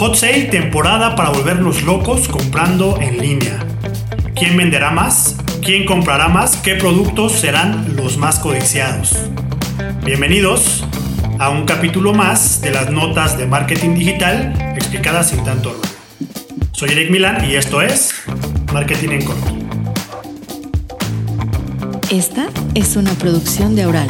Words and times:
Hot 0.00 0.14
Sale, 0.14 0.44
temporada 0.44 1.14
para 1.14 1.28
volvernos 1.28 1.82
locos 1.82 2.26
comprando 2.26 2.98
en 3.02 3.18
línea. 3.18 3.58
¿Quién 4.34 4.56
venderá 4.56 4.90
más? 4.92 5.36
¿Quién 5.62 5.84
comprará 5.84 6.28
más? 6.28 6.56
¿Qué 6.56 6.74
productos 6.74 7.32
serán 7.32 7.96
los 7.96 8.16
más 8.16 8.38
codiciados? 8.38 9.14
Bienvenidos 10.02 10.86
a 11.38 11.50
un 11.50 11.66
capítulo 11.66 12.14
más 12.14 12.62
de 12.62 12.70
las 12.70 12.88
notas 12.90 13.36
de 13.36 13.44
marketing 13.44 13.94
digital 13.94 14.72
explicadas 14.74 15.28
sin 15.28 15.44
tanto 15.44 15.74
rollo. 15.74 15.94
Soy 16.72 16.92
Eric 16.92 17.10
Milan 17.10 17.44
y 17.44 17.56
esto 17.56 17.82
es 17.82 18.14
Marketing 18.72 19.10
en 19.10 19.24
Corto. 19.26 19.54
Esta 22.10 22.48
es 22.74 22.96
una 22.96 23.12
producción 23.12 23.76
de 23.76 23.82
Aural. 23.82 24.08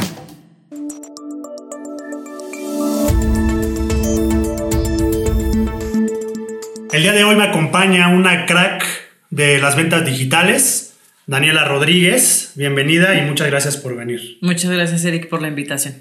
El 7.01 7.05
día 7.05 7.13
de 7.13 7.23
hoy 7.23 7.35
me 7.35 7.45
acompaña 7.45 8.09
una 8.09 8.45
crack 8.45 8.85
de 9.31 9.57
las 9.57 9.75
ventas 9.75 10.05
digitales, 10.05 10.93
Daniela 11.25 11.65
Rodríguez. 11.65 12.51
Bienvenida 12.53 13.17
y 13.17 13.23
muchas 13.27 13.47
gracias 13.47 13.75
por 13.75 13.95
venir. 13.95 14.37
Muchas 14.41 14.69
gracias, 14.69 15.03
Eric, 15.03 15.27
por 15.27 15.41
la 15.41 15.47
invitación. 15.47 15.95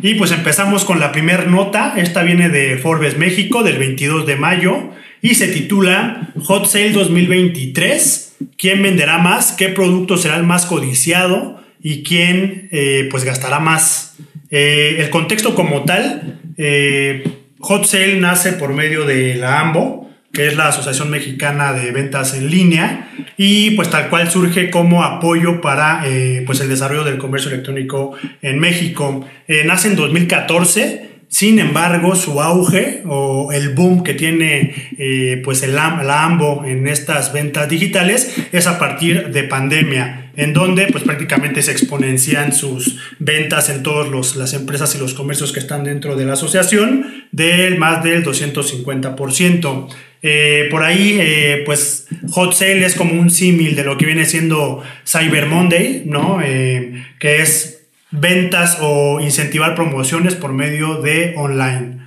Y 0.00 0.14
pues 0.14 0.32
empezamos 0.32 0.86
con 0.86 1.00
la 1.00 1.12
primera 1.12 1.44
nota. 1.44 1.92
Esta 1.98 2.22
viene 2.22 2.48
de 2.48 2.78
Forbes 2.78 3.18
México 3.18 3.62
del 3.62 3.76
22 3.76 4.26
de 4.26 4.36
mayo 4.36 4.92
y 5.20 5.34
se 5.34 5.48
titula 5.48 6.32
Hot 6.44 6.64
Sale 6.64 6.92
2023. 6.92 8.36
¿Quién 8.56 8.82
venderá 8.82 9.18
más? 9.18 9.52
¿Qué 9.52 9.68
producto 9.68 10.16
será 10.16 10.38
el 10.38 10.44
más 10.44 10.64
codiciado? 10.64 11.62
¿Y 11.78 12.04
quién 12.04 12.70
eh, 12.72 13.06
pues 13.10 13.24
gastará 13.24 13.60
más? 13.60 14.16
Eh, 14.50 14.96
el 14.98 15.10
contexto 15.10 15.54
como 15.54 15.84
tal, 15.84 16.40
eh, 16.56 17.22
Hot 17.58 17.84
Sale 17.84 18.18
nace 18.18 18.54
por 18.54 18.72
medio 18.72 19.04
de 19.04 19.34
la 19.34 19.60
AMBO, 19.60 20.02
que 20.32 20.46
es 20.46 20.56
la 20.56 20.68
Asociación 20.68 21.10
Mexicana 21.10 21.72
de 21.72 21.90
Ventas 21.92 22.34
en 22.34 22.50
Línea, 22.50 23.10
y 23.36 23.72
pues 23.72 23.90
tal 23.90 24.08
cual 24.08 24.30
surge 24.30 24.70
como 24.70 25.04
apoyo 25.04 25.60
para 25.60 26.02
eh, 26.06 26.42
pues 26.46 26.60
el 26.60 26.68
desarrollo 26.68 27.04
del 27.04 27.18
comercio 27.18 27.50
electrónico 27.50 28.14
en 28.40 28.58
México. 28.58 29.26
Eh, 29.46 29.64
nace 29.64 29.88
en 29.88 29.96
2014. 29.96 31.12
Sin 31.28 31.58
embargo, 31.58 32.14
su 32.14 32.42
auge 32.42 33.02
o 33.06 33.52
el 33.52 33.70
boom 33.70 34.02
que 34.02 34.12
tiene 34.12 34.74
eh, 34.98 35.40
pues 35.42 35.62
el, 35.62 35.74
la 35.74 36.24
AMBO 36.24 36.66
en 36.66 36.86
estas 36.86 37.32
ventas 37.32 37.70
digitales 37.70 38.36
es 38.52 38.66
a 38.66 38.78
partir 38.78 39.30
de 39.30 39.42
pandemia, 39.44 40.30
en 40.36 40.52
donde 40.52 40.88
pues 40.88 41.04
prácticamente 41.04 41.62
se 41.62 41.72
exponencian 41.72 42.52
sus 42.52 42.98
ventas 43.18 43.70
en 43.70 43.82
todas 43.82 44.36
las 44.36 44.52
empresas 44.52 44.94
y 44.94 44.98
los 44.98 45.14
comercios 45.14 45.52
que 45.52 45.60
están 45.60 45.84
dentro 45.84 46.16
de 46.16 46.26
la 46.26 46.34
asociación 46.34 47.26
del 47.32 47.78
más 47.78 48.04
del 48.04 48.22
250%. 48.22 49.88
Eh, 50.24 50.68
por 50.70 50.84
ahí, 50.84 51.18
eh, 51.20 51.62
pues 51.66 52.06
Hot 52.30 52.54
Sale 52.54 52.86
es 52.86 52.94
como 52.94 53.20
un 53.20 53.28
símil 53.28 53.74
de 53.74 53.82
lo 53.82 53.98
que 53.98 54.06
viene 54.06 54.24
siendo 54.24 54.82
Cyber 55.04 55.46
Monday, 55.46 56.04
¿no? 56.06 56.40
Eh, 56.40 57.04
que 57.18 57.42
es 57.42 57.88
ventas 58.12 58.78
o 58.80 59.20
incentivar 59.20 59.74
promociones 59.74 60.36
por 60.36 60.52
medio 60.52 61.00
de 61.00 61.34
online. 61.36 62.02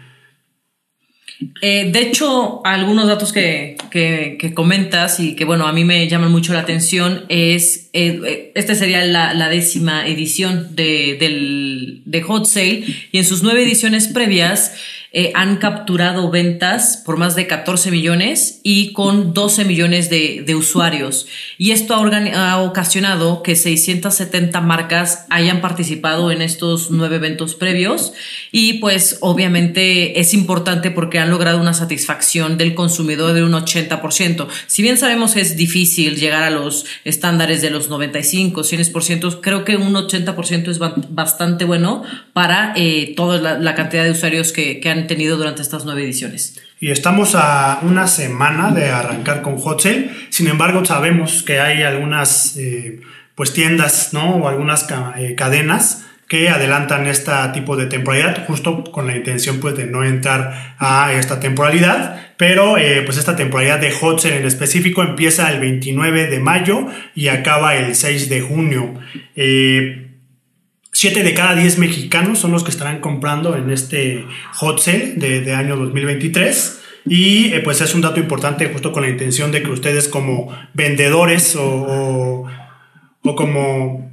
de 1.62 2.00
hecho, 2.00 2.62
algunos 2.64 3.08
datos 3.08 3.34
que, 3.34 3.76
comentas 4.54 5.20
y 5.20 5.36
que, 5.36 5.44
bueno, 5.44 5.68
a 5.68 5.74
mí 5.74 5.84
me 5.84 6.08
llaman 6.08 6.32
mucho 6.32 6.54
la 6.54 6.60
atención 6.60 7.26
es, 7.28 7.90
esta 7.92 8.76
sería 8.76 9.04
la, 9.04 9.50
décima 9.50 10.08
edición 10.08 10.76
de, 10.76 12.04
de 12.06 12.22
Hot 12.22 12.46
Sale 12.46 12.86
y 13.12 13.18
en 13.18 13.26
sus 13.26 13.44
nueve 13.44 13.64
ediciones 13.64 14.08
previas, 14.08 14.74
eh, 15.18 15.32
han 15.34 15.56
capturado 15.56 16.30
ventas 16.30 17.02
por 17.06 17.16
más 17.16 17.38
de 17.38 17.48
14 17.48 17.90
millones 17.90 18.60
y 18.64 18.92
con 18.92 19.34
12 19.34 19.64
millones 19.64 20.10
de, 20.10 20.56
usuarios. 20.56 21.26
Y 21.58 21.72
esto 21.72 21.96
ha, 21.96 22.52
ha, 22.52 22.62
ocasionado 22.62 23.42
que 23.42 23.56
670 23.56 24.60
marcas 24.60 25.26
hayan 25.30 25.62
participado 25.62 26.32
en 26.32 26.42
estos 26.42 26.92
nueve 26.92 27.16
eventos 27.16 27.56
previos. 27.56 28.12
Y 28.52 28.80
pues 28.80 29.20
obviamente 29.22 30.20
es 30.20 30.34
importante 30.34 30.92
porque 30.92 31.20
han 31.20 31.30
logrado 31.30 31.62
una 31.62 31.74
satisfacción 31.74 32.58
del 32.58 32.76
consumidor 32.76 33.32
de 33.32 33.44
un 33.44 33.54
80%. 33.54 34.48
Si 34.68 34.82
bien 34.82 34.98
sabemos 34.98 35.34
que 35.34 35.40
es 35.40 35.56
difícil 35.56 36.18
llegar 36.18 36.44
a 36.44 36.50
los 36.50 36.86
estándares 37.06 37.62
de 37.62 37.70
los 37.70 37.88
95, 37.88 38.64
100%, 38.64 39.40
creo 39.42 39.64
que 39.64 39.78
un 39.78 39.94
80% 39.94 40.68
es 40.68 40.80
bastante 40.80 41.64
bueno 41.64 42.04
para 42.34 42.74
eh, 42.76 43.14
toda 43.16 43.58
la, 43.58 43.76
cantidad 43.76 44.04
de 44.04 44.12
usuarios 44.12 44.52
que, 44.52 44.82
que 44.82 44.90
han 44.90 45.05
tenido 45.06 45.38
durante 45.38 45.62
estas 45.62 45.86
nueve 45.86 46.04
ediciones. 46.04 46.60
Y 46.80 46.92
estamos 46.92 47.36
a 47.36 47.80
una 47.84 48.08
semana 48.08 48.72
de 48.72 48.90
arrancar 48.90 49.42
con 49.42 49.58
Hot 49.58 49.82
Sale. 49.82 50.12
Sin 50.30 50.48
embargo, 50.48 50.84
sabemos 50.86 51.44
que 51.44 51.60
hay 51.60 51.84
algunas 51.84 52.58
eh, 52.58 53.02
pues 53.36 53.54
tiendas 53.54 54.14
¿no? 54.14 54.36
o 54.36 54.48
algunas 54.48 54.88
eh, 55.18 55.36
cadenas 55.36 56.06
que 56.28 56.50
adelantan 56.50 57.06
este 57.06 57.32
tipo 57.54 57.78
de 57.78 57.86
temporalidad 57.86 58.48
justo 58.48 58.84
con 58.86 59.06
la 59.06 59.16
intención 59.16 59.60
pues 59.60 59.78
de 59.78 59.86
no 59.86 60.04
entrar 60.04 60.76
a 60.80 61.14
esta 61.14 61.40
temporalidad 61.40 62.20
pero 62.38 62.78
eh, 62.80 63.04
pues 63.06 63.18
esta 63.18 63.36
temporalidad 63.36 63.80
de 63.80 63.92
Hot 63.92 64.20
Sale 64.20 64.38
en 64.38 64.46
específico 64.46 65.04
empieza 65.04 65.52
el 65.52 65.60
29 65.60 66.28
de 66.28 66.40
mayo 66.40 66.88
y 67.14 67.28
acaba 67.28 67.76
el 67.76 67.94
6 67.94 68.30
de 68.30 68.42
junio 68.42 68.96
7 70.96 71.24
de 71.24 71.34
cada 71.34 71.56
10 71.56 71.78
mexicanos 71.78 72.40
son 72.40 72.54
los 72.54 72.64
que 72.64 72.72
estarán 72.72 73.02
comprando 73.02 73.58
en 73.58 73.70
este 73.70 74.26
hot 74.54 74.80
sale 74.80 75.16
de, 75.18 75.54
año 75.54 75.76
2023. 75.76 76.82
Y 77.06 77.54
eh, 77.54 77.60
pues 77.60 77.82
es 77.82 77.94
un 77.94 78.00
dato 78.00 78.22
importante 78.22 78.70
justo 78.72 78.94
con 78.94 79.04
la 79.04 79.10
intención 79.10 79.52
de 79.52 79.62
que 79.62 79.72
ustedes 79.72 80.08
como 80.08 80.58
vendedores 80.74 81.58
o, 81.58 82.48
o 83.24 83.36
como... 83.36 84.10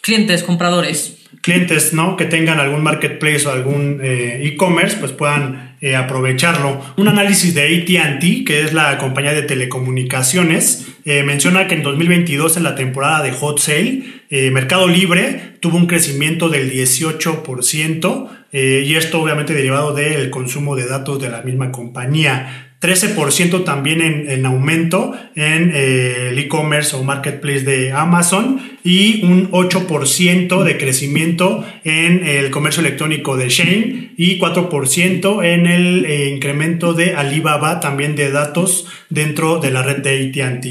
Clientes, 0.00 0.42
compradores 0.42 1.16
clientes 1.42 1.92
¿no? 1.92 2.16
que 2.16 2.24
tengan 2.24 2.58
algún 2.58 2.82
marketplace 2.82 3.46
o 3.46 3.52
algún 3.52 4.00
eh, 4.02 4.40
e-commerce, 4.42 4.96
pues 4.96 5.12
puedan 5.12 5.65
eh, 5.86 5.96
aprovecharlo. 5.96 6.80
Un 6.96 7.08
análisis 7.08 7.54
de 7.54 7.62
ATT, 7.62 8.44
que 8.44 8.62
es 8.62 8.72
la 8.72 8.98
compañía 8.98 9.32
de 9.32 9.42
telecomunicaciones, 9.42 10.86
eh, 11.04 11.22
menciona 11.22 11.68
que 11.68 11.74
en 11.74 11.82
2022, 11.82 12.56
en 12.56 12.64
la 12.64 12.74
temporada 12.74 13.22
de 13.22 13.30
Hot 13.30 13.58
Sale, 13.60 14.02
Mercado 14.50 14.88
Libre 14.88 15.58
tuvo 15.60 15.76
un 15.76 15.86
crecimiento 15.86 16.48
del 16.48 16.72
18%, 16.72 18.28
y 18.52 18.94
esto 18.96 19.22
obviamente 19.22 19.54
derivado 19.54 19.94
del 19.94 20.30
consumo 20.30 20.74
de 20.74 20.86
datos 20.86 21.22
de 21.22 21.28
la 21.28 21.42
misma 21.42 21.70
compañía. 21.70 22.65
13% 22.80 23.64
también 23.64 24.02
en, 24.02 24.44
aumento 24.44 25.14
en 25.34 25.72
eh, 25.74 26.28
el 26.30 26.38
e-commerce 26.38 26.94
o 26.94 27.02
marketplace 27.02 27.60
de 27.60 27.92
Amazon 27.92 28.60
y 28.84 29.24
un 29.24 29.50
8% 29.50 30.62
de 30.62 30.76
crecimiento 30.76 31.64
en 31.84 32.26
el 32.26 32.50
comercio 32.50 32.82
electrónico 32.82 33.36
de 33.36 33.48
Shane 33.48 34.12
y 34.18 34.38
4% 34.38 35.44
en 35.44 35.66
el 35.66 36.04
eh, 36.04 36.28
incremento 36.28 36.92
de 36.92 37.14
Alibaba 37.14 37.80
también 37.80 38.14
de 38.14 38.30
datos 38.30 38.86
dentro 39.08 39.58
de 39.58 39.70
la 39.70 39.82
red 39.82 40.02
de 40.02 40.42
ATT. 40.42 40.66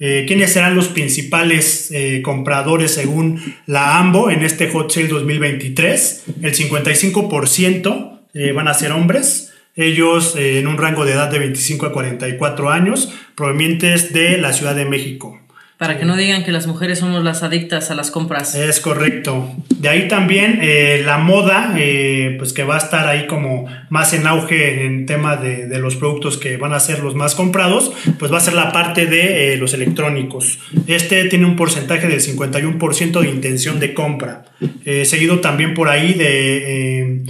Eh, 0.00 0.24
¿Quiénes 0.28 0.52
serán 0.52 0.76
los 0.76 0.88
principales 0.88 1.92
compradores 2.22 2.92
según 2.92 3.40
la 3.66 3.98
AMBO 3.98 4.30
en 4.30 4.42
este 4.42 4.68
Hot 4.68 4.92
Sale 4.92 5.08
2023? 5.08 6.24
El 6.42 6.54
55% 6.54 8.20
van 8.54 8.68
a 8.68 8.74
ser 8.74 8.92
hombres, 8.92 9.47
ellos 9.78 10.34
eh, 10.36 10.58
en 10.58 10.66
un 10.66 10.76
rango 10.76 11.04
de 11.04 11.12
edad 11.12 11.30
de 11.30 11.38
25 11.38 11.86
a 11.86 11.92
44 11.92 12.70
años, 12.70 13.12
provenientes 13.34 14.12
de 14.12 14.36
la 14.36 14.52
Ciudad 14.52 14.74
de 14.74 14.84
México. 14.84 15.40
Para 15.78 15.96
que 15.96 16.04
no 16.04 16.16
digan 16.16 16.42
que 16.42 16.50
las 16.50 16.66
mujeres 16.66 16.98
somos 16.98 17.22
las 17.22 17.44
adictas 17.44 17.92
a 17.92 17.94
las 17.94 18.10
compras. 18.10 18.56
Es 18.56 18.80
correcto. 18.80 19.54
De 19.76 19.88
ahí 19.88 20.08
también 20.08 20.58
eh, 20.60 21.02
la 21.06 21.18
moda, 21.18 21.74
eh, 21.78 22.34
pues 22.36 22.52
que 22.52 22.64
va 22.64 22.74
a 22.74 22.78
estar 22.78 23.06
ahí 23.06 23.28
como 23.28 23.66
más 23.88 24.12
en 24.12 24.26
auge 24.26 24.84
en 24.84 25.06
tema 25.06 25.36
de, 25.36 25.68
los 25.78 25.94
productos 25.94 26.36
que 26.36 26.56
van 26.56 26.72
a 26.72 26.80
ser 26.80 26.98
los 26.98 27.14
más 27.14 27.36
comprados, 27.36 27.92
pues 28.18 28.32
va 28.32 28.38
a 28.38 28.40
ser 28.40 28.54
la 28.54 28.72
parte 28.72 29.06
de 29.06 29.56
los 29.56 29.72
electrónicos. 29.72 30.58
Este 30.88 31.26
tiene 31.26 31.46
un 31.46 31.54
porcentaje 31.54 32.08
del 32.08 32.20
51% 32.20 33.20
de 33.20 33.28
intención 33.28 33.78
de 33.78 33.94
compra. 33.94 34.46
seguido 35.04 35.38
también 35.38 35.74
por 35.74 35.88
ahí 35.88 36.14
de 36.14 37.22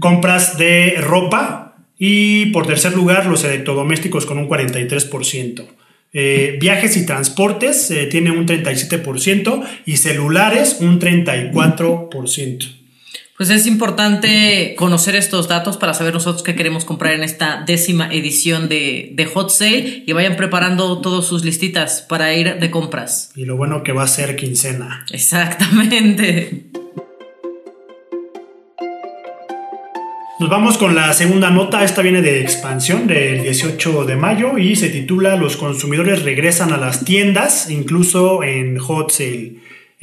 compras 0.00 0.58
de 0.58 0.96
ropa, 1.00 1.61
y 2.04 2.46
por 2.46 2.66
tercer 2.66 2.94
lugar, 2.94 3.26
los 3.26 3.44
electrodomésticos 3.44 4.26
con 4.26 4.36
un 4.36 4.48
43%. 4.48 5.64
Eh, 6.12 6.58
viajes 6.60 6.96
y 6.96 7.06
transportes 7.06 7.92
eh, 7.92 8.06
tiene 8.06 8.32
un 8.32 8.44
37% 8.44 9.62
y 9.86 9.98
celulares 9.98 10.78
un 10.80 10.98
34%. 10.98 12.72
Pues 13.36 13.50
es 13.50 13.68
importante 13.68 14.74
conocer 14.76 15.14
estos 15.14 15.46
datos 15.46 15.76
para 15.76 15.94
saber 15.94 16.12
nosotros 16.12 16.42
qué 16.42 16.56
queremos 16.56 16.84
comprar 16.84 17.14
en 17.14 17.22
esta 17.22 17.62
décima 17.64 18.12
edición 18.12 18.68
de, 18.68 19.10
de, 19.14 19.24
Hot 19.26 19.50
Sale 19.50 20.02
y 20.04 20.12
vayan 20.12 20.34
preparando 20.34 21.00
todas 21.00 21.24
sus 21.24 21.44
listitas 21.44 22.04
para 22.08 22.34
ir 22.34 22.58
de 22.58 22.70
compras. 22.72 23.30
Y 23.36 23.44
lo 23.44 23.56
bueno 23.56 23.84
que 23.84 23.92
va 23.92 24.02
a 24.02 24.08
ser 24.08 24.34
quincena. 24.34 25.06
Exactamente. 25.12 26.64
Nos 30.42 30.50
vamos 30.50 30.76
con 30.76 30.96
la 30.96 31.12
segunda 31.12 31.50
nota, 31.50 31.84
esta 31.84 32.02
viene 32.02 32.20
de 32.20 32.40
expansión 32.40 33.06
del 33.06 33.44
18 33.44 34.06
de 34.06 34.16
mayo 34.16 34.58
y 34.58 34.74
se 34.74 34.88
titula 34.88 35.36
Los 35.36 35.56
consumidores 35.56 36.24
regresan 36.24 36.72
a 36.72 36.78
las 36.78 37.04
tiendas, 37.04 37.70
incluso 37.70 38.42
en 38.42 38.76
hot 38.76 39.12
sale. 39.12 39.52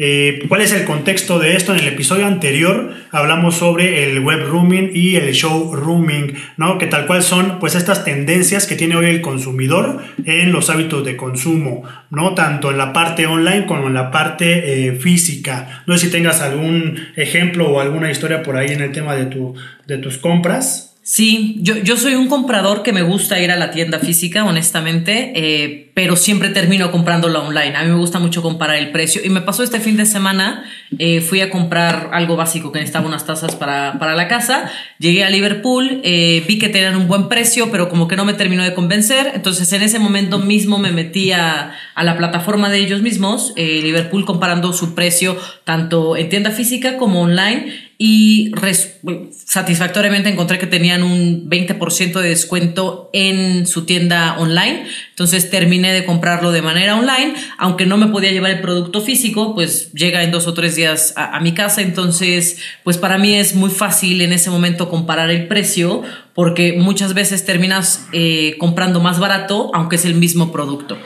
Eh, 0.01 0.45
¿Cuál 0.47 0.61
es 0.61 0.71
el 0.71 0.85
contexto 0.85 1.39
de 1.39 1.57
esto? 1.57 1.73
En 1.73 1.79
el 1.81 1.89
episodio 1.89 2.25
anterior 2.25 2.93
hablamos 3.11 3.55
sobre 3.55 4.09
el 4.09 4.21
web 4.21 4.47
rooming 4.47 4.91
y 4.93 5.17
el 5.17 5.33
show 5.33 5.75
rooming, 5.75 6.35
¿no? 6.55 6.77
Que 6.77 6.87
tal 6.87 7.05
cual 7.05 7.21
son 7.21 7.59
pues 7.59 7.75
estas 7.75 8.05
tendencias 8.05 8.65
que 8.65 8.77
tiene 8.77 8.95
hoy 8.95 9.07
el 9.07 9.19
consumidor 9.19 10.01
en 10.23 10.53
los 10.53 10.69
hábitos 10.69 11.03
de 11.03 11.17
consumo, 11.17 11.83
¿no? 12.11 12.33
Tanto 12.33 12.71
en 12.71 12.77
la 12.77 12.93
parte 12.93 13.27
online 13.27 13.65
como 13.65 13.87
en 13.87 13.93
la 13.93 14.09
parte 14.09 14.87
eh, 14.87 14.93
física. 14.93 15.83
No 15.85 15.97
sé 15.97 16.05
si 16.05 16.11
tengas 16.13 16.39
algún 16.39 16.97
ejemplo 17.17 17.69
o 17.69 17.81
alguna 17.81 18.09
historia 18.09 18.41
por 18.41 18.55
ahí 18.55 18.71
en 18.71 18.79
el 18.79 18.93
tema 18.93 19.15
de, 19.15 19.25
tu, 19.25 19.53
de 19.85 19.97
tus 19.97 20.17
compras. 20.17 20.88
Sí, 21.11 21.55
yo, 21.61 21.75
yo 21.77 21.97
soy 21.97 22.13
un 22.13 22.27
comprador 22.27 22.83
que 22.83 22.93
me 22.93 23.01
gusta 23.01 23.39
ir 23.39 23.49
a 23.49 23.55
la 23.55 23.71
tienda 23.71 23.97
física, 23.97 24.45
honestamente, 24.45 25.33
eh, 25.35 25.89
pero 25.95 26.15
siempre 26.15 26.49
termino 26.49 26.91
comprándola 26.91 27.39
online. 27.39 27.75
A 27.75 27.83
mí 27.83 27.89
me 27.89 27.97
gusta 27.97 28.19
mucho 28.19 28.43
comparar 28.43 28.75
el 28.75 28.91
precio. 28.91 29.19
Y 29.25 29.29
me 29.29 29.41
pasó 29.41 29.63
este 29.63 29.79
fin 29.79 29.97
de 29.97 30.05
semana, 30.05 30.65
eh, 30.99 31.21
fui 31.21 31.41
a 31.41 31.49
comprar 31.49 32.11
algo 32.13 32.35
básico 32.35 32.71
que 32.71 32.77
necesitaba 32.77 33.07
unas 33.07 33.25
tazas 33.25 33.55
para, 33.55 33.97
para 33.97 34.13
la 34.13 34.27
casa. 34.27 34.69
Llegué 34.99 35.23
a 35.23 35.31
Liverpool, 35.31 35.99
eh, 36.03 36.43
vi 36.47 36.59
que 36.59 36.69
tenían 36.69 36.95
un 36.95 37.07
buen 37.07 37.27
precio, 37.27 37.71
pero 37.71 37.89
como 37.89 38.07
que 38.07 38.15
no 38.15 38.23
me 38.23 38.35
terminó 38.35 38.63
de 38.63 38.75
convencer. 38.75 39.31
Entonces 39.33 39.73
en 39.73 39.81
ese 39.81 39.97
momento 39.97 40.37
mismo 40.37 40.77
me 40.77 40.91
metí 40.91 41.31
a, 41.31 41.71
a 41.95 42.03
la 42.03 42.17
plataforma 42.17 42.69
de 42.69 42.77
ellos 42.77 43.01
mismos, 43.01 43.55
Liverpool, 43.57 44.25
comparando 44.25 44.73
su 44.73 44.93
precio 44.93 45.35
tanto 45.63 46.15
en 46.17 46.29
tienda 46.29 46.51
física 46.51 46.97
como 46.97 47.21
online 47.21 47.88
y 48.01 48.53
satisfactoriamente 49.45 50.29
encontré 50.29 50.57
que 50.57 50.67
tenían 50.67 51.03
un 51.03 51.49
20% 51.49 52.21
de 52.21 52.29
descuento 52.29 53.09
en 53.11 53.67
su 53.67 53.85
tienda 53.85 54.37
online. 54.39 54.85
Entonces 55.09 55.49
terminé 55.49 55.91
de 55.91 56.05
comprarlo 56.05 56.53
de 56.53 56.61
manera 56.61 56.95
online, 56.95 57.33
aunque 57.57 57.85
no 57.85 57.97
me 57.97 58.07
podía 58.07 58.31
llevar 58.31 58.51
el 58.51 58.61
producto 58.61 59.01
físico, 59.01 59.53
pues 59.53 59.91
llega 59.91 60.23
en 60.23 60.31
dos 60.31 60.47
o 60.47 60.53
tres 60.53 60.77
días 60.77 61.13
a, 61.17 61.37
mi 61.41 61.51
casa. 61.51 61.81
Entonces, 61.81 62.59
pues 62.85 62.97
para 62.97 63.17
mí 63.17 63.35
es 63.35 63.53
muy 63.53 63.69
fácil 63.69 64.21
en 64.21 64.31
ese 64.31 64.49
momento 64.49 64.89
comparar 64.89 65.29
el 65.29 65.49
precio 65.49 66.01
porque 66.33 66.77
muchas 66.79 67.13
veces 67.13 67.45
terminas 67.45 68.07
eh, 68.13 68.55
comprando 68.59 69.01
más 69.01 69.19
barato, 69.19 69.71
aunque 69.73 69.97
es 69.97 70.05
el 70.05 70.15
mismo 70.15 70.53
producto. 70.53 70.97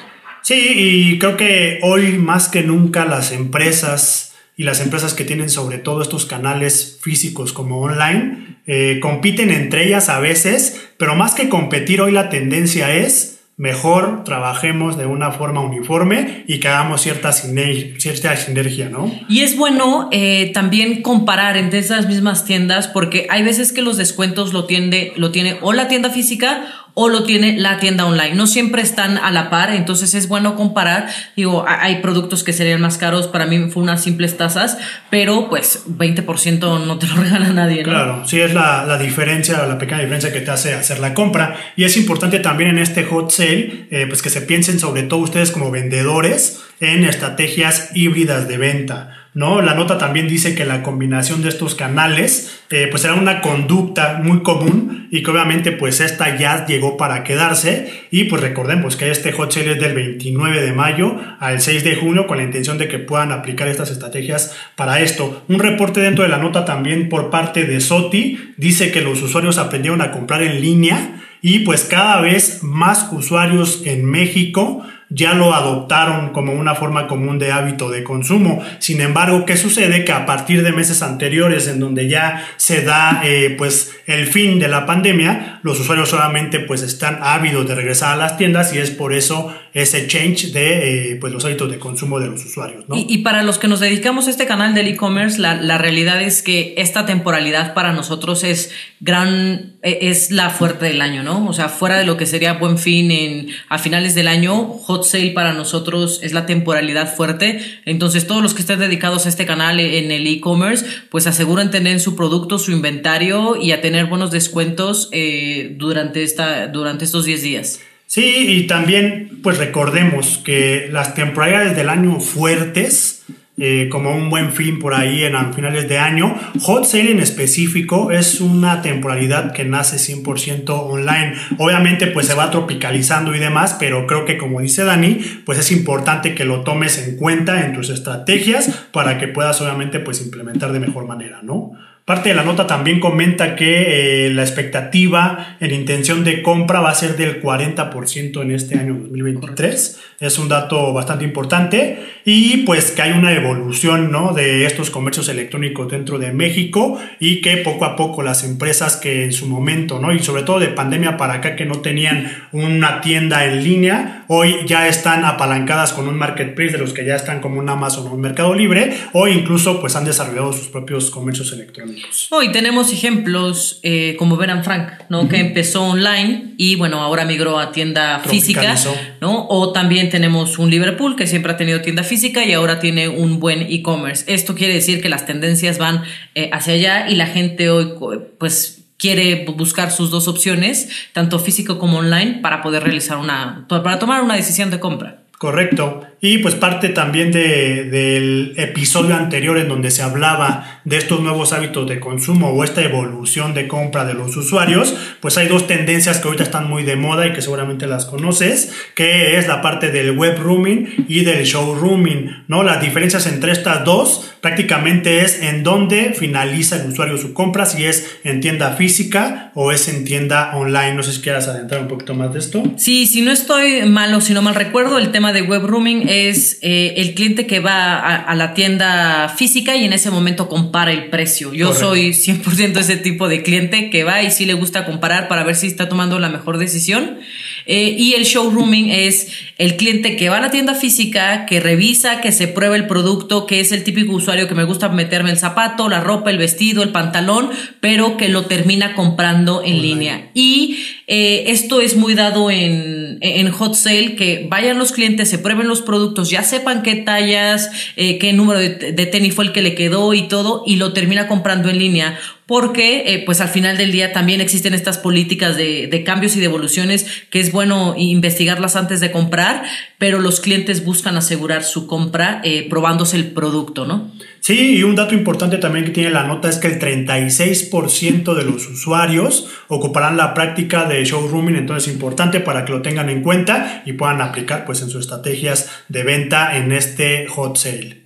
Sí, 0.43 0.73
y 0.75 1.17
creo 1.17 1.37
que 1.37 1.79
hoy 1.81 2.19
más 2.19 2.49
que 2.49 2.61
nunca 2.61 3.05
las 3.05 3.31
empresas 3.31 4.32
las 4.63 4.79
empresas 4.79 5.13
que 5.13 5.25
tienen 5.25 5.49
sobre 5.49 5.77
todo 5.77 6.01
estos 6.01 6.25
canales 6.25 6.97
físicos 7.01 7.53
como 7.53 7.81
online 7.81 8.57
eh, 8.65 8.99
compiten 9.01 9.51
entre 9.51 9.85
ellas 9.85 10.09
a 10.09 10.19
veces, 10.19 10.81
pero 10.97 11.15
más 11.15 11.35
que 11.35 11.49
competir 11.49 12.01
hoy 12.01 12.11
la 12.11 12.29
tendencia 12.29 12.95
es 12.95 13.33
mejor 13.55 14.23
trabajemos 14.23 14.97
de 14.97 15.05
una 15.05 15.31
forma 15.31 15.61
uniforme 15.61 16.43
y 16.47 16.59
que 16.59 16.69
hagamos 16.69 17.01
cierta, 17.01 17.31
cierta 17.31 18.35
sinergia, 18.35 18.89
¿no? 18.89 19.11
Y 19.29 19.41
es 19.41 19.57
bueno 19.57 20.09
eh, 20.11 20.51
también 20.53 21.03
comparar 21.03 21.55
entre 21.57 21.79
esas 21.79 22.07
mismas 22.07 22.45
tiendas 22.45 22.87
porque 22.87 23.27
hay 23.29 23.43
veces 23.43 23.71
que 23.71 23.83
los 23.83 23.97
descuentos 23.97 24.53
lo, 24.53 24.65
tiende, 24.65 25.13
lo 25.17 25.31
tiene 25.31 25.57
o 25.61 25.71
la 25.73 25.87
tienda 25.87 26.09
física 26.09 26.65
o 26.95 27.09
lo 27.09 27.23
tiene 27.23 27.57
la 27.57 27.79
tienda 27.79 28.05
online. 28.05 28.35
No 28.35 28.45
siempre 28.45 28.81
están 28.81 29.17
a 29.17 29.31
la 29.31 29.49
par, 29.49 29.73
entonces 29.73 30.13
es 30.13 30.27
bueno 30.27 30.55
comparar. 30.55 31.07
Digo, 31.35 31.65
hay 31.67 32.01
productos 32.01 32.43
que 32.43 32.53
serían 32.53 32.81
más 32.81 32.97
caros, 32.97 33.27
para 33.27 33.45
mí 33.45 33.69
fue 33.69 33.83
unas 33.83 34.03
simples 34.03 34.37
tazas, 34.37 34.77
pero 35.09 35.49
pues 35.49 35.85
20% 35.87 36.85
no 36.85 36.99
te 36.99 37.07
lo 37.07 37.15
regala 37.23 37.49
nadie. 37.49 37.83
Claro, 37.83 38.27
sí 38.27 38.39
es 38.39 38.53
la, 38.53 38.85
la, 38.85 38.97
diferencia, 38.97 39.65
la 39.65 39.77
pequeña 39.77 40.01
diferencia 40.01 40.31
que 40.31 40.41
te 40.41 40.51
hace 40.51 40.73
hacer 40.73 40.99
la 40.99 41.13
compra. 41.13 41.55
Y 41.75 41.83
es 41.83 41.97
importante 41.97 42.39
también 42.39 42.69
en 42.71 42.79
este 42.79 43.03
hot 43.05 43.31
sale, 43.31 43.87
eh, 43.89 44.05
pues 44.07 44.21
que 44.21 44.29
se 44.29 44.41
piensen 44.41 44.79
sobre 44.79 45.03
todo 45.03 45.19
ustedes 45.19 45.51
como 45.51 45.71
vendedores 45.71 46.61
en 46.79 47.05
estrategias 47.05 47.89
híbridas 47.95 48.47
de 48.47 48.57
venta. 48.57 49.22
¿No? 49.33 49.61
La 49.61 49.73
nota 49.73 49.97
también 49.97 50.27
dice 50.27 50.55
que 50.55 50.65
la 50.65 50.83
combinación 50.83 51.41
de 51.41 51.49
estos 51.49 51.75
canales 51.75 52.61
eh, 52.69 52.87
pues 52.89 53.03
era 53.03 53.15
una 53.15 53.41
conducta 53.41 54.19
muy 54.23 54.41
común 54.43 55.07
y 55.11 55.23
que 55.23 55.31
obviamente 55.31 55.71
pues 55.71 55.99
esta 55.99 56.37
ya 56.37 56.65
llegó 56.65 56.97
para 56.97 57.23
quedarse 57.23 58.07
y 58.11 58.25
pues 58.25 58.41
recordemos 58.41 58.95
que 58.95 59.11
este 59.11 59.31
hot 59.31 59.51
sale 59.51 59.73
es 59.73 59.79
del 59.79 59.93
29 59.93 60.61
de 60.61 60.73
mayo 60.73 61.19
al 61.39 61.61
6 61.61 61.83
de 61.83 61.95
junio 61.95 62.27
con 62.27 62.37
la 62.37 62.43
intención 62.43 62.77
de 62.77 62.87
que 62.87 62.99
puedan 62.99 63.31
aplicar 63.31 63.67
estas 63.67 63.91
estrategias 63.91 64.55
para 64.75 65.01
esto. 65.01 65.43
Un 65.47 65.59
reporte 65.59 65.99
dentro 65.99 66.23
de 66.23 66.29
la 66.29 66.37
nota 66.37 66.65
también 66.65 67.09
por 67.09 67.29
parte 67.29 67.65
de 67.65 67.79
Soti 67.79 68.53
dice 68.57 68.91
que 68.91 69.01
los 69.01 69.21
usuarios 69.21 69.57
aprendieron 69.57 70.01
a 70.01 70.11
comprar 70.11 70.41
en 70.43 70.61
línea 70.61 71.19
y 71.41 71.59
pues 71.59 71.83
cada 71.83 72.21
vez 72.21 72.63
más 72.63 73.09
usuarios 73.11 73.81
en 73.85 74.05
México 74.05 74.83
ya 75.09 75.33
lo 75.33 75.53
adoptaron 75.53 76.29
como 76.31 76.53
una 76.53 76.75
forma 76.75 77.07
común 77.07 77.39
de 77.39 77.51
hábito 77.51 77.89
de 77.89 78.03
consumo. 78.03 78.63
Sin 78.79 79.01
embargo, 79.01 79.45
¿qué 79.45 79.57
sucede? 79.57 80.05
Que 80.05 80.11
a 80.11 80.25
partir 80.25 80.63
de 80.63 80.71
meses 80.71 81.01
anteriores, 81.01 81.67
en 81.67 81.79
donde 81.79 82.07
ya 82.07 82.45
se 82.57 82.81
da 82.81 83.21
eh, 83.23 83.55
pues 83.57 83.95
el 84.05 84.27
fin 84.27 84.59
de 84.59 84.67
la 84.67 84.85
pandemia, 84.85 85.59
los 85.63 85.79
usuarios 85.79 86.09
solamente 86.09 86.59
pues 86.59 86.81
están 86.81 87.19
ávidos 87.21 87.67
de 87.67 87.75
regresar 87.75 88.13
a 88.13 88.15
las 88.17 88.37
tiendas 88.37 88.73
y 88.73 88.79
es 88.79 88.91
por 88.91 89.13
eso 89.13 89.53
ese 89.73 90.07
change 90.07 90.51
de 90.51 91.11
eh, 91.11 91.15
pues 91.15 91.33
los 91.33 91.43
hábitos 91.45 91.71
de 91.71 91.79
consumo 91.79 92.19
de 92.19 92.27
los 92.27 92.45
usuarios. 92.45 92.85
Y, 92.93 93.19
para 93.19 93.41
los 93.41 93.57
que 93.57 93.67
nos 93.67 93.79
dedicamos 93.79 94.27
a 94.27 94.29
este 94.29 94.45
canal 94.45 94.75
del 94.75 94.87
e-commerce, 94.87 95.39
la, 95.39 95.55
la, 95.55 95.77
realidad 95.77 96.21
es 96.21 96.43
que 96.43 96.75
esta 96.77 97.05
temporalidad 97.05 97.73
para 97.73 97.91
nosotros 97.91 98.43
es 98.43 98.71
gran, 98.99 99.77
e, 99.81 100.09
es 100.09 100.29
la 100.29 100.51
fuerte 100.51 100.85
del 100.85 101.01
año, 101.01 101.23
¿no? 101.23 101.47
O 101.47 101.53
sea, 101.53 101.69
fuera 101.69 101.97
de 101.97 102.05
lo 102.05 102.17
que 102.17 102.27
sería 102.27 102.53
buen 102.53 102.77
fin 102.77 103.09
en, 103.09 103.47
a 103.67 103.79
finales 103.79 104.13
del 104.13 104.27
año, 104.27 104.73
hot 104.93 105.05
sale 105.05 105.31
para 105.31 105.53
nosotros 105.53 106.19
es 106.21 106.33
la 106.33 106.45
temporalidad 106.45 107.15
fuerte. 107.15 107.59
Entonces, 107.85 108.27
todos 108.27 108.43
los 108.43 108.53
que 108.53 108.61
estén 108.61 108.79
dedicados 108.79 109.25
a 109.25 109.29
este 109.29 109.45
canal 109.45 109.79
en 109.79 110.11
el 110.11 110.27
e-commerce, 110.27 110.85
pues 111.09 111.25
aseguren 111.25 111.71
tener 111.71 111.99
su 111.99 112.15
producto, 112.15 112.59
su 112.59 112.71
inventario 112.71 113.55
y 113.55 113.71
a 113.71 113.81
tener 113.81 114.05
buenos 114.05 114.31
descuentos 114.31 115.09
eh, 115.11 115.73
durante, 115.77 116.23
esta, 116.23 116.67
durante 116.67 117.05
estos 117.05 117.25
10 117.25 117.41
días. 117.41 117.79
Sí, 118.05 118.45
y 118.47 118.67
también, 118.67 119.39
pues 119.41 119.57
recordemos 119.57 120.37
que 120.37 120.87
las 120.91 121.15
temporalidades 121.15 121.75
del 121.75 121.89
año 121.89 122.19
fuertes 122.19 123.23
eh, 123.55 123.87
como 123.91 124.15
un 124.15 124.31
buen 124.31 124.51
fin 124.51 124.79
por 124.79 124.95
ahí 124.95 125.23
en 125.23 125.53
finales 125.53 125.87
de 125.87 125.99
año. 125.99 126.35
Hot 126.61 126.85
Sale 126.85 127.11
en 127.11 127.19
específico 127.19 128.11
es 128.11 128.41
una 128.41 128.81
temporalidad 128.81 129.53
que 129.53 129.63
nace 129.63 129.97
100% 129.97 130.69
online. 130.69 131.33
Obviamente 131.59 132.07
pues 132.07 132.25
se 132.25 132.33
va 132.33 132.49
tropicalizando 132.49 133.35
y 133.35 133.39
demás, 133.39 133.77
pero 133.79 134.07
creo 134.07 134.25
que 134.25 134.37
como 134.37 134.59
dice 134.59 134.83
Dani, 134.83 135.19
pues 135.45 135.59
es 135.59 135.71
importante 135.71 136.33
que 136.33 136.45
lo 136.45 136.61
tomes 136.61 137.07
en 137.07 137.15
cuenta 137.15 137.63
en 137.63 137.73
tus 137.73 137.89
estrategias 137.89 138.87
para 138.91 139.19
que 139.19 139.27
puedas 139.27 139.61
obviamente 139.61 139.99
pues 139.99 140.21
implementar 140.21 140.71
de 140.71 140.79
mejor 140.79 141.05
manera, 141.05 141.41
¿no? 141.43 141.73
Parte 142.05 142.27
de 142.27 142.35
la 142.35 142.43
nota 142.43 142.67
también 142.67 142.99
comenta 142.99 143.55
que 143.55 144.25
eh, 144.25 144.29
la 144.29 144.41
expectativa 144.41 145.55
en 145.61 145.71
intención 145.71 146.25
de 146.25 146.41
compra 146.41 146.81
va 146.81 146.89
a 146.89 146.95
ser 146.95 147.15
del 147.15 147.41
40% 147.41 148.41
en 148.41 148.51
este 148.51 148.77
año 148.77 148.95
2023. 148.95 150.01
Es 150.19 150.37
un 150.37 150.49
dato 150.49 150.91
bastante 150.91 151.23
importante 151.23 151.99
y 152.25 152.57
pues 152.65 152.91
que 152.91 153.03
hay 153.03 153.13
una 153.13 153.31
evolución 153.31 154.11
¿no? 154.11 154.33
de 154.33 154.65
estos 154.65 154.89
comercios 154.89 155.29
electrónicos 155.29 155.89
dentro 155.89 156.19
de 156.19 156.33
México 156.33 156.99
y 157.21 157.39
que 157.39 157.55
poco 157.55 157.85
a 157.85 157.95
poco 157.95 158.21
las 158.21 158.43
empresas 158.43 158.97
que 158.97 159.23
en 159.23 159.31
su 159.31 159.47
momento, 159.47 159.97
¿no? 159.99 160.11
y 160.11 160.19
sobre 160.19 160.43
todo 160.43 160.59
de 160.59 160.67
pandemia 160.67 161.15
para 161.15 161.35
acá 161.35 161.55
que 161.55 161.65
no 161.65 161.79
tenían 161.79 162.49
una 162.51 162.99
tienda 162.99 163.45
en 163.45 163.63
línea, 163.63 164.25
hoy 164.27 164.57
ya 164.65 164.89
están 164.89 165.23
apalancadas 165.23 165.93
con 165.93 166.09
un 166.09 166.17
marketplace 166.17 166.73
de 166.73 166.79
los 166.79 166.91
que 166.91 167.05
ya 167.05 167.15
están 167.15 167.39
como 167.39 167.59
un 167.59 167.69
Amazon 167.69 168.07
o 168.07 168.13
un 168.13 168.19
Mercado 168.19 168.53
Libre 168.53 168.93
o 169.13 169.29
incluso 169.29 169.79
pues 169.79 169.95
han 169.95 170.03
desarrollado 170.03 170.51
sus 170.51 170.67
propios 170.67 171.09
comercios 171.09 171.53
electrónicos. 171.53 171.92
Hoy 172.29 172.51
tenemos 172.51 172.91
ejemplos 172.91 173.79
eh, 173.83 174.15
como 174.17 174.37
Beran 174.37 174.63
Frank, 174.63 174.91
¿no? 175.09 175.27
Que 175.27 175.37
empezó 175.37 175.83
online 175.83 176.53
y 176.57 176.75
bueno, 176.75 177.01
ahora 177.01 177.25
migró 177.25 177.59
a 177.59 177.71
tienda 177.71 178.19
física, 178.19 178.75
¿no? 179.21 179.47
O 179.49 179.71
también 179.71 180.09
tenemos 180.09 180.57
un 180.59 180.69
Liverpool 180.69 181.15
que 181.15 181.27
siempre 181.27 181.51
ha 181.51 181.57
tenido 181.57 181.81
tienda 181.81 182.03
física 182.03 182.43
y 182.45 182.53
ahora 182.53 182.79
tiene 182.79 183.07
un 183.09 183.39
buen 183.39 183.61
e-commerce. 183.61 184.25
Esto 184.33 184.55
quiere 184.55 184.73
decir 184.73 185.01
que 185.01 185.09
las 185.09 185.25
tendencias 185.25 185.77
van 185.77 186.03
eh, 186.35 186.49
hacia 186.53 186.73
allá 186.73 187.09
y 187.09 187.15
la 187.15 187.27
gente 187.27 187.69
hoy 187.69 187.93
pues 188.37 188.83
quiere 188.97 189.45
buscar 189.45 189.91
sus 189.91 190.11
dos 190.11 190.27
opciones, 190.27 190.89
tanto 191.11 191.37
físico 191.39 191.77
como 191.77 191.97
online, 191.97 192.39
para 192.41 192.61
poder 192.61 192.83
realizar 192.83 193.17
una, 193.17 193.65
para 193.67 193.99
tomar 193.99 194.23
una 194.23 194.35
decisión 194.35 194.69
de 194.69 194.79
compra. 194.79 195.22
Correcto. 195.43 195.99
Y 196.21 196.37
pues 196.37 196.55
parte 196.55 196.87
también 196.87 197.33
de, 197.33 197.83
del 197.83 198.53
episodio 198.55 199.13
anterior 199.13 199.57
en 199.57 199.67
donde 199.67 199.91
se 199.91 200.01
hablaba 200.01 200.79
de 200.85 200.95
estos 200.95 201.19
nuevos 201.19 201.51
hábitos 201.51 201.85
de 201.89 201.99
consumo 201.99 202.51
o 202.51 202.63
esta 202.63 202.81
evolución 202.81 203.53
de 203.53 203.67
compra 203.67 204.05
de 204.05 204.13
los 204.13 204.37
usuarios, 204.37 204.95
pues 205.19 205.37
hay 205.37 205.49
dos 205.49 205.67
tendencias 205.67 206.19
que 206.19 206.29
ahorita 206.29 206.45
están 206.45 206.69
muy 206.69 206.83
de 206.83 206.95
moda 206.95 207.27
y 207.27 207.33
que 207.33 207.41
seguramente 207.41 207.87
las 207.87 208.05
conoces, 208.05 208.71
que 208.95 209.37
es 209.37 209.49
la 209.49 209.61
parte 209.61 209.91
del 209.91 210.11
web 210.11 210.39
rooming 210.39 211.07
y 211.09 211.25
del 211.25 211.43
showrooming, 211.43 212.45
¿no? 212.47 212.63
Las 212.63 212.79
diferencias 212.79 213.27
entre 213.27 213.51
estas 213.51 213.83
dos 213.83 214.33
prácticamente 214.39 215.23
es 215.23 215.41
en 215.41 215.63
dónde 215.63 216.13
finaliza 216.17 216.77
el 216.81 216.89
usuario 216.89 217.17
su 217.17 217.33
compra, 217.33 217.65
si 217.65 217.83
es 217.83 218.19
en 218.23 218.39
tienda 218.39 218.71
física 218.77 219.51
o 219.55 219.73
es 219.73 219.89
en 219.89 220.05
tienda 220.05 220.51
online. 220.55 220.93
No 220.93 221.03
sé 221.03 221.11
si 221.11 221.21
quieras 221.21 221.49
adentrar 221.49 221.81
un 221.81 221.89
poquito 221.89 222.13
más 222.13 222.31
de 222.31 222.39
esto. 222.39 222.63
Sí, 222.77 223.07
si 223.07 223.21
no 223.21 223.31
estoy 223.31 223.83
mal 223.89 224.13
o 224.13 224.21
si 224.21 224.33
no 224.33 224.41
mal 224.41 224.55
recuerdo, 224.55 224.99
el 224.99 225.11
tema 225.11 225.32
de 225.33 225.41
web 225.41 225.65
rooming 225.65 226.07
es 226.07 226.59
eh, 226.61 226.93
el 226.97 227.13
cliente 227.13 227.45
que 227.45 227.59
va 227.59 227.97
a, 227.99 228.35
la 228.35 228.53
tienda 228.53 229.27
física 229.29 229.75
y 229.75 229.83
en 229.83 229.93
ese 229.93 230.09
momento 230.11 230.47
compara 230.47 230.91
el 230.91 231.09
precio. 231.09 231.53
Yo 231.53 231.73
soy 231.73 232.11
100% 232.11 232.77
ese 232.77 232.95
tipo 232.95 233.27
de 233.27 233.43
cliente 233.43 233.89
que 233.89 234.03
va 234.03 234.23
y 234.23 234.31
sí 234.31 234.45
le 234.45 234.53
gusta 234.53 234.85
comparar 234.85 235.27
para 235.27 235.43
ver 235.43 235.55
si 235.55 235.67
está 235.67 235.89
tomando 235.89 236.19
la 236.19 236.29
mejor 236.29 236.57
decisión. 236.57 237.17
Eh, 237.65 237.95
y 237.97 238.13
el 238.13 238.23
showrooming 238.23 238.89
es 238.89 239.31
el 239.57 239.77
cliente 239.77 240.15
que 240.15 240.29
va 240.29 240.37
a 240.37 240.41
la 240.41 240.51
tienda 240.51 240.75
física, 240.75 241.45
que 241.45 241.59
revisa, 241.59 242.21
que 242.21 242.31
se 242.31 242.47
prueba 242.47 242.75
el 242.75 242.87
producto, 242.87 243.45
que 243.45 243.59
es 243.59 243.71
el 243.71 243.83
típico 243.83 244.13
usuario 244.13 244.47
que 244.47 244.55
me 244.55 244.63
gusta 244.63 244.89
meterme 244.89 245.31
el 245.31 245.37
zapato, 245.37 245.87
la 245.89 246.01
ropa, 246.01 246.31
el 246.31 246.37
vestido, 246.37 246.83
el 246.83 246.89
pantalón, 246.89 247.49
pero 247.79 248.17
que 248.17 248.29
lo 248.29 248.45
termina 248.45 248.95
comprando 248.95 249.63
en 249.63 249.81
línea. 249.81 250.31
Y 250.33 250.79
eh, 251.07 251.45
esto 251.47 251.81
es 251.81 251.95
muy 251.95 252.15
dado 252.15 252.49
en, 252.49 253.17
en 253.21 253.51
hot 253.51 253.75
sale, 253.75 254.15
que 254.15 254.47
vayan 254.49 254.79
los 254.79 254.91
clientes, 254.91 255.29
se 255.29 255.37
prueben 255.37 255.67
los 255.67 255.81
productos, 255.81 256.29
ya 256.29 256.43
sepan 256.43 256.81
qué 256.81 256.95
tallas, 256.95 257.69
eh, 257.95 258.17
qué 258.17 258.33
número 258.33 258.59
de, 258.59 258.69
de, 258.69 259.05
tenis 259.05 259.33
fue 259.33 259.45
el 259.45 259.51
que 259.51 259.61
le 259.61 259.75
quedó 259.75 260.13
y 260.13 260.27
todo, 260.27 260.63
y 260.65 260.77
lo 260.77 260.93
termina 260.93 261.27
comprando 261.27 261.69
en 261.69 261.79
línea. 261.79 262.19
Porque, 262.45 263.13
eh, 263.13 263.23
pues 263.25 263.39
al 263.39 263.47
final 263.47 263.77
del 263.77 263.91
día 263.91 264.11
también 264.11 264.41
existen 264.41 264.73
estas 264.73 264.97
políticas 264.97 265.55
de, 265.55 265.87
de, 265.87 266.03
cambios 266.03 266.35
y 266.35 266.39
de 266.39 266.45
evoluciones 266.45 267.05
que 267.29 267.39
es 267.39 267.51
bueno 267.51 267.95
investigarlas 267.97 268.75
antes 268.75 268.99
de 268.99 269.11
comprar, 269.11 269.63
pero 269.97 270.19
los 270.19 270.41
clientes 270.41 270.83
buscan 270.83 271.15
asegurar 271.15 271.63
su 271.63 271.87
compra 271.87 272.41
eh, 272.43 272.67
probándose 272.69 273.15
el 273.15 273.31
producto, 273.31 273.85
¿no? 273.85 274.11
Sí, 274.41 274.75
y 274.75 274.83
un 274.83 274.95
dato 274.95 275.15
importante 275.15 275.57
también 275.57 275.85
que 275.85 275.91
tiene 275.91 276.09
la 276.09 276.27
nota 276.27 276.49
es 276.49 276.57
que 276.57 276.67
el 276.67 276.77
36% 276.77 278.33
de 278.33 278.43
los 278.43 278.67
usuarios 278.67 279.47
ocuparán 279.69 280.17
la 280.17 280.33
práctica 280.33 280.83
de 280.83 281.05
showrooming, 281.05 281.55
entonces 281.55 281.87
es 281.87 281.93
importante 281.93 282.41
para 282.41 282.65
que 282.65 282.73
lo 282.73 282.81
tengan 282.81 283.09
en 283.09 283.21
cuenta 283.21 283.83
y 283.85 283.93
puedan 283.93 284.19
aplicar 284.19 284.65
pues 284.65 284.81
en 284.81 284.89
sus 284.89 285.05
estrategias 285.05 285.69
de 285.87 286.03
venta 286.03 286.57
en 286.57 286.73
este 286.73 287.25
hot 287.27 287.55
sale. 287.55 288.02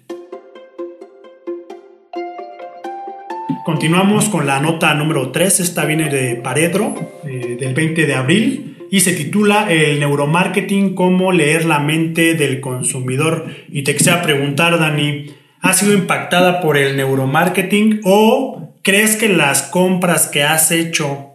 Continuamos 3.64 4.28
con 4.28 4.46
la 4.46 4.60
nota 4.60 4.94
número 4.94 5.32
3, 5.32 5.62
esta 5.62 5.86
viene 5.86 6.10
de 6.10 6.36
Paredro, 6.36 7.20
eh, 7.26 7.58
del 7.60 7.74
20 7.74 8.06
de 8.06 8.14
abril, 8.14 8.88
y 8.92 9.02
se 9.02 9.14
titula 9.14 9.72
El 9.72 10.00
neuromarketing, 10.00 10.96
cómo 10.96 11.32
leer 11.32 11.66
la 11.66 11.80
mente 11.80 12.34
del 12.34 12.60
consumidor. 12.60 13.48
Y 13.70 13.84
te 13.84 13.96
quisiera 13.96 14.22
preguntar, 14.22 14.80
Dani, 14.80 15.28
¿ha 15.62 15.74
sido 15.74 15.94
impactada 15.94 16.60
por 16.62 16.78
el 16.78 16.98
neuromarketing 16.98 18.02
o 18.04 18.74
crees 18.84 19.16
que 19.16 19.30
las 19.30 19.64
compras 19.64 20.28
que 20.28 20.44
has 20.44 20.72
hecho 20.72 21.34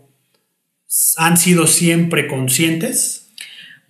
han 1.17 1.37
sido 1.37 1.67
siempre 1.67 2.27
conscientes? 2.27 3.22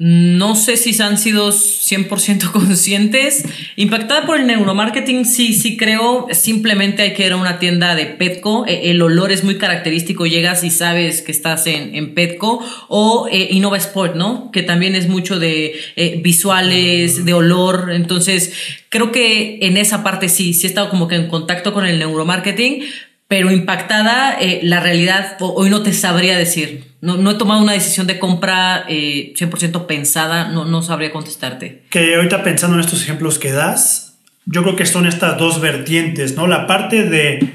No 0.04 0.56
sé 0.56 0.76
si 0.76 1.00
han 1.00 1.16
sido 1.16 1.50
100% 1.52 2.50
conscientes. 2.52 3.44
Impactada 3.76 4.26
por 4.26 4.40
el 4.40 4.49
neuromarketing, 4.49 5.25
sí, 5.25 5.54
sí 5.54 5.76
creo. 5.76 6.26
Simplemente 6.32 7.02
hay 7.02 7.14
que 7.14 7.25
ir 7.25 7.30
a 7.30 7.37
una 7.37 7.61
tienda 7.61 7.94
de 7.94 8.06
Petco. 8.06 8.66
E, 8.66 8.90
el 8.90 9.00
olor 9.00 9.30
es 9.30 9.44
muy 9.44 9.59
característico. 9.59 10.26
Llegas 10.26 10.64
y 10.64 10.71
sabes 10.71 11.23
que 11.23 11.30
estás 11.30 11.68
en, 11.68 12.14
Petco. 12.14 12.66
O 12.88 13.28
eh, 13.30 13.47
Innova 13.52 13.76
Sport, 13.76 14.16
¿no? 14.16 14.50
Que 14.50 14.64
también 14.64 14.97
es 14.97 15.09
mucho 15.09 15.38
de 15.38 15.76
eh, 15.94 16.21
visuales, 16.21 17.25
de 17.25 17.35
olor. 17.35 17.92
Entonces, 17.92 18.54
creo 18.88 19.12
que 19.12 19.61
en 19.62 19.76
esa 19.76 20.02
parte 20.02 20.28
sí, 20.28 20.52
sí 20.52 20.66
he 20.66 20.68
estado 20.68 20.90
como 20.90 21.06
que 21.06 21.14
en 21.14 21.28
contacto 21.28 21.73
con 21.73 21.87
el 21.87 22.00
neuromarketing 22.00 22.82
pero 23.28 23.50
impactada, 23.50 24.37
eh, 24.38 24.61
la 24.62 24.80
realidad 24.80 25.38
hoy 25.40 25.71
no 25.71 25.82
te 25.82 25.94
sabría 25.94 26.37
decir. 26.37 26.92
No, 27.02 27.16
no 27.16 27.32
he 27.32 27.35
tomado 27.35 27.61
una 27.61 27.73
decisión 27.73 28.06
de 28.06 28.21
compra 28.21 28.87
100% 28.87 28.87
eh, 28.88 29.85
pensada, 29.88 30.49
no, 30.49 30.64
no 30.64 30.82
sabría 30.82 31.11
contestarte. 31.11 31.82
Que 31.90 32.14
ahorita 32.14 32.44
pensando 32.44 32.76
en 32.76 32.80
estos 32.80 33.02
ejemplos 33.02 33.40
que 33.40 33.50
das, 33.50 34.21
yo 34.47 34.62
creo 34.62 34.76
que 34.76 34.87
son 34.87 35.06
estas 35.06 35.37
dos 35.37 35.61
vertientes, 35.61 36.37
¿no? 36.37 36.47
La 36.47 36.68
parte 36.68 37.02
de 37.02 37.54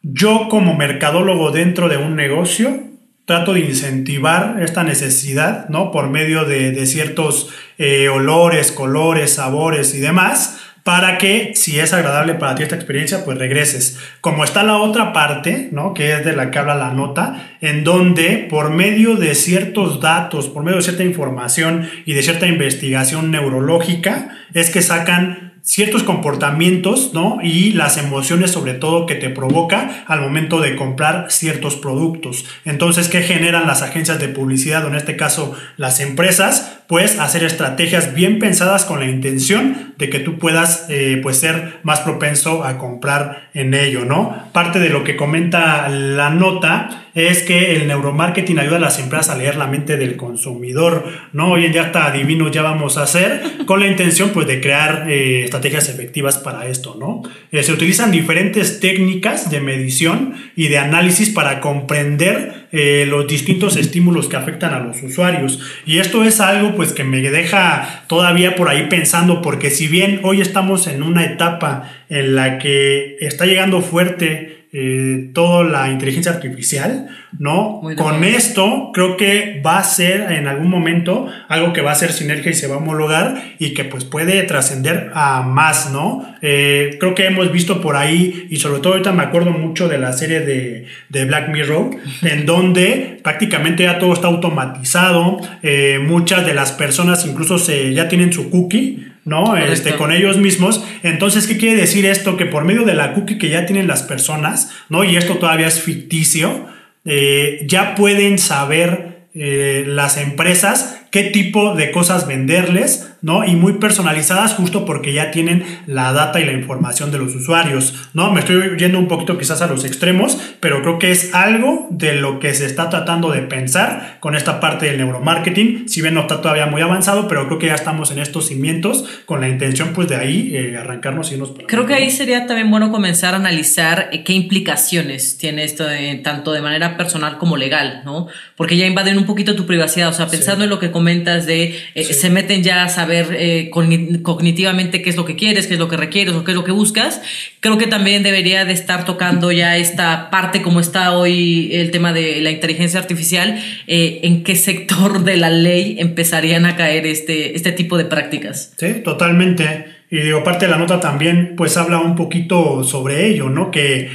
yo 0.00 0.48
como 0.48 0.74
mercadólogo 0.74 1.50
dentro 1.50 1.90
de 1.90 1.98
un 1.98 2.16
negocio, 2.16 2.84
trato 3.26 3.52
de 3.52 3.60
incentivar 3.60 4.56
esta 4.62 4.82
necesidad, 4.82 5.68
¿no? 5.68 5.90
Por 5.90 6.08
medio 6.08 6.46
de, 6.46 6.86
ciertos 6.86 7.50
eh, 7.76 8.08
olores, 8.08 8.72
colores, 8.72 9.34
sabores 9.34 9.94
y 9.94 10.00
demás 10.00 10.58
para 10.84 11.16
que 11.16 11.52
si 11.54 11.80
es 11.80 11.94
agradable 11.94 12.34
para 12.34 12.54
ti 12.54 12.62
esta 12.62 12.76
experiencia, 12.76 13.24
pues 13.24 13.38
regreses. 13.38 13.98
Como 14.20 14.44
está 14.44 14.62
la 14.62 14.76
otra 14.76 15.14
parte, 15.14 15.70
¿no? 15.72 15.94
Que 15.94 16.12
es 16.12 16.24
de 16.26 16.36
la 16.36 16.50
que 16.50 16.58
habla 16.58 16.74
la 16.74 16.90
nota, 16.90 17.56
en 17.62 17.84
donde 17.84 18.46
por 18.50 18.68
medio 18.68 19.16
de 19.16 19.34
ciertos 19.34 20.00
datos, 20.00 20.48
por 20.48 20.62
medio 20.62 20.76
de 20.76 20.82
cierta 20.82 21.02
información 21.02 21.88
y 22.04 22.12
de 22.12 22.22
cierta 22.22 22.46
investigación 22.46 23.30
neurológica, 23.30 24.36
es 24.52 24.68
que 24.68 24.82
sacan 24.82 25.53
ciertos 25.64 26.02
comportamientos, 26.02 27.12
¿no? 27.14 27.38
Y 27.42 27.72
las 27.72 27.96
emociones 27.96 28.50
sobre 28.50 28.74
todo 28.74 29.06
que 29.06 29.14
te 29.14 29.30
provoca 29.30 30.04
al 30.06 30.20
momento 30.20 30.60
de 30.60 30.76
comprar 30.76 31.28
ciertos 31.30 31.76
productos. 31.76 32.44
Entonces, 32.66 33.08
¿qué 33.08 33.22
generan 33.22 33.66
las 33.66 33.80
agencias 33.80 34.20
de 34.20 34.28
publicidad 34.28 34.84
o 34.84 34.88
en 34.88 34.94
este 34.94 35.16
caso 35.16 35.54
las 35.78 36.00
empresas? 36.00 36.80
Pues 36.86 37.18
hacer 37.18 37.44
estrategias 37.44 38.14
bien 38.14 38.38
pensadas 38.38 38.84
con 38.84 39.00
la 39.00 39.06
intención 39.06 39.94
de 39.96 40.10
que 40.10 40.20
tú 40.20 40.38
puedas 40.38 40.86
eh, 40.90 41.18
pues 41.22 41.38
ser 41.38 41.78
más 41.82 42.00
propenso 42.00 42.62
a 42.62 42.76
comprar 42.76 43.48
en 43.54 43.72
ello, 43.72 44.04
¿no? 44.04 44.50
Parte 44.52 44.80
de 44.80 44.90
lo 44.90 45.02
que 45.02 45.16
comenta 45.16 45.88
la 45.88 46.28
nota 46.28 47.04
es 47.14 47.42
que 47.42 47.76
el 47.76 47.86
neuromarketing 47.86 48.58
ayuda 48.58 48.76
a 48.76 48.80
las 48.80 48.98
empresas 48.98 49.30
a 49.30 49.38
leer 49.38 49.56
la 49.56 49.68
mente 49.68 49.96
del 49.96 50.16
consumidor, 50.16 51.06
¿no? 51.32 51.52
Hoy 51.52 51.64
en 51.64 51.72
día 51.72 51.84
hasta 51.84 52.06
adivino 52.06 52.50
ya 52.50 52.62
vamos 52.62 52.98
a 52.98 53.04
hacer 53.04 53.42
con 53.66 53.80
la 53.80 53.86
intención 53.86 54.30
pues 54.30 54.46
de 54.48 54.60
crear 54.60 55.06
eh, 55.08 55.44
estrategias 55.54 55.88
efectivas 55.88 56.38
para 56.38 56.66
esto, 56.66 56.96
¿no? 56.98 57.22
Eh, 57.52 57.62
se 57.62 57.72
utilizan 57.72 58.10
diferentes 58.10 58.80
técnicas 58.80 59.50
de 59.50 59.60
medición 59.60 60.34
y 60.56 60.66
de 60.66 60.78
análisis 60.78 61.30
para 61.30 61.60
comprender 61.60 62.66
eh, 62.72 63.06
los 63.08 63.28
distintos 63.28 63.76
estímulos 63.76 64.28
que 64.28 64.36
afectan 64.36 64.74
a 64.74 64.80
los 64.80 65.00
usuarios. 65.02 65.60
Y 65.86 65.98
esto 65.98 66.24
es 66.24 66.40
algo 66.40 66.74
pues 66.74 66.92
que 66.92 67.04
me 67.04 67.20
deja 67.20 68.04
todavía 68.08 68.56
por 68.56 68.68
ahí 68.68 68.88
pensando 68.88 69.42
porque 69.42 69.70
si 69.70 69.86
bien 69.86 70.20
hoy 70.24 70.40
estamos 70.40 70.88
en 70.88 71.04
una 71.04 71.24
etapa 71.24 71.92
en 72.08 72.34
la 72.34 72.58
que 72.58 73.16
está 73.20 73.46
llegando 73.46 73.80
fuerte 73.80 74.63
eh, 74.76 75.30
toda 75.32 75.62
la 75.62 75.88
inteligencia 75.88 76.32
artificial, 76.32 77.06
¿no? 77.38 77.80
Con 77.96 78.24
esto 78.24 78.90
creo 78.92 79.16
que 79.16 79.62
va 79.64 79.78
a 79.78 79.84
ser 79.84 80.32
en 80.32 80.48
algún 80.48 80.68
momento 80.68 81.28
algo 81.48 81.72
que 81.72 81.80
va 81.80 81.92
a 81.92 81.94
ser 81.94 82.10
sinergia 82.10 82.50
y 82.50 82.54
se 82.54 82.66
va 82.66 82.74
a 82.74 82.78
homologar 82.78 83.40
y 83.60 83.72
que 83.72 83.84
pues 83.84 84.04
puede 84.04 84.42
trascender 84.42 85.12
a 85.14 85.42
más, 85.42 85.92
¿no? 85.92 86.26
Eh, 86.42 86.96
creo 86.98 87.14
que 87.14 87.26
hemos 87.26 87.52
visto 87.52 87.80
por 87.80 87.94
ahí 87.94 88.48
y 88.50 88.56
sobre 88.56 88.80
todo 88.80 88.94
ahorita 88.94 89.12
me 89.12 89.22
acuerdo 89.22 89.52
mucho 89.52 89.86
de 89.86 89.98
la 89.98 90.12
serie 90.12 90.40
de, 90.40 91.24
Black 91.24 91.50
Mirror, 91.50 91.90
en 92.22 92.44
donde 92.44 93.20
prácticamente 93.22 93.84
ya 93.84 94.00
todo 94.00 94.12
está 94.12 94.26
automatizado, 94.26 95.38
eh, 95.62 96.00
muchas 96.04 96.44
de 96.44 96.52
las 96.52 96.72
personas 96.72 97.24
incluso 97.26 97.60
se, 97.60 97.94
ya 97.94 98.08
tienen 98.08 98.32
su 98.32 98.50
cookie, 98.50 99.13
¿no? 99.24 99.56
Este, 99.56 99.96
con 99.96 100.12
ellos 100.12 100.36
mismos. 100.38 100.84
Entonces, 101.02 101.46
¿qué 101.46 101.56
quiere 101.56 101.80
decir 101.80 102.06
esto? 102.06 102.36
Que 102.36 102.46
por 102.46 102.64
medio 102.64 102.84
de 102.84 102.94
la 102.94 103.12
cookie 103.14 103.38
que 103.38 103.48
ya 103.48 103.66
tienen 103.66 103.86
las 103.86 104.02
personas, 104.02 104.70
¿no? 104.88 105.04
Y 105.04 105.16
esto 105.16 105.36
todavía 105.36 105.66
es 105.66 105.80
ficticio, 105.80 106.66
eh, 107.04 107.64
ya 107.66 107.94
pueden 107.94 108.38
saber 108.38 109.13
eh, 109.34 109.84
las 109.86 110.16
empresas 110.16 111.04
qué 111.14 111.22
tipo 111.22 111.76
de 111.76 111.92
cosas 111.92 112.26
venderles, 112.26 113.08
¿no? 113.22 113.44
Y 113.44 113.54
muy 113.54 113.74
personalizadas 113.74 114.54
justo 114.54 114.84
porque 114.84 115.12
ya 115.12 115.30
tienen 115.30 115.64
la 115.86 116.12
data 116.12 116.40
y 116.40 116.44
la 116.44 116.50
información 116.50 117.12
de 117.12 117.18
los 117.18 117.36
usuarios, 117.36 117.94
¿no? 118.14 118.32
Me 118.32 118.40
estoy 118.40 118.76
yendo 118.76 118.98
un 118.98 119.06
poquito 119.06 119.38
quizás 119.38 119.62
a 119.62 119.68
los 119.68 119.84
extremos, 119.84 120.56
pero 120.58 120.82
creo 120.82 120.98
que 120.98 121.12
es 121.12 121.32
algo 121.32 121.86
de 121.90 122.14
lo 122.14 122.40
que 122.40 122.52
se 122.52 122.66
está 122.66 122.90
tratando 122.90 123.30
de 123.30 123.42
pensar 123.42 124.16
con 124.18 124.34
esta 124.34 124.58
parte 124.58 124.86
del 124.86 124.96
neuromarketing, 124.96 125.88
si 125.88 126.02
bien 126.02 126.14
no 126.14 126.22
está 126.22 126.42
todavía 126.42 126.66
muy 126.66 126.82
avanzado, 126.82 127.28
pero 127.28 127.46
creo 127.46 127.60
que 127.60 127.66
ya 127.68 127.76
estamos 127.76 128.10
en 128.10 128.18
estos 128.18 128.48
cimientos 128.48 129.04
con 129.24 129.40
la 129.40 129.48
intención 129.48 129.92
pues 129.94 130.08
de 130.08 130.16
ahí 130.16 130.50
eh, 130.56 130.76
arrancarnos 130.76 131.30
y 131.30 131.36
nos... 131.36 131.52
Creo 131.68 131.86
que 131.86 131.94
ahí 131.94 132.10
sería 132.10 132.48
también 132.48 132.72
bueno 132.72 132.90
comenzar 132.90 133.34
a 133.34 133.36
analizar 133.36 134.08
eh, 134.10 134.24
qué 134.24 134.32
implicaciones 134.32 135.38
tiene 135.38 135.62
esto 135.62 135.84
tanto 136.24 136.50
de 136.50 136.60
manera 136.60 136.96
personal 136.96 137.38
como 137.38 137.56
legal, 137.56 138.02
¿no? 138.04 138.26
Porque 138.56 138.76
ya 138.76 138.84
invaden 138.84 139.16
un 139.16 139.23
poquito 139.26 139.54
tu 139.54 139.66
privacidad, 139.66 140.08
o 140.08 140.12
sea, 140.12 140.26
pensando 140.26 140.64
en 140.64 140.70
lo 140.70 140.78
que 140.78 140.90
comentas 140.90 141.46
de 141.46 141.74
eh, 141.94 142.04
se 142.04 142.30
meten 142.30 142.62
ya 142.62 142.84
a 142.84 142.88
saber 142.88 143.36
eh, 143.38 143.70
cognitivamente 143.70 145.02
qué 145.02 145.10
es 145.10 145.16
lo 145.16 145.24
que 145.24 145.36
quieres, 145.36 145.66
qué 145.66 145.74
es 145.74 145.80
lo 145.80 145.88
que 145.88 145.96
requieres 145.96 146.34
o 146.34 146.44
qué 146.44 146.52
es 146.52 146.56
lo 146.56 146.64
que 146.64 146.72
buscas. 146.72 147.20
Creo 147.60 147.78
que 147.78 147.86
también 147.86 148.22
debería 148.22 148.64
de 148.64 148.72
estar 148.72 149.04
tocando 149.04 149.52
ya 149.52 149.76
esta 149.76 150.30
parte 150.30 150.62
como 150.62 150.80
está 150.80 151.12
hoy 151.16 151.70
el 151.72 151.90
tema 151.90 152.12
de 152.12 152.40
la 152.40 152.50
inteligencia 152.50 153.00
artificial, 153.00 153.60
eh, 153.86 154.20
en 154.22 154.44
qué 154.44 154.56
sector 154.56 155.24
de 155.24 155.36
la 155.36 155.50
ley 155.50 155.96
empezarían 155.98 156.66
a 156.66 156.76
caer 156.76 157.06
este, 157.06 157.56
este 157.56 157.72
tipo 157.72 157.98
de 157.98 158.04
prácticas. 158.04 158.72
Sí, 158.76 158.94
totalmente. 159.04 159.86
Y 160.10 160.18
digo, 160.18 160.44
parte 160.44 160.66
de 160.66 160.70
la 160.70 160.78
nota 160.78 161.00
también, 161.00 161.54
pues 161.56 161.76
habla 161.76 162.00
un 162.00 162.14
poquito 162.14 162.84
sobre 162.84 163.26
ello, 163.28 163.50
¿no? 163.50 163.70
Que 163.70 164.10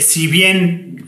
si 0.00 0.28
bien 0.28 1.03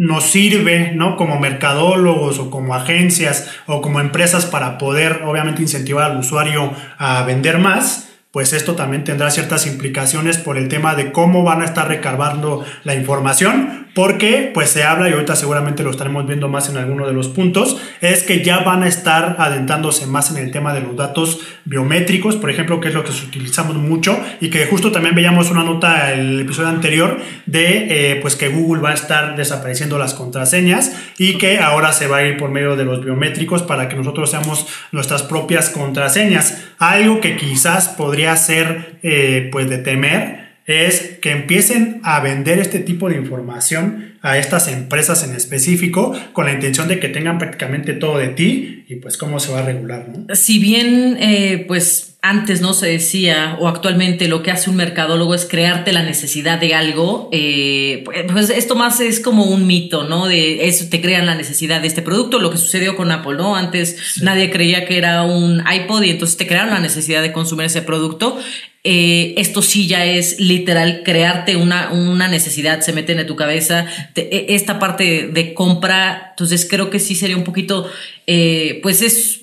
nos 0.00 0.24
sirve, 0.30 0.92
¿no? 0.94 1.14
Como 1.14 1.38
mercadólogos 1.38 2.38
o 2.38 2.48
como 2.48 2.74
agencias 2.74 3.50
o 3.66 3.82
como 3.82 4.00
empresas 4.00 4.46
para 4.46 4.78
poder, 4.78 5.24
obviamente, 5.26 5.60
incentivar 5.60 6.10
al 6.10 6.18
usuario 6.18 6.72
a 6.96 7.22
vender 7.24 7.58
más, 7.58 8.08
pues 8.30 8.54
esto 8.54 8.76
también 8.76 9.04
tendrá 9.04 9.30
ciertas 9.30 9.66
implicaciones 9.66 10.38
por 10.38 10.56
el 10.56 10.68
tema 10.68 10.94
de 10.94 11.12
cómo 11.12 11.44
van 11.44 11.60
a 11.60 11.66
estar 11.66 11.86
recargando 11.86 12.64
la 12.82 12.94
información, 12.94 13.88
porque 13.94 14.50
pues 14.52 14.70
se 14.70 14.84
habla, 14.84 15.08
y 15.08 15.12
ahorita 15.12 15.36
seguramente 15.36 15.82
lo 15.82 15.90
estaremos 15.90 16.26
viendo 16.26 16.48
más 16.48 16.68
en 16.68 16.76
alguno 16.76 17.06
de 17.06 17.12
los 17.12 17.28
puntos, 17.28 17.80
es 18.00 18.22
que 18.22 18.42
ya 18.42 18.60
van 18.60 18.82
a 18.82 18.88
estar 18.88 19.36
adentrándose 19.38 20.06
más 20.06 20.30
en 20.30 20.38
el 20.38 20.50
tema 20.50 20.72
de 20.74 20.80
los 20.80 20.96
datos 20.96 21.40
biométricos, 21.64 22.36
por 22.36 22.50
ejemplo, 22.50 22.80
que 22.80 22.88
es 22.88 22.94
lo 22.94 23.04
que 23.04 23.10
utilizamos 23.10 23.76
mucho, 23.76 24.18
y 24.40 24.50
que 24.50 24.66
justo 24.66 24.92
también 24.92 25.14
veíamos 25.14 25.50
una 25.50 25.62
nota 25.62 26.12
en 26.12 26.20
el 26.20 26.40
episodio 26.40 26.68
anterior 26.68 27.18
de 27.46 28.12
eh, 28.12 28.18
pues 28.20 28.36
que 28.36 28.48
Google 28.48 28.82
va 28.82 28.90
a 28.90 28.94
estar 28.94 29.36
desapareciendo 29.36 29.98
las 29.98 30.14
contraseñas 30.14 30.96
y 31.18 31.38
que 31.38 31.58
ahora 31.58 31.92
se 31.92 32.06
va 32.06 32.18
a 32.18 32.24
ir 32.24 32.36
por 32.36 32.50
medio 32.50 32.76
de 32.76 32.84
los 32.84 33.04
biométricos 33.04 33.62
para 33.62 33.88
que 33.88 33.96
nosotros 33.96 34.30
seamos 34.30 34.66
nuestras 34.92 35.22
propias 35.22 35.70
contraseñas. 35.70 36.62
Algo 36.78 37.20
que 37.20 37.36
quizás 37.36 37.88
podría 37.88 38.36
ser 38.36 38.98
eh, 39.02 39.48
pues 39.52 39.68
de 39.68 39.78
temer 39.78 40.49
es 40.70 41.18
que 41.20 41.32
empiecen 41.32 42.00
a 42.02 42.20
vender 42.20 42.58
este 42.58 42.78
tipo 42.78 43.08
de 43.08 43.16
información 43.16 44.09
a 44.22 44.38
estas 44.38 44.68
empresas 44.68 45.24
en 45.24 45.34
específico 45.34 46.12
con 46.32 46.46
la 46.46 46.52
intención 46.52 46.88
de 46.88 47.00
que 47.00 47.08
tengan 47.08 47.38
prácticamente 47.38 47.94
todo 47.94 48.18
de 48.18 48.28
ti 48.28 48.84
y 48.88 48.96
pues 48.96 49.16
cómo 49.16 49.40
se 49.40 49.52
va 49.52 49.60
a 49.60 49.62
regular, 49.62 50.08
¿no? 50.08 50.34
Si 50.34 50.58
bien 50.58 51.16
eh, 51.20 51.64
pues 51.66 52.10
antes 52.22 52.60
no 52.60 52.74
se 52.74 52.86
decía 52.86 53.56
o 53.60 53.68
actualmente 53.68 54.28
lo 54.28 54.42
que 54.42 54.50
hace 54.50 54.68
un 54.68 54.76
mercadólogo 54.76 55.34
es 55.34 55.46
crearte 55.46 55.92
la 55.92 56.02
necesidad 56.02 56.60
de 56.60 56.74
algo, 56.74 57.30
eh, 57.32 58.04
pues 58.30 58.50
esto 58.50 58.76
más 58.76 59.00
es 59.00 59.20
como 59.20 59.44
un 59.44 59.66
mito, 59.66 60.04
¿no? 60.04 60.26
De 60.26 60.68
eso 60.68 60.84
te 60.90 61.00
crean 61.00 61.24
la 61.24 61.34
necesidad 61.34 61.80
de 61.80 61.86
este 61.86 62.02
producto, 62.02 62.38
lo 62.38 62.50
que 62.50 62.58
sucedió 62.58 62.96
con 62.96 63.10
Apple, 63.10 63.36
¿no? 63.36 63.56
Antes 63.56 64.20
nadie 64.22 64.50
creía 64.50 64.84
que 64.84 64.98
era 64.98 65.22
un 65.22 65.62
iPod 65.66 66.02
y 66.02 66.10
entonces 66.10 66.36
te 66.36 66.46
crearon 66.46 66.70
la 66.70 66.80
necesidad 66.80 67.22
de 67.22 67.32
consumir 67.32 67.66
ese 67.66 67.80
producto. 67.80 68.38
Eh, 68.82 69.34
esto 69.36 69.60
sí 69.60 69.86
ya 69.86 70.06
es 70.06 70.40
literal 70.40 71.02
crearte 71.04 71.56
una, 71.56 71.90
una 71.90 72.28
necesidad, 72.28 72.80
se 72.80 72.94
mete 72.94 73.12
en 73.12 73.26
tu 73.26 73.36
cabeza, 73.36 73.86
e, 74.14 74.46
esta 74.50 74.78
parte 74.78 75.28
de, 75.28 75.54
compra, 75.54 76.28
entonces 76.30 76.66
creo 76.68 76.90
que 76.90 76.98
sí 76.98 77.14
sería 77.14 77.36
un 77.36 77.44
poquito, 77.44 77.90
eh, 78.26 78.80
pues 78.82 79.02
es 79.02 79.42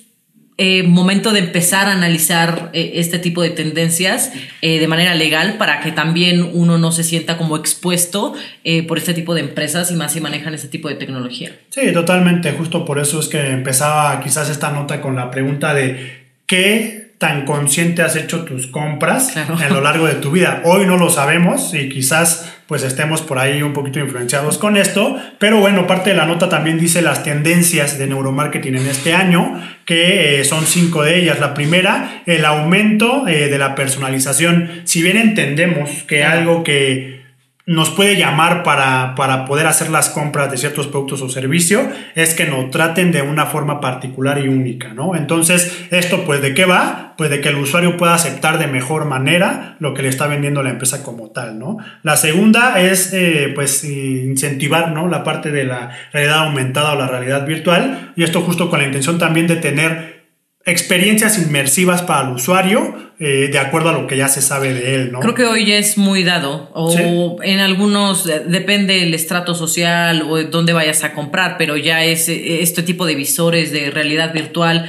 eh, 0.56 0.82
momento 0.82 1.32
de 1.32 1.38
empezar 1.38 1.86
a 1.86 1.92
analizar 1.92 2.70
este 2.72 3.20
tipo 3.20 3.42
de 3.42 3.50
tendencias 3.50 4.32
de 4.60 4.88
manera 4.88 5.14
legal 5.14 5.54
para 5.56 5.80
que 5.80 5.92
también 5.92 6.50
uno 6.52 6.78
no 6.78 6.90
se 6.90 7.04
sienta 7.04 7.36
como 7.36 7.56
expuesto 7.56 8.34
por 8.88 8.98
este 8.98 9.14
tipo 9.14 9.34
de 9.34 9.42
empresas 9.42 9.92
y 9.92 9.94
más 9.94 10.14
si 10.14 10.20
manejan 10.20 10.54
este 10.54 10.66
tipo 10.66 10.88
de 10.88 10.96
tecnología. 10.96 11.52
Sí, 11.70 11.92
totalmente, 11.92 12.50
justo 12.54 12.84
por 12.84 12.98
eso 12.98 13.20
es 13.20 13.28
que 13.28 13.50
empezaba 13.50 14.18
quizás 14.20 14.50
esta 14.50 14.72
nota 14.72 15.00
con 15.00 15.14
la 15.14 15.30
pregunta 15.30 15.74
de 15.74 16.26
qué 16.46 17.08
tan 17.18 17.44
consciente 17.44 18.02
has 18.02 18.16
hecho 18.16 18.44
tus 18.44 18.68
compras 18.68 19.36
a 19.36 19.68
lo 19.68 19.80
largo 19.80 20.06
de 20.06 20.14
tu 20.14 20.30
vida. 20.30 20.62
Hoy 20.64 20.86
no 20.86 20.96
lo 20.96 21.10
sabemos 21.10 21.74
y 21.74 21.88
quizás 21.88 22.57
pues 22.68 22.82
estemos 22.82 23.22
por 23.22 23.38
ahí 23.38 23.62
un 23.62 23.72
poquito 23.72 23.98
influenciados 23.98 24.58
con 24.58 24.76
esto, 24.76 25.16
pero 25.38 25.58
bueno, 25.58 25.86
parte 25.86 26.10
de 26.10 26.16
la 26.16 26.26
nota 26.26 26.50
también 26.50 26.78
dice 26.78 27.00
las 27.00 27.24
tendencias 27.24 27.98
de 27.98 28.06
neuromarketing 28.06 28.76
en 28.76 28.86
este 28.86 29.14
año, 29.14 29.58
que 29.86 30.40
eh, 30.40 30.44
son 30.44 30.66
cinco 30.66 31.02
de 31.02 31.18
ellas. 31.18 31.40
La 31.40 31.54
primera, 31.54 32.22
el 32.26 32.44
aumento 32.44 33.26
eh, 33.26 33.48
de 33.48 33.56
la 33.56 33.74
personalización. 33.74 34.82
Si 34.84 35.02
bien 35.02 35.16
entendemos 35.16 35.88
que 36.06 36.24
algo 36.24 36.62
que 36.62 37.17
nos 37.68 37.90
puede 37.90 38.16
llamar 38.16 38.62
para, 38.62 39.14
para, 39.14 39.44
poder 39.44 39.66
hacer 39.66 39.90
las 39.90 40.08
compras 40.08 40.50
de 40.50 40.56
ciertos 40.56 40.86
productos 40.86 41.20
o 41.20 41.28
servicios 41.28 41.86
es 42.14 42.32
que 42.32 42.46
nos 42.46 42.70
traten 42.70 43.12
de 43.12 43.20
una 43.20 43.44
forma 43.44 43.78
particular 43.78 44.38
y 44.38 44.48
única, 44.48 44.94
¿no? 44.94 45.14
Entonces, 45.14 45.86
¿esto 45.90 46.24
pues 46.24 46.40
de 46.40 46.54
qué 46.54 46.64
va? 46.64 47.12
Pues 47.18 47.28
de 47.28 47.42
que 47.42 47.50
el 47.50 47.56
usuario 47.56 47.98
pueda 47.98 48.14
aceptar 48.14 48.58
de 48.58 48.68
mejor 48.68 49.04
manera 49.04 49.76
lo 49.80 49.92
que 49.92 50.00
le 50.00 50.08
está 50.08 50.26
vendiendo 50.26 50.62
la 50.62 50.70
empresa 50.70 51.02
como 51.02 51.30
tal, 51.30 51.58
¿no? 51.58 51.76
La 52.02 52.16
segunda 52.16 52.80
es, 52.80 53.12
eh, 53.12 53.52
pues, 53.54 53.84
incentivar, 53.84 54.92
¿no? 54.92 55.06
La 55.06 55.22
parte 55.22 55.50
de 55.50 55.64
la 55.64 55.90
realidad 56.10 56.46
aumentada 56.46 56.94
o 56.94 56.98
la 56.98 57.06
realidad 57.06 57.46
virtual 57.46 58.12
y 58.16 58.22
esto 58.22 58.40
justo 58.40 58.70
con 58.70 58.78
la 58.78 58.86
intención 58.86 59.18
también 59.18 59.46
de 59.46 59.56
tener 59.56 60.17
experiencias 60.68 61.38
inmersivas 61.38 62.02
para 62.02 62.28
el 62.28 62.34
usuario 62.34 62.94
eh, 63.20 63.48
de 63.50 63.58
acuerdo 63.58 63.88
a 63.88 63.92
lo 63.92 64.06
que 64.06 64.16
ya 64.16 64.28
se 64.28 64.40
sabe 64.40 64.72
de 64.72 64.94
él, 64.94 65.10
¿no? 65.10 65.18
Creo 65.18 65.34
que 65.34 65.44
hoy 65.44 65.66
ya 65.66 65.76
es 65.76 65.98
muy 65.98 66.22
dado 66.22 66.70
o 66.72 67.38
en 67.42 67.58
algunos 67.58 68.28
eh, 68.28 68.44
depende 68.46 69.02
el 69.02 69.12
estrato 69.12 69.56
social 69.56 70.22
o 70.28 70.40
dónde 70.44 70.72
vayas 70.72 71.02
a 71.02 71.14
comprar, 71.14 71.56
pero 71.58 71.76
ya 71.76 72.04
es 72.04 72.28
eh, 72.28 72.62
este 72.62 72.84
tipo 72.84 73.06
de 73.06 73.16
visores 73.16 73.72
de 73.72 73.90
realidad 73.90 74.32
virtual 74.32 74.88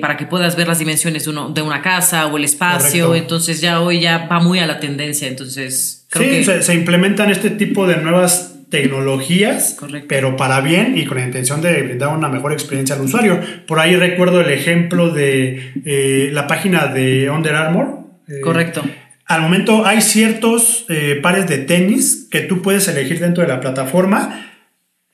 para 0.00 0.16
que 0.16 0.26
puedas 0.26 0.54
ver 0.54 0.68
las 0.68 0.78
dimensiones 0.78 1.24
de, 1.24 1.30
uno, 1.30 1.48
de 1.48 1.62
una 1.62 1.82
casa 1.82 2.26
o 2.26 2.36
el 2.36 2.44
espacio, 2.44 3.16
entonces 3.16 3.60
ya 3.60 3.80
hoy 3.80 4.00
ya 4.00 4.28
va 4.30 4.38
muy 4.38 4.60
a 4.60 4.66
la 4.66 4.78
tendencia, 4.78 5.26
entonces... 5.26 6.06
Creo 6.10 6.44
sí, 6.44 6.48
que... 6.48 6.62
se 6.62 6.74
implementan 6.74 7.32
este 7.32 7.50
tipo 7.50 7.88
de 7.88 7.96
nuevas 7.96 8.53
tecnologías, 8.74 9.76
pero 10.08 10.36
para 10.36 10.60
bien 10.60 10.98
y 10.98 11.04
con 11.04 11.18
la 11.18 11.24
intención 11.24 11.62
de 11.62 11.80
brindar 11.80 12.08
una 12.08 12.28
mejor 12.28 12.52
experiencia 12.52 12.96
al 12.96 13.02
usuario. 13.02 13.38
Por 13.68 13.78
ahí 13.78 13.94
recuerdo 13.94 14.40
el 14.40 14.50
ejemplo 14.50 15.10
de 15.10 15.70
eh, 15.84 16.30
la 16.32 16.48
página 16.48 16.88
de 16.88 17.30
Under 17.30 17.54
Armour. 17.54 18.00
Eh, 18.26 18.40
Correcto. 18.40 18.82
Al 19.26 19.42
momento 19.42 19.86
hay 19.86 20.00
ciertos 20.00 20.86
eh, 20.88 21.20
pares 21.22 21.46
de 21.46 21.58
tenis 21.58 22.26
que 22.32 22.40
tú 22.40 22.62
puedes 22.62 22.88
elegir 22.88 23.20
dentro 23.20 23.44
de 23.44 23.48
la 23.48 23.60
plataforma 23.60 24.53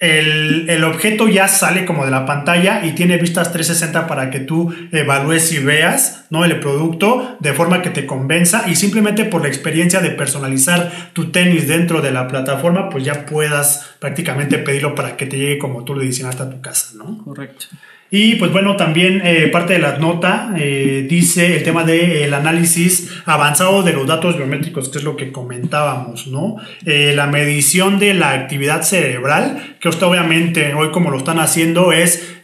el, 0.00 0.82
objeto 0.82 1.28
ya 1.28 1.46
sale 1.46 1.84
como 1.84 2.06
de 2.06 2.10
la 2.10 2.24
pantalla 2.24 2.84
y 2.86 2.92
tiene 2.92 3.18
vistas 3.18 3.52
360 3.52 4.06
para 4.06 4.30
que 4.30 4.40
tú 4.40 4.74
evalúes 4.92 5.52
y 5.52 5.58
veas 5.58 6.24
¿no? 6.30 6.46
el 6.46 6.58
producto 6.58 7.36
de 7.38 7.52
forma 7.52 7.82
que 7.82 7.90
te 7.90 8.06
convenza 8.06 8.64
y 8.66 8.76
simplemente 8.76 9.26
por 9.26 9.42
la 9.42 9.48
experiencia 9.48 10.00
de 10.00 10.10
personalizar 10.10 11.10
tu 11.12 11.30
tenis 11.30 11.68
dentro 11.68 12.00
de 12.00 12.12
la 12.12 12.28
plataforma, 12.28 12.88
pues 12.88 13.04
ya 13.04 13.26
puedas 13.26 13.94
prácticamente 13.98 14.56
pedirlo 14.56 14.94
para 14.94 15.18
que 15.18 15.26
te 15.26 15.36
llegue 15.36 15.58
como 15.58 15.84
tú 15.84 15.94
lo 15.94 16.00
diseñaste 16.00 16.44
a 16.44 16.50
tu 16.50 16.62
casa, 16.62 16.92
¿no? 16.96 17.22
Correcto. 17.22 17.66
Y 18.10 18.34
pues 18.34 18.50
bueno, 18.50 18.76
también 18.76 19.22
eh, 19.24 19.48
parte 19.52 19.74
de 19.74 19.78
la 19.78 19.98
nota 19.98 20.52
eh, 20.58 21.06
dice 21.08 21.56
el 21.56 21.62
tema 21.62 21.84
del 21.84 22.34
análisis 22.34 23.08
avanzado 23.24 23.84
de 23.84 23.92
los 23.92 24.06
datos 24.06 24.36
biométricos, 24.36 24.88
que 24.88 24.98
es 24.98 25.04
lo 25.04 25.16
que 25.16 25.30
comentábamos, 25.30 26.26
¿no? 26.26 26.56
Eh, 26.84 27.12
la 27.14 27.28
medición 27.28 28.00
de 28.00 28.14
la 28.14 28.32
actividad 28.32 28.82
cerebral, 28.82 29.76
que 29.80 29.88
esto 29.88 30.08
obviamente 30.08 30.74
hoy 30.74 30.90
como 30.90 31.10
lo 31.10 31.18
están 31.18 31.38
haciendo 31.38 31.92
es 31.92 32.40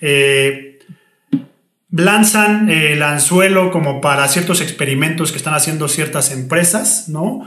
lanzan 1.90 2.70
el 2.70 3.02
anzuelo 3.02 3.72
como 3.72 4.00
para 4.00 4.28
ciertos 4.28 4.60
experimentos 4.60 5.32
que 5.32 5.38
están 5.38 5.54
haciendo 5.54 5.88
ciertas 5.88 6.30
empresas, 6.30 7.08
¿no? 7.08 7.44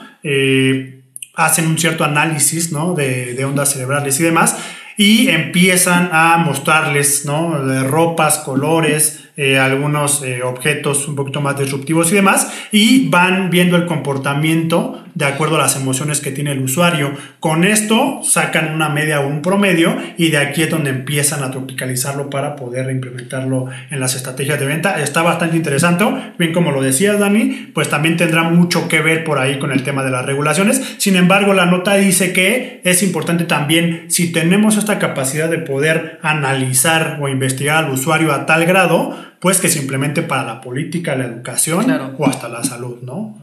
hacen 1.35 1.67
un 1.67 1.79
cierto 1.79 2.03
análisis, 2.03 2.73
¿no? 2.73 2.95
De, 2.95 3.33
de 3.33 3.45
ondas 3.45 3.71
cerebrales 3.71 4.19
y 4.19 4.23
demás 4.23 4.57
y 4.99 5.29
empiezan 5.29 6.09
a 6.11 6.35
mostrarles 6.39 7.25
¿no? 7.25 7.63
De 7.65 7.85
ropas, 7.85 8.39
colores, 8.39 9.29
eh, 9.37 9.57
algunos 9.57 10.21
eh, 10.23 10.43
objetos 10.43 11.07
un 11.07 11.15
poquito 11.15 11.39
más 11.39 11.57
disruptivos 11.57 12.11
y 12.11 12.15
demás, 12.15 12.51
y 12.73 13.07
van 13.07 13.49
viendo 13.49 13.77
el 13.77 13.85
comportamiento 13.85 15.01
de 15.19 15.25
acuerdo 15.25 15.57
a 15.57 15.59
las 15.59 15.75
emociones 15.75 16.21
que 16.21 16.31
tiene 16.31 16.53
el 16.53 16.61
usuario. 16.61 17.11
Con 17.41 17.65
esto 17.65 18.21
sacan 18.23 18.73
una 18.73 18.87
media 18.87 19.19
o 19.19 19.27
un 19.27 19.41
promedio 19.41 19.97
y 20.17 20.29
de 20.29 20.37
aquí 20.37 20.63
es 20.63 20.69
donde 20.69 20.91
empiezan 20.91 21.43
a 21.43 21.51
tropicalizarlo 21.51 22.29
para 22.29 22.55
poder 22.55 22.89
implementarlo 22.89 23.67
en 23.91 23.99
las 23.99 24.15
estrategias 24.15 24.57
de 24.61 24.65
venta. 24.65 25.01
Está 25.01 25.21
bastante 25.21 25.57
interesante, 25.57 26.05
bien 26.37 26.53
como 26.53 26.71
lo 26.71 26.81
decías 26.81 27.19
Dani, 27.19 27.69
pues 27.73 27.89
también 27.89 28.15
tendrá 28.15 28.43
mucho 28.43 28.87
que 28.87 29.01
ver 29.01 29.25
por 29.25 29.39
ahí 29.39 29.59
con 29.59 29.73
el 29.73 29.83
tema 29.83 30.05
de 30.05 30.11
las 30.11 30.25
regulaciones. 30.25 30.95
Sin 30.99 31.17
embargo, 31.17 31.53
la 31.53 31.65
nota 31.65 31.95
dice 31.95 32.31
que 32.31 32.79
es 32.85 33.03
importante 33.03 33.43
también 33.43 34.05
si 34.07 34.31
tenemos 34.31 34.77
esta 34.77 34.99
capacidad 34.99 35.49
de 35.49 35.57
poder 35.57 36.19
analizar 36.23 37.17
o 37.19 37.27
investigar 37.27 37.83
al 37.83 37.91
usuario 37.91 38.31
a 38.31 38.45
tal 38.45 38.65
grado, 38.65 39.17
pues 39.41 39.59
que 39.59 39.67
simplemente 39.67 40.21
para 40.21 40.45
la 40.45 40.61
política, 40.61 41.17
la 41.17 41.25
educación 41.25 41.91
o 42.17 42.25
hasta 42.25 42.47
la 42.47 42.63
salud, 42.63 42.99
¿no? 43.01 43.38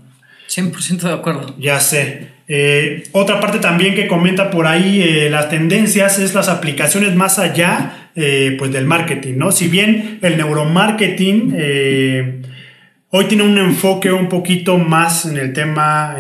100% 0.49 1.03
de 1.03 1.13
acuerdo. 1.13 1.55
Ya 1.59 1.81
sé. 1.81 2.37
Eh, 2.49 3.09
otra 3.13 3.41
parte 3.41 3.59
también 3.59 3.95
que 3.95 4.07
comenta 4.07 4.51
por 4.51 4.69
ahí 4.69 5.03
eh, 5.03 5.29
las 5.31 5.49
tendencias 5.49 6.21
es 6.21 6.33
las 6.33 6.49
aplicaciones 6.49 7.17
más 7.17 7.41
allá 7.41 8.11
eh, 8.15 8.55
pues 8.57 8.73
del 8.73 8.87
marketing, 8.87 9.35
¿no? 9.37 9.51
Si 9.51 9.67
bien 9.67 10.21
el 10.23 10.37
neuromarketing 10.37 11.55
hoy 13.11 13.25
tiene 13.25 13.43
un 13.43 13.59
enfoque 13.59 14.13
un 14.13 14.29
poquito 14.29 14.79
más 14.79 15.27
en 15.27 15.37
el 15.39 15.53
tema 15.53 16.17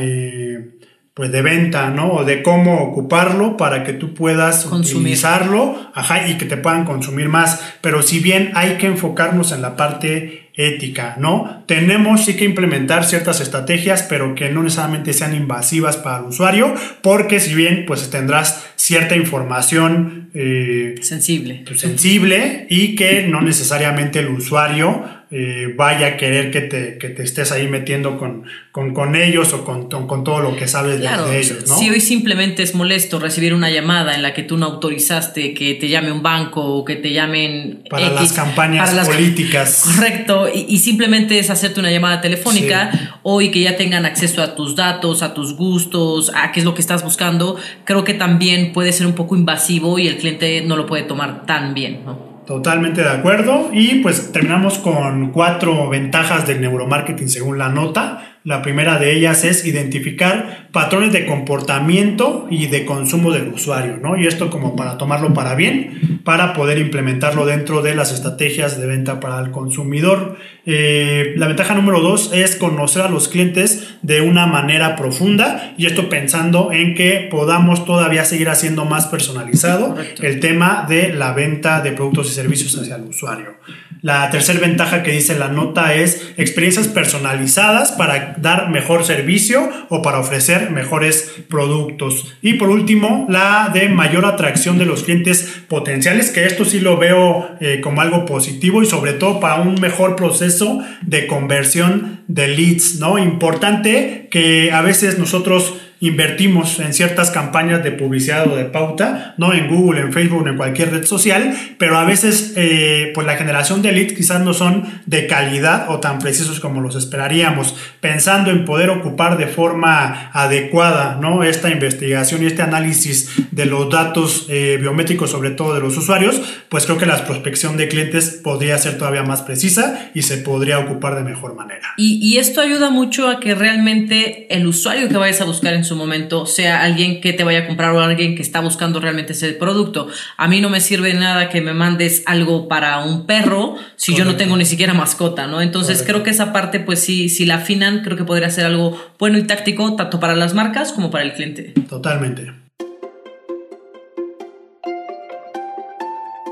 pues 1.14 1.32
de 1.32 1.40
venta, 1.40 1.90
¿no? 1.90 2.12
O 2.12 2.24
de 2.24 2.42
cómo 2.42 2.82
ocuparlo 2.82 3.56
para 3.56 3.84
que 3.84 3.94
tú 3.94 4.12
puedas 4.12 4.66
utilizarlo, 4.66 5.90
ajá, 5.94 6.28
y 6.28 6.36
que 6.36 6.44
te 6.44 6.58
puedan 6.58 6.84
consumir 6.84 7.30
más. 7.30 7.76
Pero 7.80 8.02
si 8.02 8.18
bien 8.18 8.50
hay 8.54 8.76
que 8.76 8.86
enfocarnos 8.86 9.52
en 9.52 9.62
la 9.62 9.76
parte 9.76 10.45
ética, 10.56 11.16
¿no? 11.18 11.62
Tenemos 11.66 12.24
sí 12.24 12.34
que 12.34 12.44
implementar 12.44 13.04
ciertas 13.04 13.40
estrategias, 13.40 14.02
pero 14.02 14.34
que 14.34 14.48
no 14.50 14.62
necesariamente 14.62 15.12
sean 15.12 15.34
invasivas 15.34 15.98
para 15.98 16.18
el 16.18 16.24
usuario, 16.24 16.74
porque 17.02 17.40
si 17.40 17.54
bien 17.54 17.84
pues 17.86 18.08
tendrás 18.10 18.66
cierta 18.76 19.16
información 19.16 20.30
eh, 20.32 20.94
sensible. 21.02 21.64
Sensible 21.74 22.66
y 22.70 22.94
que 22.96 23.26
no 23.26 23.42
necesariamente 23.42 24.20
el 24.20 24.28
usuario 24.28 25.04
eh, 25.38 25.74
vaya 25.76 26.06
a 26.06 26.16
querer 26.16 26.50
que 26.50 26.62
te, 26.62 26.92
te, 26.92 27.22
estés 27.22 27.52
ahí 27.52 27.68
metiendo 27.68 28.16
con, 28.16 28.44
con, 28.72 29.14
ellos 29.14 29.52
o 29.52 29.66
con, 29.66 29.90
con, 29.90 30.24
todo 30.24 30.40
lo 30.40 30.56
que 30.56 30.66
sabes 30.66 30.98
de, 30.98 31.06
ellos, 31.38 31.68
¿no? 31.68 31.76
Si 31.76 31.90
hoy 31.90 32.00
simplemente 32.00 32.62
es 32.62 32.74
molesto 32.74 33.18
recibir 33.18 33.52
una 33.52 33.68
llamada 33.68 34.14
en 34.14 34.22
la 34.22 34.32
que 34.32 34.42
tú 34.44 34.56
no 34.56 34.64
autorizaste 34.64 35.52
que 35.52 35.74
te 35.74 35.90
llame 35.90 36.10
un 36.10 36.22
banco 36.22 36.64
o 36.64 36.86
que 36.86 36.96
te 36.96 37.12
llamen... 37.12 37.82
Para 37.90 38.08
las 38.08 38.32
campañas 38.32 39.06
políticas. 39.06 39.82
Correcto, 39.94 40.48
y, 40.54 40.78
simplemente 40.78 41.38
es 41.38 41.50
hacerte 41.50 41.80
una 41.80 41.90
llamada 41.90 42.22
telefónica, 42.22 43.18
hoy 43.22 43.50
que 43.50 43.60
ya 43.60 43.76
tengan 43.76 44.06
acceso 44.06 44.40
a 44.40 44.54
tus 44.54 44.74
datos, 44.74 45.22
a 45.22 45.34
tus 45.34 45.54
gustos, 45.54 46.32
a 46.34 46.50
qué 46.50 46.60
es 46.60 46.64
lo 46.64 46.72
que 46.72 46.80
estás 46.80 47.04
buscando, 47.04 47.58
creo 47.84 48.04
que 48.04 48.14
también 48.14 48.72
puede 48.72 48.90
ser 48.94 49.06
un 49.06 49.14
poco 49.14 49.36
invasivo 49.36 49.98
y 49.98 50.08
el 50.08 50.16
cliente 50.16 50.62
no 50.62 50.76
lo 50.76 50.86
puede 50.86 51.02
tomar 51.02 51.44
tan 51.44 51.74
bien, 51.74 52.06
¿no? 52.06 52.35
Totalmente 52.46 53.02
de 53.02 53.10
acuerdo. 53.10 53.70
Y 53.72 53.96
pues 53.96 54.30
terminamos 54.32 54.78
con 54.78 55.32
cuatro 55.32 55.88
ventajas 55.88 56.46
del 56.46 56.60
neuromarketing 56.60 57.28
según 57.28 57.58
la 57.58 57.68
nota. 57.68 58.35
La 58.46 58.62
primera 58.62 59.00
de 59.00 59.12
ellas 59.12 59.42
es 59.42 59.66
identificar 59.66 60.68
patrones 60.70 61.12
de 61.12 61.26
comportamiento 61.26 62.46
y 62.48 62.68
de 62.68 62.84
consumo 62.84 63.32
del 63.32 63.48
usuario, 63.48 63.96
¿no? 64.00 64.16
Y 64.16 64.28
esto 64.28 64.50
como 64.50 64.76
para 64.76 64.98
tomarlo 64.98 65.34
para 65.34 65.56
bien, 65.56 66.20
para 66.22 66.52
poder 66.52 66.78
implementarlo 66.78 67.44
dentro 67.44 67.82
de 67.82 67.96
las 67.96 68.12
estrategias 68.12 68.78
de 68.78 68.86
venta 68.86 69.18
para 69.18 69.40
el 69.40 69.50
consumidor. 69.50 70.36
Eh, 70.64 71.34
la 71.36 71.48
ventaja 71.48 71.74
número 71.74 72.00
dos 72.00 72.30
es 72.32 72.54
conocer 72.54 73.02
a 73.02 73.08
los 73.08 73.26
clientes 73.26 73.96
de 74.02 74.20
una 74.20 74.46
manera 74.46 74.94
profunda 74.94 75.74
y 75.76 75.86
esto 75.86 76.08
pensando 76.08 76.70
en 76.70 76.94
que 76.94 77.26
podamos 77.28 77.84
todavía 77.84 78.24
seguir 78.24 78.48
haciendo 78.48 78.84
más 78.84 79.06
personalizado 79.06 79.96
el 80.22 80.38
tema 80.38 80.86
de 80.88 81.12
la 81.12 81.32
venta 81.32 81.80
de 81.80 81.90
productos 81.90 82.30
y 82.30 82.34
servicios 82.34 82.78
hacia 82.78 82.94
el 82.94 83.06
usuario. 83.06 83.56
La 84.02 84.30
tercera 84.30 84.60
ventaja 84.60 85.02
que 85.02 85.12
dice 85.12 85.38
la 85.38 85.48
nota 85.48 85.94
es 85.94 86.32
experiencias 86.36 86.88
personalizadas 86.88 87.92
para 87.92 88.36
dar 88.38 88.70
mejor 88.70 89.04
servicio 89.04 89.68
o 89.88 90.02
para 90.02 90.20
ofrecer 90.20 90.70
mejores 90.70 91.32
productos. 91.48 92.34
Y 92.42 92.54
por 92.54 92.68
último, 92.68 93.26
la 93.28 93.70
de 93.72 93.88
mayor 93.88 94.24
atracción 94.26 94.78
de 94.78 94.86
los 94.86 95.04
clientes 95.04 95.62
potenciales, 95.68 96.30
que 96.30 96.44
esto 96.44 96.64
sí 96.64 96.80
lo 96.80 96.96
veo 96.96 97.48
eh, 97.60 97.80
como 97.82 98.00
algo 98.00 98.26
positivo 98.26 98.82
y 98.82 98.86
sobre 98.86 99.12
todo 99.12 99.40
para 99.40 99.60
un 99.62 99.80
mejor 99.80 100.16
proceso 100.16 100.80
de 101.02 101.26
conversión 101.26 102.24
de 102.28 102.48
leads, 102.48 102.98
¿no? 103.00 103.18
Importante 103.18 104.28
que 104.30 104.72
a 104.72 104.82
veces 104.82 105.18
nosotros 105.18 105.74
invertimos 106.00 106.78
en 106.78 106.92
ciertas 106.92 107.30
campañas 107.30 107.82
de 107.82 107.90
publicidad 107.90 108.46
o 108.46 108.56
de 108.56 108.66
pauta, 108.66 109.34
no 109.38 109.54
en 109.54 109.68
Google, 109.68 110.00
en 110.00 110.12
Facebook, 110.12 110.46
en 110.46 110.56
cualquier 110.56 110.90
red 110.90 111.06
social, 111.06 111.56
pero 111.78 111.98
a 111.98 112.04
veces 112.04 112.52
eh, 112.56 113.12
pues 113.14 113.26
la 113.26 113.36
generación 113.36 113.80
de 113.80 113.92
leads 113.92 114.12
quizás 114.12 114.42
no 114.42 114.52
son 114.52 114.84
de 115.06 115.26
calidad 115.26 115.86
o 115.88 116.00
tan 116.00 116.18
precisos 116.18 116.60
como 116.60 116.80
los 116.80 116.96
esperaríamos. 116.96 117.74
Pensando 118.00 118.50
en 118.50 118.64
poder 118.64 118.90
ocupar 118.90 119.38
de 119.38 119.46
forma 119.46 120.30
adecuada 120.32 121.18
¿no? 121.20 121.44
esta 121.44 121.70
investigación 121.70 122.42
y 122.42 122.46
este 122.46 122.62
análisis 122.62 123.30
de 123.50 123.64
los 123.64 123.90
datos 123.90 124.46
eh, 124.50 124.76
biométricos, 124.78 125.30
sobre 125.30 125.50
todo 125.50 125.74
de 125.74 125.80
los 125.80 125.96
usuarios, 125.96 126.40
pues 126.68 126.84
creo 126.84 126.98
que 126.98 127.06
la 127.06 127.24
prospección 127.24 127.78
de 127.78 127.88
clientes 127.88 128.40
podría 128.42 128.76
ser 128.76 128.98
todavía 128.98 129.22
más 129.22 129.42
precisa 129.42 130.10
y 130.12 130.22
se 130.22 130.36
podría 130.36 130.78
ocupar 130.78 131.14
de 131.14 131.22
mejor 131.22 131.54
manera. 131.54 131.94
Y, 131.96 132.18
y 132.22 132.38
esto 132.38 132.60
ayuda 132.60 132.90
mucho 132.90 133.28
a 133.28 133.40
que 133.40 133.54
realmente 133.54 134.54
el 134.54 134.66
usuario 134.66 135.08
que 135.08 135.16
vayas 135.16 135.40
a 135.40 135.44
buscar 135.44 135.72
en 135.72 135.85
su 135.86 135.96
momento 135.96 136.44
sea 136.44 136.82
alguien 136.82 137.20
que 137.20 137.32
te 137.32 137.44
vaya 137.44 137.60
a 137.60 137.66
comprar 137.66 137.92
o 137.92 138.00
alguien 138.00 138.36
que 138.36 138.42
está 138.42 138.60
buscando 138.60 139.00
realmente 139.00 139.32
ese 139.32 139.52
producto. 139.52 140.08
A 140.36 140.48
mí 140.48 140.60
no 140.60 140.68
me 140.68 140.80
sirve 140.80 141.14
nada 141.14 141.48
que 141.48 141.60
me 141.60 141.72
mandes 141.72 142.22
algo 142.26 142.68
para 142.68 142.98
un 142.98 143.26
perro 143.26 143.76
si 143.96 144.14
yo 144.14 144.24
no 144.24 144.36
tengo 144.36 144.56
ni 144.56 144.64
siquiera 144.64 144.92
mascota, 144.92 145.46
¿no? 145.46 145.62
Entonces 145.62 146.02
creo 146.06 146.22
que 146.22 146.30
esa 146.30 146.52
parte, 146.52 146.80
pues 146.80 147.00
sí, 147.00 147.28
si 147.28 147.46
la 147.46 147.56
afinan, 147.56 148.02
creo 148.02 148.16
que 148.16 148.24
podría 148.24 148.50
ser 148.50 148.66
algo 148.66 149.00
bueno 149.18 149.38
y 149.38 149.44
táctico 149.44 149.96
tanto 149.96 150.20
para 150.20 150.34
las 150.34 150.54
marcas 150.54 150.92
como 150.92 151.10
para 151.10 151.24
el 151.24 151.32
cliente. 151.32 151.72
Totalmente. 151.88 152.52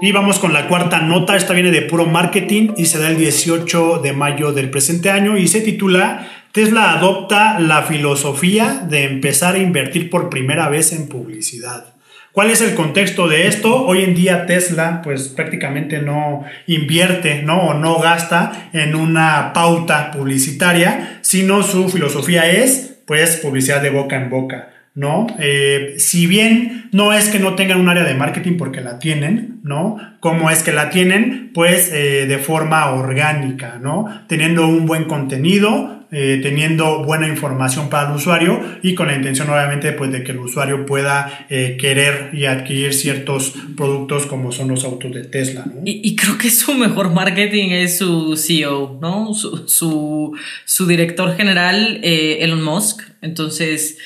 Y 0.00 0.12
vamos 0.12 0.38
con 0.38 0.52
la 0.52 0.68
cuarta 0.68 1.00
nota, 1.00 1.34
esta 1.34 1.54
viene 1.54 1.70
de 1.70 1.80
puro 1.80 2.04
marketing 2.04 2.74
y 2.76 2.84
se 2.84 2.98
da 2.98 3.08
el 3.08 3.16
18 3.16 4.00
de 4.02 4.12
mayo 4.12 4.52
del 4.52 4.68
presente 4.68 5.10
año 5.10 5.38
y 5.38 5.48
se 5.48 5.62
titula 5.62 6.43
Tesla 6.54 6.92
adopta 6.92 7.58
la 7.58 7.82
filosofía 7.82 8.86
de 8.88 9.02
empezar 9.06 9.56
a 9.56 9.58
invertir 9.58 10.08
por 10.08 10.30
primera 10.30 10.68
vez 10.68 10.92
en 10.92 11.08
publicidad. 11.08 11.94
¿Cuál 12.30 12.52
es 12.52 12.60
el 12.60 12.76
contexto 12.76 13.26
de 13.26 13.48
esto? 13.48 13.84
Hoy 13.84 14.04
en 14.04 14.14
día 14.14 14.46
Tesla 14.46 15.02
pues 15.02 15.26
prácticamente 15.26 16.00
no 16.00 16.44
invierte, 16.68 17.42
¿no? 17.42 17.60
O 17.60 17.74
no 17.74 17.98
gasta 17.98 18.70
en 18.72 18.94
una 18.94 19.52
pauta 19.52 20.12
publicitaria, 20.12 21.18
sino 21.22 21.64
su 21.64 21.88
filosofía 21.88 22.48
es 22.48 22.98
pues 23.04 23.38
publicidad 23.38 23.82
de 23.82 23.90
boca 23.90 24.14
en 24.14 24.30
boca. 24.30 24.73
¿No? 24.94 25.26
Eh, 25.40 25.94
si 25.98 26.26
bien 26.28 26.88
no 26.92 27.12
es 27.12 27.28
que 27.28 27.40
no 27.40 27.56
tengan 27.56 27.80
un 27.80 27.88
área 27.88 28.04
de 28.04 28.14
marketing 28.14 28.56
porque 28.56 28.80
la 28.80 29.00
tienen, 29.00 29.58
¿no? 29.64 29.96
Como 30.20 30.50
es 30.50 30.62
que 30.62 30.72
la 30.72 30.90
tienen, 30.90 31.50
pues 31.52 31.90
eh, 31.92 32.26
de 32.26 32.38
forma 32.38 32.90
orgánica, 32.92 33.80
¿no? 33.82 34.22
Teniendo 34.28 34.68
un 34.68 34.86
buen 34.86 35.04
contenido, 35.04 36.06
eh, 36.12 36.38
teniendo 36.40 37.02
buena 37.02 37.26
información 37.26 37.90
para 37.90 38.08
el 38.08 38.14
usuario 38.14 38.60
y 38.84 38.94
con 38.94 39.08
la 39.08 39.16
intención 39.16 39.50
obviamente 39.50 39.90
pues 39.90 40.12
de 40.12 40.22
que 40.22 40.30
el 40.30 40.38
usuario 40.38 40.86
pueda 40.86 41.46
querer 41.48 42.30
y 42.32 42.44
adquirir 42.44 42.94
ciertos 42.94 43.52
productos 43.76 44.26
como 44.26 44.52
son 44.52 44.68
los 44.68 44.84
autos 44.84 45.12
de 45.12 45.24
Tesla, 45.24 45.64
y, 45.84 46.14
creo 46.14 46.38
que 46.38 46.50
su 46.50 46.72
mejor 46.74 47.10
marketing 47.10 47.70
es 47.70 47.98
su 47.98 48.36
CEO, 48.36 48.98
¿no? 49.02 49.34
Su, 49.34 49.66
su, 49.66 50.36
su 50.64 50.86
director 50.86 51.36
general, 51.36 51.98
Elon 52.04 52.62
Musk. 52.62 53.02
Entonces, 53.20 53.98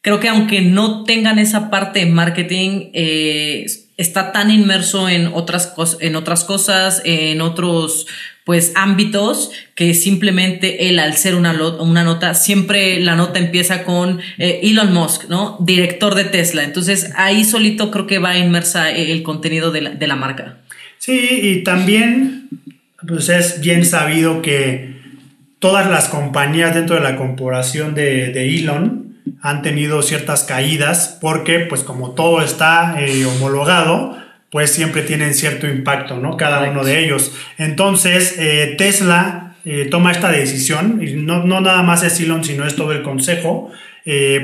creo 0.00 0.20
que 0.20 0.28
aunque 0.28 0.60
no 0.60 1.04
tengan 1.04 1.38
esa 1.38 1.70
parte 1.70 2.00
de 2.00 2.06
marketing, 2.06 2.90
eh, 2.92 3.66
está 3.96 4.32
tan 4.32 4.50
inmerso 4.50 5.08
en 5.08 5.26
otras, 5.34 5.74
en 6.00 6.16
otras 6.16 6.44
cosas, 6.44 7.02
en 7.04 7.40
otros 7.40 8.06
pues 8.44 8.72
ámbitos 8.74 9.52
que 9.74 9.92
simplemente 9.94 10.88
él 10.88 10.98
al 10.98 11.14
ser 11.16 11.34
una, 11.34 11.52
una 11.78 12.02
nota, 12.02 12.34
siempre 12.34 12.98
la 12.98 13.14
nota 13.14 13.38
empieza 13.38 13.84
con 13.84 14.20
eh, 14.38 14.60
Elon 14.62 14.92
Musk, 14.92 15.28
¿no? 15.28 15.58
Director 15.60 16.14
de 16.14 16.24
Tesla. 16.24 16.64
Entonces 16.64 17.12
ahí 17.16 17.44
solito 17.44 17.90
creo 17.90 18.06
que 18.06 18.18
va 18.18 18.38
inmersa 18.38 18.90
el 18.90 19.22
contenido 19.22 19.70
de 19.70 19.82
la, 19.82 19.90
de 19.90 20.06
la 20.06 20.16
marca. 20.16 20.56
Sí, 20.98 21.40
y 21.42 21.62
también 21.62 22.48
pues 23.06 23.28
es 23.28 23.60
bien 23.60 23.84
sabido 23.84 24.42
que 24.42 24.96
todas 25.58 25.88
las 25.88 26.08
compañías 26.08 26.74
dentro 26.74 26.96
de 26.96 27.02
la 27.02 27.16
corporación 27.16 27.94
de, 27.94 28.32
de 28.32 28.48
Elon, 28.56 28.99
han 29.42 29.62
tenido 29.62 30.02
ciertas 30.02 30.44
caídas 30.44 31.18
porque 31.20 31.60
pues 31.60 31.82
como 31.82 32.12
todo 32.12 32.42
está 32.42 32.96
eh, 33.00 33.24
homologado, 33.24 34.16
pues 34.50 34.72
siempre 34.72 35.02
tienen 35.02 35.34
cierto 35.34 35.66
impacto, 35.68 36.16
¿no? 36.18 36.36
Cada 36.36 36.68
uno 36.70 36.84
de 36.84 37.04
ellos. 37.04 37.32
Entonces, 37.56 38.36
eh, 38.38 38.74
Tesla 38.76 39.56
eh, 39.64 39.86
toma 39.90 40.10
esta 40.10 40.30
decisión, 40.30 41.00
y 41.02 41.14
no, 41.14 41.44
no, 41.44 41.60
nada 41.60 41.82
más 41.82 42.02
es 42.02 42.18
Elon, 42.20 42.42
sino 42.44 42.66
es 42.66 42.74
todo 42.74 42.92
el 42.92 43.02
consejo, 43.02 43.70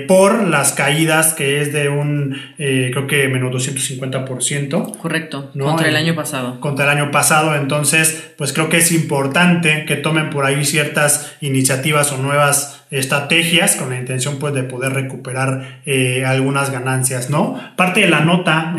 por 0.07 0.47
las 0.47 0.75
caídas 0.75 1.35
que 1.35 1.61
es 1.61 1.73
de 1.73 1.89
un, 1.89 2.41
creo 2.57 3.09
que 3.09 3.27
menos 3.27 3.53
250%. 3.53 4.97
Correcto, 4.99 5.51
contra 5.59 5.89
el 5.89 5.97
año 5.97 6.15
pasado. 6.15 6.61
Contra 6.61 6.85
el 6.85 6.99
año 6.99 7.11
pasado, 7.11 7.57
entonces, 7.57 8.33
pues 8.37 8.53
creo 8.53 8.69
que 8.69 8.77
es 8.77 8.93
importante 8.93 9.85
que 9.87 9.97
tomen 9.97 10.31
por 10.31 10.45
ahí 10.45 10.65
ciertas 10.65 11.35
iniciativas 11.41 12.13
o 12.13 12.19
nuevas 12.19 12.86
estrategias 12.91 13.77
con 13.77 13.91
la 13.91 13.99
intención 13.99 14.39
pues 14.39 14.55
de 14.55 14.63
poder 14.63 14.93
recuperar 14.93 15.81
eh, 15.87 16.25
algunas 16.25 16.71
ganancias, 16.71 17.31
¿no? 17.31 17.59
Parte 17.77 18.01
de 18.01 18.09
la 18.09 18.21
nota 18.21 18.75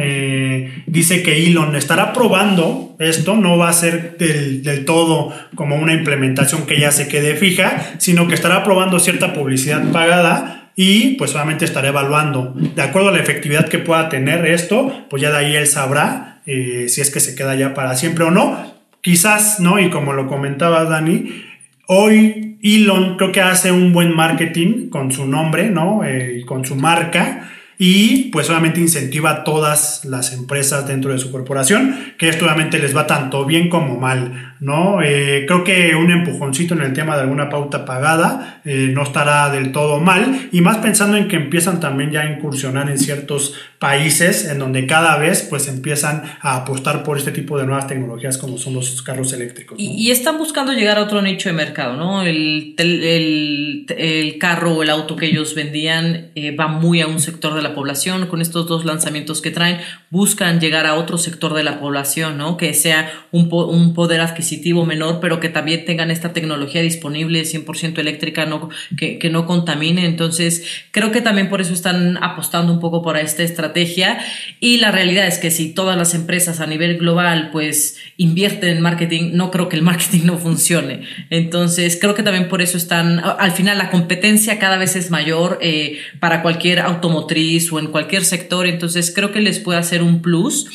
dice 0.85 1.23
que 1.23 1.45
Elon 1.45 1.75
estará 1.75 2.13
probando 2.13 2.95
esto, 2.99 3.35
no 3.35 3.57
va 3.57 3.69
a 3.69 3.73
ser 3.73 4.17
del, 4.17 4.63
del, 4.63 4.85
todo 4.85 5.33
como 5.55 5.75
una 5.75 5.93
implementación 5.93 6.65
que 6.65 6.79
ya 6.79 6.91
se 6.91 7.07
quede 7.07 7.35
fija, 7.35 7.95
sino 7.97 8.27
que 8.27 8.35
estará 8.35 8.63
probando 8.63 8.99
cierta 8.99 9.33
publicidad 9.33 9.83
pagada 9.91 10.57
y 10.79 11.15
pues 11.15 11.31
solamente 11.31 11.65
estará 11.65 11.87
evaluando. 11.87 12.53
De 12.55 12.81
acuerdo 12.83 13.09
a 13.09 13.11
la 13.11 13.19
efectividad 13.19 13.67
que 13.67 13.79
pueda 13.79 14.09
tener 14.09 14.45
esto, 14.45 15.05
pues 15.09 15.23
ya 15.23 15.31
de 15.31 15.37
ahí 15.37 15.55
él 15.55 15.65
sabrá 15.65 16.39
eh, 16.45 16.85
si 16.87 17.01
es 17.01 17.09
que 17.09 17.19
se 17.19 17.33
queda 17.33 17.55
ya 17.55 17.73
para 17.73 17.95
siempre 17.95 18.23
o 18.23 18.31
no. 18.31 18.77
Quizás, 19.01 19.59
¿no? 19.59 19.79
Y 19.79 19.89
como 19.89 20.13
lo 20.13 20.27
comentaba 20.27 20.85
Dani, 20.85 21.46
hoy 21.87 22.59
Elon 22.61 23.17
creo 23.17 23.31
que 23.31 23.41
hace 23.41 23.71
un 23.71 23.91
buen 23.91 24.15
marketing 24.15 24.89
con 24.89 25.11
su 25.11 25.25
nombre, 25.25 25.69
¿no? 25.69 26.03
Eh, 26.03 26.43
con 26.45 26.65
su 26.65 26.75
marca 26.75 27.49
y 27.79 28.29
pues 28.31 28.49
obviamente 28.49 28.79
incentiva 28.79 29.29
a 29.31 29.43
todas 29.43 30.03
las 30.03 30.33
empresas 30.33 30.87
dentro 30.87 31.11
de 31.11 31.19
su 31.19 31.31
corporación, 31.31 32.13
que 32.17 32.29
esto 32.29 32.45
obviamente 32.45 32.79
les 32.79 32.95
va 32.95 33.05
tanto 33.05 33.45
bien 33.45 33.69
como 33.69 33.99
mal, 33.99 34.55
¿no? 34.59 35.01
Eh, 35.01 35.45
creo 35.47 35.63
que 35.63 35.95
un 35.95 36.11
empujoncito 36.11 36.73
en 36.73 36.81
el 36.81 36.93
tema 36.93 37.15
de 37.15 37.21
alguna 37.21 37.49
pauta 37.49 37.85
pagada 37.85 38.61
eh, 38.65 38.89
no 38.91 39.03
estará 39.03 39.49
del 39.49 39.71
todo 39.71 39.99
mal, 39.99 40.49
y 40.51 40.61
más 40.61 40.77
pensando 40.77 41.17
en 41.17 41.27
que 41.27 41.35
empiezan 41.35 41.79
también 41.79 42.11
ya 42.11 42.21
a 42.21 42.31
incursionar 42.31 42.89
en 42.89 42.97
ciertos 42.97 43.53
países 43.79 44.47
en 44.47 44.59
donde 44.59 44.87
cada 44.87 45.17
vez 45.17 45.45
pues 45.47 45.67
empiezan 45.67 46.23
a 46.41 46.57
apostar 46.57 47.03
por 47.03 47.17
este 47.17 47.31
tipo 47.31 47.59
de 47.59 47.65
nuevas 47.65 47.87
tecnologías 47.87 48.37
como 48.37 48.57
son 48.57 48.73
los 48.73 49.01
carros 49.03 49.33
eléctricos. 49.33 49.77
Y, 49.79 50.07
están 50.09 50.37
buscando 50.37 50.73
llegar 50.73 50.97
a 50.97 51.03
otro 51.03 51.21
nicho 51.21 51.49
de 51.49 51.53
mercado, 51.53 51.95
¿no? 51.95 52.23
El, 52.23 52.73
el, 52.77 53.85
el 53.89 54.37
carro 54.39 54.73
o 54.73 54.83
el 54.83 54.89
auto 54.89 55.15
que 55.15 55.27
ellos 55.27 55.53
vendían 55.53 56.31
eh, 56.33 56.55
va 56.55 56.67
muy 56.67 57.01
a 57.01 57.07
un 57.07 57.19
sector 57.19 57.53
de 57.53 57.61
la 57.61 57.75
población, 57.75 58.27
con 58.27 58.41
estos 58.41 58.67
dos 58.67 58.85
lanzamientos 58.85 59.41
que 59.41 59.51
traen, 59.51 59.79
buscan 60.09 60.59
llegar 60.59 60.87
a 60.87 60.95
otro 60.95 61.17
sector 61.17 61.53
de 61.53 61.63
la 61.63 61.79
población, 61.79 62.37
¿no? 62.37 62.57
Que 62.57 62.73
sea 62.73 63.11
un, 63.31 63.49
un 63.51 63.93
poder 63.93 64.21
adquisitivo 64.21 64.46
menor, 64.85 65.19
pero 65.19 65.39
que 65.39 65.49
también 65.49 65.85
tengan 65.85 66.11
esta 66.11 66.33
tecnología 66.33 66.81
disponible 66.81 67.41
100% 67.41 67.97
eléctrica, 67.99 68.45
no, 68.45 68.69
que, 68.97 69.19
que 69.19 69.29
no 69.29 69.45
contamine. 69.45 70.05
Entonces, 70.05 70.65
creo 70.91 71.11
que 71.11 71.21
también 71.21 71.49
por 71.49 71.61
eso 71.61 71.73
están 71.73 72.17
apostando 72.23 72.73
un 72.73 72.79
poco 72.79 73.01
por 73.01 73.17
esta 73.17 73.43
estrategia. 73.43 74.19
Y 74.59 74.77
la 74.77 74.91
realidad 74.91 75.27
es 75.27 75.37
que 75.37 75.51
si 75.51 75.73
todas 75.73 75.97
las 75.97 76.13
empresas 76.13 76.59
a 76.59 76.67
nivel 76.67 76.97
global, 76.97 77.49
pues, 77.51 77.97
invierten 78.17 78.69
en 78.77 78.81
marketing, 78.81 79.31
no 79.33 79.51
creo 79.51 79.69
que 79.69 79.75
el 79.75 79.81
marketing 79.81 80.25
no 80.25 80.37
funcione. 80.37 81.01
Entonces, 81.29 81.97
creo 81.99 82.15
que 82.15 82.23
también 82.23 82.47
por 82.47 82.61
eso 82.61 82.77
están, 82.77 83.19
al 83.19 83.51
final, 83.51 83.77
la 83.77 83.89
competencia 83.89 84.59
cada 84.59 84.77
vez 84.77 84.95
es 84.95 85.11
mayor 85.11 85.59
eh, 85.61 85.99
para 86.19 86.41
cualquier 86.41 86.79
automotriz 86.79 87.71
o 87.71 87.79
en 87.79 87.87
cualquier 87.87 88.25
sector, 88.25 88.67
entonces 88.67 89.11
creo 89.13 89.31
que 89.31 89.41
les 89.41 89.59
puede 89.59 89.79
hacer 89.79 90.01
un 90.01 90.21
plus. 90.21 90.67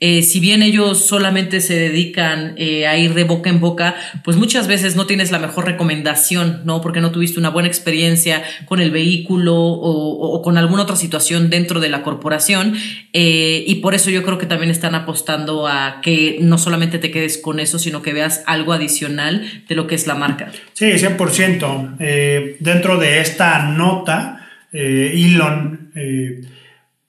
Eh, 0.00 0.22
si 0.22 0.38
bien 0.38 0.62
ellos 0.62 1.06
solamente 1.06 1.60
se 1.60 1.74
dedican 1.74 2.54
eh, 2.56 2.86
a 2.86 2.96
ir 2.96 3.14
de 3.14 3.24
boca 3.24 3.50
en 3.50 3.58
boca, 3.58 3.96
pues 4.22 4.36
muchas 4.36 4.68
veces 4.68 4.94
no 4.94 5.06
tienes 5.06 5.32
la 5.32 5.40
mejor 5.40 5.66
recomendación, 5.66 6.62
¿no? 6.64 6.80
Porque 6.80 7.00
no 7.00 7.10
tuviste 7.10 7.40
una 7.40 7.50
buena 7.50 7.68
experiencia 7.68 8.44
con 8.66 8.80
el 8.80 8.92
vehículo 8.92 9.56
o, 9.56 10.40
con 10.42 10.56
alguna 10.56 10.82
otra 10.82 10.94
situación 10.94 11.50
dentro 11.50 11.80
de 11.80 11.88
la 11.88 12.02
corporación. 12.02 12.76
Eh, 13.12 13.64
y 13.66 13.76
por 13.76 13.94
eso 13.94 14.10
yo 14.10 14.22
creo 14.22 14.38
que 14.38 14.46
también 14.46 14.70
están 14.70 14.94
apostando 14.94 15.66
a 15.66 16.00
que 16.00 16.38
no 16.40 16.58
solamente 16.58 16.98
te 16.98 17.10
quedes 17.10 17.38
con 17.38 17.58
eso, 17.58 17.80
sino 17.80 18.00
que 18.00 18.12
veas 18.12 18.44
algo 18.46 18.72
adicional 18.72 19.64
de 19.68 19.74
lo 19.74 19.88
que 19.88 19.96
es 19.96 20.06
la 20.06 20.14
marca. 20.14 20.52
Sí, 20.74 20.86
100%. 20.86 22.58
dentro 22.60 22.98
de 22.98 23.20
esta 23.20 23.64
nota, 23.64 24.46
Elon 24.72 25.90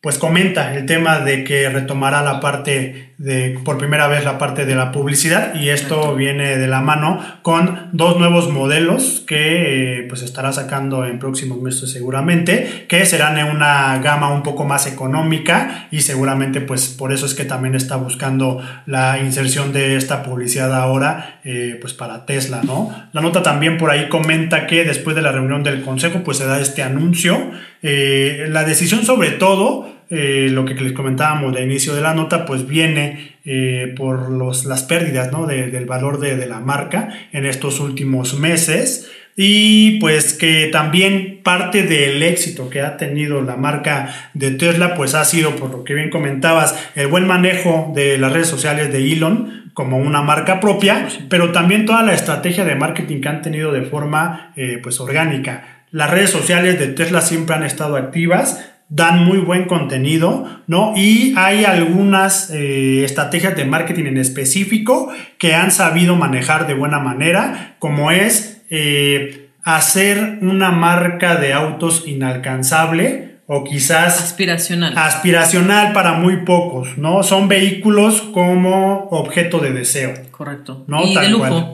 pues 0.01 0.17
comenta 0.17 0.75
el 0.75 0.85
tema 0.85 1.19
de 1.19 1.43
que 1.43 1.69
retomará 1.69 2.21
la 2.21 2.39
parte 2.39 3.08
de, 3.19 3.59
por 3.65 3.77
primera 3.77 4.07
vez 4.07 4.23
la 4.23 4.37
parte 4.37 4.65
de 4.65 4.75
la 4.75 4.93
publicidad 4.93 5.53
y 5.53 5.69
esto 5.69 6.15
viene 6.15 6.57
de 6.57 6.67
la 6.67 6.79
mano 6.79 7.19
con 7.41 7.89
dos 7.91 8.17
nuevos 8.17 8.49
modelos 8.49 9.23
que 9.27 9.99
eh, 9.99 10.05
pues 10.07 10.21
estará 10.21 10.53
sacando 10.53 11.05
en 11.05 11.19
próximos 11.19 11.61
meses 11.61 11.91
seguramente, 11.91 12.85
que 12.87 13.05
serán 13.05 13.37
en 13.37 13.47
una 13.47 13.99
gama 13.99 14.31
un 14.31 14.41
poco 14.41 14.63
más 14.63 14.87
económica 14.87 15.89
y 15.91 15.99
seguramente 15.99 16.61
pues 16.61 16.87
por 16.87 17.11
eso 17.11 17.25
es 17.25 17.35
que 17.35 17.43
también 17.43 17.75
está 17.75 17.97
buscando 17.97 18.61
la 18.85 19.19
inserción 19.19 19.73
de 19.73 19.97
esta 19.97 20.23
publicidad 20.23 20.73
ahora 20.73 21.41
eh, 21.43 21.77
pues 21.81 21.93
para 21.93 22.25
Tesla, 22.25 22.61
¿no? 22.63 22.89
La 23.11 23.19
nota 23.19 23.43
también 23.43 23.77
por 23.77 23.91
ahí 23.91 24.07
comenta 24.07 24.65
que 24.65 24.85
después 24.85 25.13
de 25.17 25.21
la 25.21 25.33
reunión 25.33 25.61
del 25.61 25.81
consejo 25.81 26.23
pues 26.23 26.37
se 26.37 26.45
da 26.45 26.61
este 26.61 26.83
anuncio, 26.83 27.51
eh, 27.81 28.47
la 28.49 28.63
decisión 28.63 29.03
sobre 29.03 29.31
todo 29.31 29.98
eh, 30.09 30.47
lo 30.51 30.65
que 30.65 30.73
les 30.73 30.93
comentábamos 30.93 31.53
de 31.53 31.63
inicio 31.63 31.93
de 31.93 32.01
la 32.01 32.15
nota, 32.15 32.45
pues 32.45 32.67
viene 32.67 33.37
eh, 33.45 33.93
por 33.95 34.31
los, 34.31 34.65
las 34.65 34.83
pérdidas 34.83 35.31
¿no? 35.31 35.45
del 35.45 35.85
valor 35.85 36.19
de, 36.19 36.35
de, 36.35 36.47
la 36.47 36.59
marca 36.59 37.09
en 37.31 37.45
estos 37.45 37.79
últimos 37.79 38.39
meses. 38.39 39.11
Y 39.35 39.99
pues 39.99 40.33
que 40.33 40.67
también 40.71 41.41
parte 41.43 41.83
del 41.83 42.21
éxito 42.23 42.69
que 42.69 42.81
ha 42.81 42.97
tenido 42.97 43.41
la 43.41 43.55
marca 43.55 44.31
de 44.33 44.51
Tesla 44.51 44.95
pues 44.95 45.15
ha 45.15 45.23
sido 45.23 45.55
por 45.55 45.69
lo 45.71 45.83
que 45.83 45.93
bien 45.93 46.09
comentabas 46.09 46.75
el 46.95 47.07
buen 47.07 47.25
manejo 47.25 47.93
de 47.95 48.17
las 48.17 48.33
redes 48.33 48.47
sociales 48.47 48.91
de 48.91 49.13
Elon 49.13 49.71
como 49.73 49.97
una 49.97 50.21
marca 50.21 50.59
propia 50.59 51.07
pero 51.29 51.53
también 51.53 51.85
toda 51.85 52.03
la 52.03 52.13
estrategia 52.13 52.65
de 52.65 52.75
marketing 52.75 53.21
que 53.21 53.29
han 53.29 53.41
tenido 53.41 53.71
de 53.71 53.83
forma 53.83 54.51
eh, 54.57 54.77
pues 54.83 54.99
orgánica. 54.99 55.85
Las 55.91 56.11
redes 56.11 56.31
sociales 56.31 56.77
de 56.77 56.87
Tesla 56.87 57.21
siempre 57.21 57.55
han 57.55 57.63
estado 57.63 57.95
activas 57.95 58.59
dan 58.89 59.23
muy 59.23 59.37
buen 59.37 59.65
contenido, 59.65 60.61
¿no? 60.65 60.93
Y 60.95 61.33
hay 61.37 61.63
algunas 61.63 62.49
eh, 62.49 63.03
estrategias 63.05 63.55
de 63.55 63.65
marketing 63.65 64.05
en 64.05 64.17
específico 64.17 65.11
que 65.37 65.53
han 65.53 65.71
sabido 65.71 66.15
manejar 66.15 66.65
de 66.67 66.73
buena 66.73 66.99
manera, 66.99 67.75
como 67.77 68.09
es 68.09 68.63
eh, 68.71 69.49
hacer 69.63 70.39
una 70.41 70.71
marca 70.71 71.35
de 71.35 71.53
autos 71.53 72.03
inalcanzable 72.07 73.37
o 73.45 73.63
quizás 73.63 74.21
aspiracional. 74.21 74.97
Aspiracional 74.97 75.93
para 75.93 76.13
muy 76.13 76.37
pocos, 76.37 76.97
¿no? 76.97 77.21
Son 77.23 77.47
vehículos 77.47 78.21
como 78.21 79.07
objeto 79.11 79.59
de 79.59 79.71
deseo. 79.71 80.13
Correcto. 80.31 80.83
¿no? 80.87 81.03
Y 81.03 81.15
de 81.15 81.29
lujo. 81.29 81.73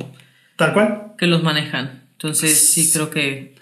Tal 0.58 0.74
cual. 0.74 1.14
Que 1.18 1.28
los 1.28 1.44
manejan. 1.44 2.04
Entonces 2.14 2.70
sí 2.74 2.92
creo 2.94 3.10
que 3.10 3.55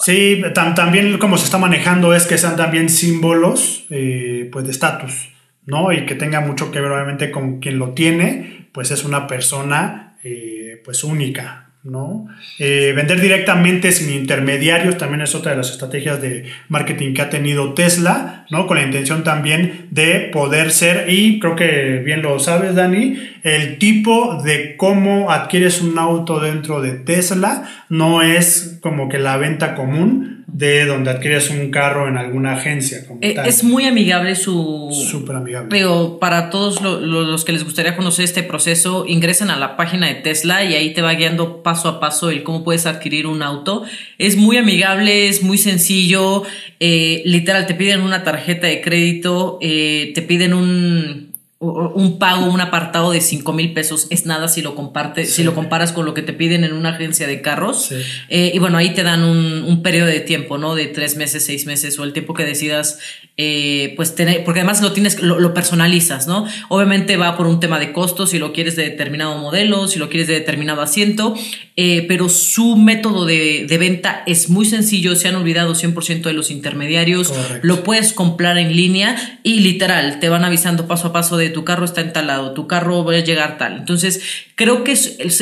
Sí, 0.00 0.42
también 0.54 1.18
como 1.18 1.38
se 1.38 1.44
está 1.44 1.58
manejando 1.58 2.14
es 2.14 2.26
que 2.26 2.38
sean 2.38 2.56
también 2.56 2.88
símbolos 2.88 3.86
eh, 3.90 4.48
pues 4.52 4.64
de 4.64 4.70
estatus, 4.70 5.30
¿no? 5.66 5.92
Y 5.92 6.06
que 6.06 6.14
tenga 6.14 6.40
mucho 6.40 6.70
que 6.70 6.80
ver 6.80 6.92
obviamente 6.92 7.30
con 7.30 7.58
quien 7.58 7.78
lo 7.78 7.94
tiene, 7.94 8.68
pues 8.72 8.90
es 8.92 9.04
una 9.04 9.26
persona 9.26 10.16
eh, 10.22 10.80
pues 10.84 11.02
única, 11.02 11.67
¿no? 11.84 12.26
Eh, 12.58 12.92
vender 12.94 13.20
directamente 13.20 13.92
sin 13.92 14.12
intermediarios 14.12 14.98
también 14.98 15.22
es 15.22 15.34
otra 15.34 15.52
de 15.52 15.58
las 15.58 15.70
estrategias 15.70 16.20
de 16.20 16.46
marketing 16.68 17.14
que 17.14 17.22
ha 17.22 17.30
tenido 17.30 17.74
Tesla, 17.74 18.46
¿no? 18.50 18.66
Con 18.66 18.78
la 18.78 18.82
intención 18.82 19.24
también 19.24 19.86
de 19.90 20.28
poder 20.32 20.70
ser, 20.70 21.08
y 21.08 21.38
creo 21.38 21.56
que 21.56 22.02
bien 22.04 22.22
lo 22.22 22.38
sabes, 22.40 22.74
Dani, 22.74 23.18
el 23.42 23.78
tipo 23.78 24.42
de 24.42 24.76
cómo 24.76 25.30
adquieres 25.30 25.80
un 25.80 25.98
auto 25.98 26.40
dentro 26.40 26.80
de 26.82 26.92
Tesla 26.92 27.68
no 27.88 28.22
es 28.22 28.78
como 28.82 29.08
que 29.08 29.18
la 29.18 29.36
venta 29.36 29.74
común, 29.74 30.37
de 30.50 30.86
donde 30.86 31.10
adquieres 31.10 31.50
un 31.50 31.70
carro 31.70 32.08
en 32.08 32.16
alguna 32.16 32.54
agencia. 32.54 33.04
Eh, 33.20 33.36
es 33.44 33.62
muy 33.62 33.84
amigable 33.84 34.34
su... 34.34 34.88
Súper 34.90 35.36
amigable. 35.36 35.68
Pero 35.68 36.18
para 36.18 36.48
todos 36.48 36.80
los 36.80 37.44
que 37.44 37.52
les 37.52 37.64
gustaría 37.64 37.94
conocer 37.94 38.24
este 38.24 38.42
proceso, 38.42 39.04
ingresen 39.06 39.50
a 39.50 39.58
la 39.58 39.76
página 39.76 40.06
de 40.06 40.14
Tesla 40.14 40.64
y 40.64 40.74
ahí 40.74 40.94
te 40.94 41.02
va 41.02 41.12
guiando 41.12 41.62
paso 41.62 41.88
a 41.88 42.00
paso 42.00 42.30
el 42.30 42.44
cómo 42.44 42.64
puedes 42.64 42.86
adquirir 42.86 43.26
un 43.26 43.42
auto. 43.42 43.84
Es 44.16 44.36
muy 44.38 44.56
amigable, 44.56 45.28
es 45.28 45.42
muy 45.42 45.58
sencillo. 45.58 46.44
Eh, 46.80 47.22
literal, 47.26 47.66
te 47.66 47.74
piden 47.74 48.00
una 48.00 48.24
tarjeta 48.24 48.66
de 48.66 48.80
crédito, 48.80 49.58
eh, 49.60 50.12
te 50.14 50.22
piden 50.22 50.54
un 50.54 51.27
un 51.60 52.20
pago, 52.20 52.46
un 52.46 52.60
apartado 52.60 53.10
de 53.10 53.20
5 53.20 53.52
mil 53.52 53.72
pesos 53.72 54.06
es 54.10 54.26
nada 54.26 54.46
si 54.46 54.62
lo 54.62 54.76
compartes, 54.76 55.34
si 55.34 55.42
lo 55.42 55.56
comparas 55.56 55.90
con 55.90 56.06
lo 56.06 56.14
que 56.14 56.22
te 56.22 56.32
piden 56.32 56.62
en 56.62 56.72
una 56.72 56.90
agencia 56.90 57.26
de 57.26 57.42
carros. 57.42 57.90
Eh, 58.28 58.52
y 58.54 58.58
bueno, 58.60 58.78
ahí 58.78 58.94
te 58.94 59.02
dan 59.02 59.24
un, 59.24 59.64
un, 59.64 59.82
periodo 59.82 60.06
de 60.06 60.20
tiempo, 60.20 60.56
¿no? 60.56 60.76
De 60.76 60.86
tres 60.86 61.16
meses, 61.16 61.44
seis 61.44 61.66
meses 61.66 61.98
o 61.98 62.04
el 62.04 62.12
tiempo 62.12 62.32
que 62.32 62.44
decidas, 62.44 63.00
eh, 63.36 63.92
pues 63.96 64.14
tener, 64.14 64.44
porque 64.44 64.60
además 64.60 64.82
lo 64.82 64.92
tienes, 64.92 65.20
lo, 65.20 65.52
personalizas, 65.52 66.28
¿no? 66.28 66.46
Obviamente 66.68 67.16
va 67.16 67.36
por 67.36 67.48
un 67.48 67.58
tema 67.58 67.80
de 67.80 67.92
costos, 67.92 68.30
si 68.30 68.38
lo 68.38 68.52
quieres 68.52 68.76
de 68.76 68.84
determinado 68.84 69.36
modelo, 69.38 69.88
si 69.88 69.98
lo 69.98 70.08
quieres 70.08 70.28
de 70.28 70.34
determinado 70.34 70.80
asiento, 70.80 71.34
eh, 71.74 72.04
pero 72.06 72.28
su 72.28 72.76
método 72.76 73.26
de, 73.26 73.66
de, 73.68 73.78
venta 73.78 74.22
es 74.26 74.48
muy 74.48 74.64
sencillo, 74.64 75.16
se 75.16 75.26
han 75.26 75.34
olvidado 75.34 75.74
100% 75.74 76.22
de 76.22 76.32
los 76.32 76.52
intermediarios, 76.52 77.32
lo 77.62 77.82
puedes 77.82 78.12
comprar 78.12 78.58
en 78.58 78.76
línea 78.76 79.40
y 79.42 79.60
literal, 79.60 80.20
te 80.20 80.28
van 80.28 80.44
avisando 80.44 80.86
paso 80.86 81.08
a 81.08 81.12
paso 81.12 81.36
de 81.36 81.47
tu 81.50 81.64
carro 81.64 81.84
está 81.84 82.00
entalado, 82.00 82.52
tu 82.52 82.66
carro 82.66 83.04
va 83.04 83.14
a 83.14 83.20
llegar 83.20 83.58
tal. 83.58 83.78
Entonces, 83.78 84.46
creo 84.54 84.84
que 84.84 84.94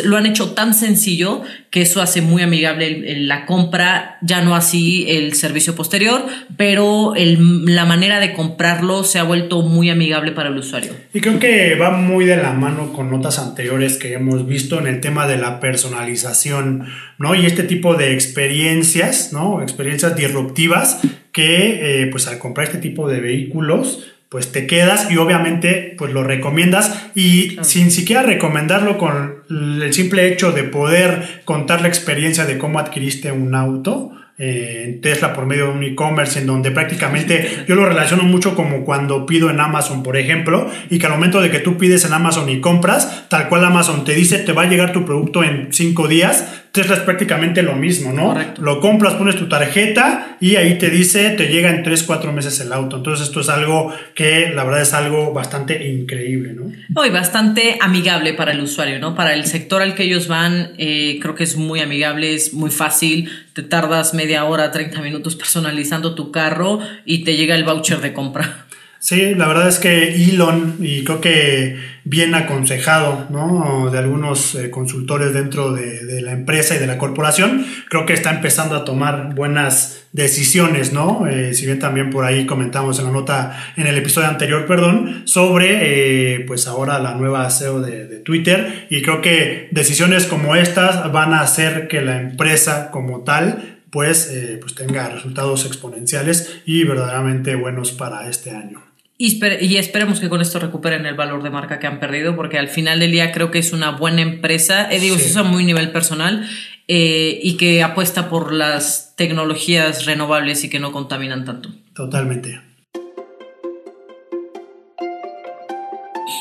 lo 0.04 0.16
han 0.16 0.26
hecho 0.26 0.52
tan 0.52 0.74
sencillo 0.74 1.42
que 1.70 1.82
eso 1.82 2.00
hace 2.00 2.22
muy 2.22 2.42
amigable 2.42 3.16
la 3.18 3.46
compra, 3.46 4.18
ya 4.22 4.42
no 4.42 4.54
así 4.54 5.06
el 5.08 5.34
servicio 5.34 5.74
posterior, 5.74 6.24
pero 6.56 7.14
la 7.16 7.84
manera 7.84 8.20
de 8.20 8.32
comprarlo 8.32 9.04
se 9.04 9.18
ha 9.18 9.22
vuelto 9.24 9.62
muy 9.62 9.90
amigable 9.90 10.32
para 10.32 10.48
el 10.48 10.56
usuario. 10.56 10.92
Y 11.12 11.20
creo 11.20 11.38
que 11.38 11.74
va 11.74 11.90
muy 11.90 12.24
de 12.24 12.36
la 12.36 12.52
mano 12.52 12.92
con 12.92 13.10
notas 13.10 13.38
anteriores 13.38 13.96
que 13.96 14.12
hemos 14.14 14.46
visto 14.46 14.78
en 14.78 14.86
el 14.86 15.00
tema 15.00 15.26
de 15.26 15.36
la 15.38 15.60
personalización, 15.60 16.86
¿no? 17.18 17.34
Y 17.34 17.46
este 17.46 17.62
tipo 17.62 17.94
de 17.94 18.12
experiencias, 18.12 19.32
¿no? 19.32 19.62
Experiencias 19.62 20.16
disruptivas 20.16 21.00
que, 21.32 22.02
eh, 22.02 22.06
pues 22.06 22.26
al 22.28 22.38
comprar 22.38 22.66
este 22.66 22.78
tipo 22.78 23.08
de 23.08 23.20
vehículos, 23.20 24.15
pues 24.28 24.52
te 24.52 24.66
quedas 24.66 25.10
y 25.10 25.16
obviamente 25.16 25.94
pues 25.96 26.12
lo 26.12 26.22
recomiendas. 26.22 27.10
Y 27.14 27.56
sin 27.62 27.90
siquiera 27.90 28.22
recomendarlo 28.22 28.98
con 28.98 29.44
el 29.50 29.92
simple 29.92 30.28
hecho 30.28 30.52
de 30.52 30.64
poder 30.64 31.42
contar 31.44 31.80
la 31.80 31.88
experiencia 31.88 32.44
de 32.44 32.58
cómo 32.58 32.78
adquiriste 32.78 33.32
un 33.32 33.54
auto, 33.54 34.12
eh, 34.38 34.82
en 34.84 35.00
Tesla 35.00 35.32
por 35.32 35.46
medio 35.46 35.68
de 35.68 35.70
un 35.70 35.82
e-commerce 35.82 36.38
en 36.38 36.46
donde 36.46 36.70
prácticamente 36.70 37.64
yo 37.66 37.74
lo 37.74 37.86
relaciono 37.86 38.22
mucho 38.22 38.54
como 38.54 38.84
cuando 38.84 39.24
pido 39.24 39.48
en 39.48 39.60
Amazon, 39.60 40.02
por 40.02 40.18
ejemplo, 40.18 40.70
y 40.90 40.98
que 40.98 41.06
al 41.06 41.12
momento 41.12 41.40
de 41.40 41.50
que 41.50 41.58
tú 41.58 41.78
pides 41.78 42.04
en 42.04 42.12
Amazon 42.12 42.46
y 42.50 42.60
compras, 42.60 43.28
tal 43.30 43.48
cual 43.48 43.64
Amazon 43.64 44.04
te 44.04 44.12
dice 44.12 44.38
te 44.38 44.52
va 44.52 44.64
a 44.64 44.66
llegar 44.66 44.92
tu 44.92 45.06
producto 45.06 45.42
en 45.42 45.68
cinco 45.70 46.06
días, 46.06 46.65
Tesla 46.76 46.94
es 46.94 47.02
prácticamente 47.02 47.62
lo 47.62 47.74
mismo, 47.74 48.12
¿no? 48.12 48.36
Lo 48.58 48.80
compras, 48.80 49.14
pones 49.14 49.36
tu 49.36 49.48
tarjeta 49.48 50.36
y 50.40 50.56
ahí 50.56 50.78
te 50.78 50.90
dice 50.90 51.30
te 51.30 51.48
llega 51.48 51.70
en 51.70 51.82
3, 51.82 52.02
4 52.04 52.32
meses 52.32 52.60
el 52.60 52.72
auto. 52.72 52.98
Entonces 52.98 53.26
esto 53.26 53.40
es 53.40 53.48
algo 53.48 53.92
que 54.14 54.50
la 54.54 54.62
verdad 54.62 54.82
es 54.82 54.94
algo 54.94 55.32
bastante 55.32 55.88
increíble, 55.88 56.52
¿no? 56.52 56.70
No, 56.88 57.04
y 57.04 57.10
bastante 57.10 57.78
amigable 57.80 58.34
para 58.34 58.52
el 58.52 58.60
usuario, 58.60 58.98
¿no? 58.98 59.14
Para 59.14 59.34
el 59.34 59.46
sector 59.46 59.82
al 59.82 59.94
que 59.94 60.04
ellos 60.04 60.28
van, 60.28 60.72
eh, 60.78 61.18
creo 61.20 61.34
que 61.34 61.44
es 61.44 61.56
muy 61.56 61.80
amigable, 61.80 62.34
es 62.34 62.54
muy 62.54 62.70
fácil, 62.70 63.30
te 63.52 63.62
tardas 63.62 64.14
media 64.14 64.44
hora, 64.44 64.70
30 64.70 65.00
minutos 65.00 65.34
personalizando 65.34 66.14
tu 66.14 66.30
carro 66.30 66.80
y 67.04 67.24
te 67.24 67.36
llega 67.36 67.54
el 67.54 67.64
voucher 67.64 68.00
de 68.00 68.12
compra. 68.12 68.66
Sí, 68.98 69.34
la 69.34 69.46
verdad 69.46 69.68
es 69.68 69.78
que 69.78 70.14
Elon, 70.14 70.76
y 70.80 71.04
creo 71.04 71.20
que 71.20 71.76
bien 72.06 72.36
aconsejado 72.36 73.26
¿no? 73.30 73.90
de 73.90 73.98
algunos 73.98 74.54
eh, 74.54 74.70
consultores 74.70 75.34
dentro 75.34 75.72
de, 75.72 76.22
la 76.22 76.32
empresa 76.32 76.76
y 76.76 76.78
de 76.78 76.86
la 76.86 76.98
corporación, 76.98 77.66
creo 77.88 78.06
que 78.06 78.14
está 78.14 78.30
empezando 78.30 78.74
a 78.76 78.84
tomar 78.84 79.34
buenas 79.34 80.06
decisiones, 80.12 80.92
¿no? 80.92 81.26
Eh, 81.26 81.52
si 81.52 81.66
bien 81.66 81.78
también 81.78 82.10
por 82.10 82.24
ahí 82.24 82.46
comentamos 82.46 82.98
en 82.98 83.06
la 83.06 83.10
nota, 83.10 83.72
en 83.76 83.86
el 83.86 83.98
episodio 83.98 84.28
anterior, 84.28 84.66
perdón, 84.66 85.22
sobre 85.24 86.36
eh, 86.36 86.40
pues 86.46 86.66
ahora 86.66 86.98
la 87.00 87.14
nueva 87.14 87.50
CEO 87.50 87.80
de, 87.80 88.06
Twitter, 88.24 88.86
y 88.90 89.02
creo 89.02 89.20
que 89.20 89.68
decisiones 89.70 90.26
como 90.26 90.56
estas 90.56 91.12
van 91.12 91.32
a 91.32 91.42
hacer 91.42 91.86
que 91.86 92.00
la 92.00 92.20
empresa 92.20 92.90
como 92.90 93.22
tal 93.22 93.78
pues, 93.90 94.32
pues 94.60 94.74
tenga 94.74 95.08
resultados 95.08 95.64
exponenciales 95.64 96.60
y 96.64 96.82
verdaderamente 96.82 97.54
buenos 97.54 97.92
para 97.92 98.28
este 98.28 98.50
año. 98.50 98.85
Y, 99.18 99.76
esperemos 99.76 100.20
que 100.20 100.28
con 100.28 100.42
esto 100.42 100.58
recuperen 100.58 101.06
el 101.06 101.14
valor 101.14 101.42
de 101.42 101.48
marca 101.48 101.78
que 101.78 101.86
han 101.86 102.00
perdido, 102.00 102.36
porque 102.36 102.58
al 102.58 102.68
final 102.68 103.00
del 103.00 103.12
día 103.12 103.32
creo 103.32 103.50
que 103.50 103.58
es 103.58 103.72
una 103.72 103.92
buena 103.92 104.20
empresa, 104.20 104.92
eh, 104.92 105.00
digo, 105.00 105.16
eso 105.16 105.40
a 105.40 105.42
muy 105.42 105.64
nivel 105.64 105.90
personal, 105.90 106.46
eh, 106.86 107.40
y 107.42 107.56
que 107.56 107.82
apuesta 107.82 108.28
por 108.28 108.52
las 108.52 109.14
tecnologías 109.16 110.04
renovables 110.04 110.64
y 110.64 110.68
que 110.68 110.80
no 110.80 110.92
contaminan 110.92 111.46
tanto. 111.46 111.70
Totalmente. 111.94 112.60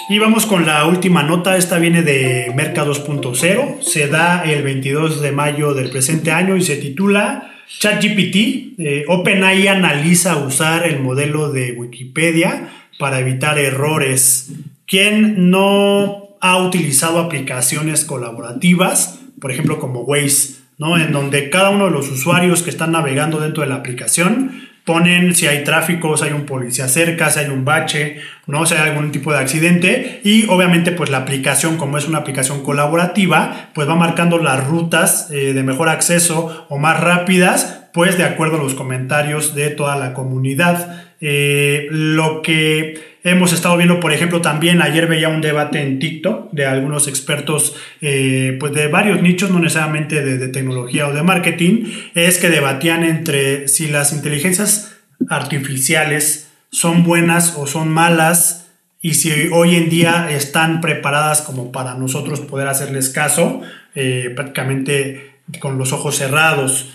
Y 0.09 0.19
vamos 0.19 0.45
con 0.45 0.65
la 0.65 0.85
última 0.85 1.23
nota, 1.23 1.55
esta 1.55 1.79
viene 1.79 2.03
de 2.03 2.51
Merca 2.55 2.85
2.0, 2.85 3.81
se 3.81 4.07
da 4.07 4.43
el 4.43 4.63
22 4.63 5.21
de 5.21 5.31
mayo 5.31 5.73
del 5.73 5.89
presente 5.89 6.31
año 6.31 6.57
y 6.57 6.61
se 6.61 6.75
titula 6.75 7.54
ChatGPT, 7.67 8.79
eh, 8.79 9.05
OpenAI 9.07 9.67
analiza 9.67 10.37
usar 10.37 10.85
el 10.85 10.99
modelo 10.99 11.51
de 11.51 11.71
Wikipedia 11.71 12.69
para 12.99 13.19
evitar 13.19 13.57
errores. 13.57 14.51
¿Quién 14.85 15.49
no 15.49 16.37
ha 16.41 16.57
utilizado 16.57 17.19
aplicaciones 17.19 18.05
colaborativas, 18.05 19.19
por 19.39 19.51
ejemplo 19.51 19.79
como 19.79 20.01
Waze, 20.01 20.55
¿no? 20.77 20.97
en 20.97 21.11
donde 21.11 21.49
cada 21.49 21.71
uno 21.71 21.85
de 21.85 21.91
los 21.91 22.09
usuarios 22.09 22.61
que 22.61 22.69
están 22.69 22.91
navegando 22.91 23.39
dentro 23.39 23.63
de 23.63 23.69
la 23.69 23.75
aplicación 23.75 24.69
ponen 24.85 25.33
si 25.35 25.47
hay 25.47 25.63
tráfico, 25.63 26.15
si 26.15 26.25
hay 26.25 26.31
un 26.31 26.45
policía 26.45 26.87
cerca, 26.87 27.29
si 27.31 27.39
hay 27.39 27.47
un 27.47 27.65
bache, 27.65 28.21
¿no? 28.45 28.65
si 28.65 28.75
hay 28.75 28.87
algún 28.87 29.11
tipo 29.11 29.33
de 29.33 29.39
accidente 29.39 30.21
y 30.23 30.47
obviamente 30.47 30.91
pues 30.91 31.09
la 31.09 31.17
aplicación 31.17 31.77
como 31.77 31.97
es 31.97 32.07
una 32.07 32.19
aplicación 32.19 32.63
colaborativa 32.63 33.69
pues 33.73 33.89
va 33.89 33.95
marcando 33.95 34.37
las 34.37 34.65
rutas 34.65 35.29
eh, 35.31 35.53
de 35.53 35.63
mejor 35.63 35.89
acceso 35.89 36.67
o 36.69 36.77
más 36.77 36.99
rápidas 36.99 37.85
pues 37.95 38.17
de 38.17 38.25
acuerdo 38.25 38.57
a 38.57 38.63
los 38.63 38.75
comentarios 38.75 39.55
de 39.55 39.69
toda 39.69 39.95
la 39.95 40.13
comunidad. 40.13 41.04
Eh, 41.21 41.87
lo 41.91 42.41
que 42.41 43.15
hemos 43.23 43.53
estado 43.53 43.75
viendo, 43.77 43.99
por 43.99 44.13
ejemplo, 44.13 44.41
también 44.41 44.81
ayer 44.81 45.07
veía 45.07 45.29
un 45.29 45.41
debate 45.41 45.81
en 45.81 45.99
TikTok 45.99 46.51
de 46.51 46.65
algunos 46.65 47.07
expertos, 47.07 47.75
eh, 48.01 48.55
pues 48.59 48.73
de 48.73 48.87
varios 48.87 49.21
nichos, 49.21 49.49
no 49.49 49.59
necesariamente 49.59 50.21
de, 50.21 50.47
tecnología 50.49 51.07
o 51.07 51.13
de 51.13 51.23
marketing, 51.23 51.85
es 52.13 52.37
que 52.37 52.49
debatían 52.49 53.03
entre 53.03 53.67
si 53.67 53.87
las 53.87 54.13
inteligencias 54.13 54.97
artificiales 55.27 56.51
son 56.69 57.03
buenas 57.03 57.55
o 57.57 57.65
son 57.65 57.89
malas 57.89 58.67
y 59.01 59.15
si 59.15 59.31
hoy 59.51 59.75
en 59.75 59.89
día 59.89 60.29
están 60.29 60.81
preparadas 60.81 61.41
como 61.41 61.71
para 61.71 61.95
nosotros 61.95 62.41
poder 62.41 62.67
hacerles 62.67 63.09
caso, 63.09 63.61
eh, 63.95 64.31
prácticamente 64.35 65.37
con 65.59 65.77
los 65.77 65.93
ojos 65.93 66.15
cerrados. 66.15 66.93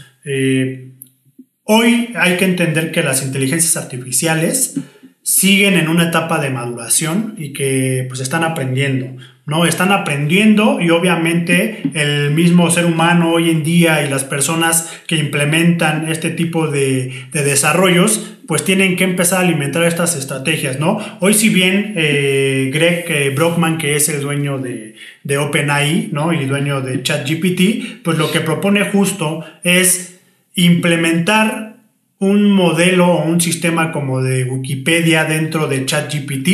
Hoy 1.72 2.10
hay 2.16 2.36
que 2.36 2.46
entender 2.46 2.90
que 2.90 3.04
las 3.04 3.24
inteligencias 3.24 3.76
artificiales 3.76 4.74
siguen 5.22 5.74
en 5.74 5.86
una 5.86 6.08
etapa 6.08 6.40
de 6.40 6.50
maduración 6.50 7.36
y 7.38 7.52
que 7.52 8.06
pues 8.08 8.18
están 8.18 8.42
aprendiendo, 8.42 9.22
¿no? 9.46 9.64
Están 9.64 9.92
aprendiendo 9.92 10.80
y 10.80 10.90
obviamente 10.90 11.84
el 11.94 12.32
mismo 12.32 12.68
ser 12.72 12.86
humano 12.86 13.30
hoy 13.30 13.50
en 13.50 13.62
día 13.62 14.04
y 14.04 14.10
las 14.10 14.24
personas 14.24 15.00
que 15.06 15.14
implementan 15.14 16.10
este 16.10 16.30
tipo 16.30 16.66
de, 16.66 17.12
desarrollos 17.32 18.38
pues 18.48 18.64
tienen 18.64 18.96
que 18.96 19.04
empezar 19.04 19.38
a 19.38 19.46
alimentar 19.46 19.84
estas 19.84 20.16
estrategias, 20.16 20.80
¿no? 20.80 20.98
Hoy 21.20 21.34
si 21.34 21.50
bien 21.50 21.94
eh, 21.96 22.68
Greg 22.74 23.04
eh, 23.08 23.30
Brockman, 23.30 23.78
que 23.78 23.94
es 23.94 24.08
el 24.08 24.22
dueño 24.22 24.58
de, 24.58 24.96
de 25.22 25.38
OpenAI, 25.38 26.08
¿no? 26.10 26.32
Y 26.32 26.46
dueño 26.46 26.80
de 26.80 27.00
ChatGPT, 27.00 28.02
pues 28.02 28.18
lo 28.18 28.32
que 28.32 28.40
propone 28.40 28.86
justo 28.86 29.44
es 29.62 30.09
implementar 30.54 31.76
un 32.18 32.52
modelo 32.52 33.06
o 33.06 33.24
un 33.24 33.40
sistema 33.40 33.92
como 33.92 34.22
de 34.22 34.44
Wikipedia 34.44 35.24
dentro 35.24 35.68
de 35.68 35.86
ChatGPT. 35.86 36.48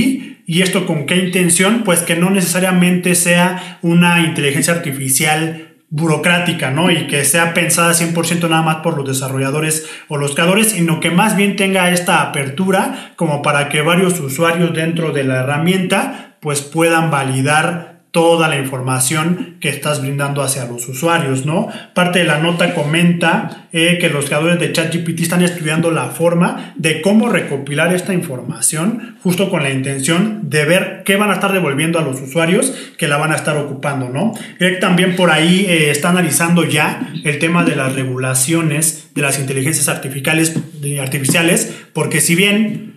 ¿Y 0.47 0.63
esto 0.63 0.87
con 0.87 1.07
qué 1.07 1.17
intención? 1.17 1.83
Pues 1.85 2.03
que 2.03 2.15
no 2.15 2.31
necesariamente 2.31 3.17
sea 3.17 3.79
una 3.83 4.21
inteligencia 4.21 4.75
artificial 4.75 5.67
burocrática, 5.89 6.71
¿no? 6.71 6.91
Y 6.91 7.07
que 7.07 7.25
sea 7.25 7.55
pensada 7.55 7.93
100% 7.93 8.49
nada 8.49 8.63
más 8.63 8.77
por 8.77 8.97
los 8.97 9.07
desarrolladores 9.07 9.89
o 10.09 10.17
los 10.17 10.35
creadores, 10.35 10.71
sino 10.71 11.01
que 11.01 11.11
más 11.11 11.37
bien 11.37 11.57
tenga 11.57 11.91
esta 11.91 12.23
apertura 12.23 13.13
como 13.17 13.43
para 13.43 13.69
que 13.69 13.83
varios 13.83 14.19
usuarios 14.21 14.73
dentro 14.73 15.13
de 15.13 15.25
la 15.25 15.41
herramienta 15.41 16.37
pues 16.41 16.61
puedan 16.61 17.11
validar 17.11 17.96
toda 18.17 18.49
la 18.49 18.57
información 18.57 19.59
que 19.61 19.69
estás 19.69 20.01
brindando 20.01 20.41
hacia 20.41 20.65
los 20.65 20.89
usuarios, 20.89 21.45
¿no? 21.45 21.69
Parte 21.93 22.21
de 22.21 22.25
la 22.25 22.39
nota 22.39 22.73
comenta 22.73 23.69
eh, 23.75 23.99
que 24.01 24.09
los 24.09 24.25
creadores 24.25 24.59
de 24.59 24.73
ChatGPT 24.73 25.21
están 25.21 25.43
estudiando 25.43 25.91
la 25.91 26.07
forma 26.07 26.73
de 26.77 27.03
cómo 27.03 27.29
recopilar 27.29 27.93
esta 27.93 28.15
información 28.15 29.19
justo 29.23 29.51
con 29.51 29.63
la 29.63 29.69
intención 29.69 30.49
de 30.49 30.65
ver 30.65 31.03
qué 31.05 31.17
van 31.17 31.29
a 31.29 31.35
estar 31.35 31.53
devolviendo 31.53 31.99
a 31.99 32.03
los 32.03 32.19
usuarios 32.23 32.73
que 32.97 33.07
la 33.07 33.19
van 33.19 33.33
a 33.33 33.37
estar 33.37 33.59
ocupando, 33.59 34.09
¿no? 34.09 34.33
Greg 34.59 34.81
también 34.81 35.15
por 35.15 35.31
ahí 35.31 35.67
eh, 35.69 35.91
está 35.91 36.09
analizando 36.09 36.65
ya 36.65 37.13
el 37.23 37.39
tema 37.39 37.65
de 37.65 37.77
las 37.77 37.95
regulaciones 37.95 39.11
de 39.15 39.21
las 39.21 39.39
inteligencias 39.39 39.91
artificiales, 39.91 40.59
artificiales 41.03 41.71
porque 41.93 42.23
si 42.23 42.35
bien 42.35 42.96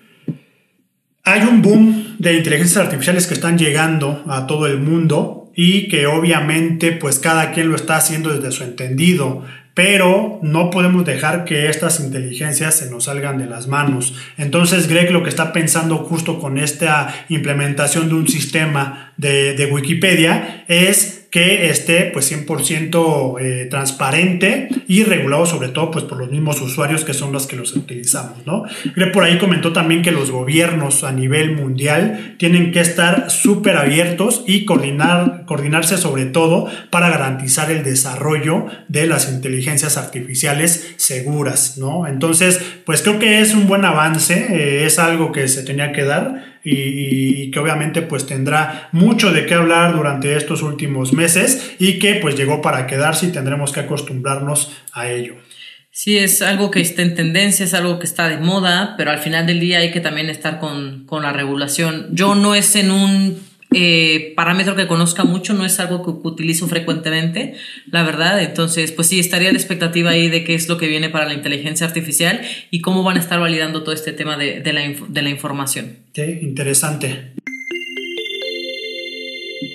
hay 1.23 1.41
un 1.41 1.61
boom 1.61 2.15
de 2.17 2.37
inteligencias 2.37 2.85
artificiales 2.85 3.27
que 3.27 3.33
están 3.33 3.57
llegando 3.57 4.23
a 4.27 4.47
todo 4.47 4.67
el 4.67 4.79
mundo 4.79 5.51
y 5.55 5.87
que 5.89 6.07
obviamente 6.07 6.91
pues 6.91 7.19
cada 7.19 7.51
quien 7.51 7.69
lo 7.69 7.75
está 7.75 7.97
haciendo 7.97 8.33
desde 8.33 8.51
su 8.51 8.63
entendido, 8.63 9.43
pero 9.73 10.39
no 10.41 10.69
podemos 10.69 11.05
dejar 11.05 11.45
que 11.45 11.69
estas 11.69 11.99
inteligencias 11.99 12.77
se 12.77 12.89
nos 12.89 13.05
salgan 13.05 13.37
de 13.37 13.45
las 13.45 13.67
manos. 13.67 14.13
Entonces 14.37 14.87
Greg 14.87 15.11
lo 15.11 15.23
que 15.23 15.29
está 15.29 15.53
pensando 15.53 15.97
justo 15.97 16.39
con 16.39 16.57
esta 16.57 17.13
implementación 17.29 18.09
de 18.09 18.15
un 18.15 18.27
sistema 18.27 19.13
de, 19.17 19.53
de 19.53 19.65
Wikipedia 19.67 20.65
es 20.67 21.18
que 21.29 21.69
esté 21.69 22.09
pues 22.11 22.31
100% 22.31 23.39
eh, 23.39 23.67
transparente 23.69 24.69
y 24.87 25.03
regulado 25.03 25.45
sobre 25.45 25.69
todo 25.69 25.91
pues 25.91 26.05
por 26.05 26.17
los 26.17 26.31
mismos 26.31 26.59
usuarios 26.61 27.05
que 27.05 27.13
son 27.13 27.31
los 27.31 27.45
que 27.45 27.55
los 27.55 27.75
utilizamos, 27.75 28.45
¿no? 28.45 28.63
Creo 28.95 29.11
por 29.11 29.23
ahí 29.23 29.37
comentó 29.37 29.71
también 29.71 30.01
que 30.01 30.11
los 30.11 30.31
gobiernos 30.31 31.03
a 31.03 31.11
nivel 31.11 31.55
mundial 31.55 32.35
tienen 32.37 32.71
que 32.71 32.79
estar 32.79 33.29
súper 33.29 33.77
abiertos 33.77 34.43
y 34.47 34.65
coordinar, 34.65 35.43
coordinarse 35.45 35.97
sobre 35.97 36.25
todo 36.25 36.67
para 36.89 37.09
garantizar 37.09 37.69
el 37.71 37.83
desarrollo 37.83 38.65
de 38.87 39.05
las 39.05 39.29
inteligencias 39.31 39.97
artificiales 39.97 40.93
seguras, 40.97 41.77
¿no? 41.77 42.07
Entonces, 42.07 42.59
pues 42.85 43.01
creo 43.01 43.19
que 43.19 43.39
es 43.39 43.53
un 43.53 43.67
buen 43.67 43.85
avance, 43.85 44.47
eh, 44.49 44.85
es 44.85 44.97
algo 44.97 45.31
que 45.31 45.47
se 45.47 45.63
tenía 45.63 45.91
que 45.91 46.03
dar 46.03 46.58
y, 46.63 47.51
que 47.51 47.59
obviamente 47.59 48.01
pues 48.01 48.25
tendrá 48.25 48.89
mucho 48.91 49.31
de 49.31 49.45
qué 49.45 49.53
hablar 49.53 49.95
durante 49.95 50.35
estos 50.35 50.61
últimos 50.61 51.13
meses 51.13 51.75
y 51.79 51.99
que 51.99 52.15
pues 52.15 52.35
llegó 52.35 52.61
para 52.61 52.87
quedarse 52.87 53.27
y 53.27 53.31
tendremos 53.31 53.71
que 53.71 53.81
acostumbrarnos 53.81 54.71
a 54.93 55.09
ello. 55.09 55.35
Sí, 55.91 56.17
es 56.17 56.41
algo 56.41 56.71
que 56.71 56.81
está 56.81 57.01
en 57.01 57.15
tendencia, 57.15 57.65
es 57.65 57.73
algo 57.73 57.99
que 57.99 58.05
está 58.05 58.29
de 58.29 58.37
moda, 58.37 58.95
pero 58.97 59.11
al 59.11 59.19
final 59.19 59.47
del 59.47 59.59
día 59.59 59.79
hay 59.79 59.91
que 59.91 59.99
también 59.99 60.29
estar 60.29 60.59
con, 60.59 61.05
con 61.05 61.23
la 61.23 61.33
regulación. 61.33 62.07
Yo 62.11 62.35
no 62.35 62.55
es 62.55 62.75
en 62.75 62.91
un 62.91 63.48
eh, 63.71 64.33
parámetro 64.35 64.75
que 64.75 64.87
conozca 64.87 65.23
mucho, 65.23 65.53
no 65.53 65.63
es 65.63 65.79
algo 65.79 66.03
que 66.03 66.27
utilizo 66.27 66.67
frecuentemente, 66.67 67.53
la 67.91 68.03
verdad. 68.03 68.41
Entonces, 68.41 68.91
pues 68.91 69.07
sí, 69.07 69.19
estaría 69.19 69.51
la 69.51 69.57
expectativa 69.57 70.09
ahí 70.09 70.27
de 70.27 70.43
qué 70.43 70.55
es 70.55 70.67
lo 70.67 70.77
que 70.77 70.87
viene 70.87 71.09
para 71.09 71.25
la 71.25 71.35
inteligencia 71.35 71.85
artificial 71.85 72.41
y 72.71 72.81
cómo 72.81 73.03
van 73.03 73.17
a 73.17 73.19
estar 73.19 73.39
validando 73.39 73.83
todo 73.83 73.93
este 73.93 74.11
tema 74.11 74.37
de, 74.37 74.63
la 75.21 75.29
información. 75.29 75.97
Sí, 76.13 76.39
interesante. 76.41 77.33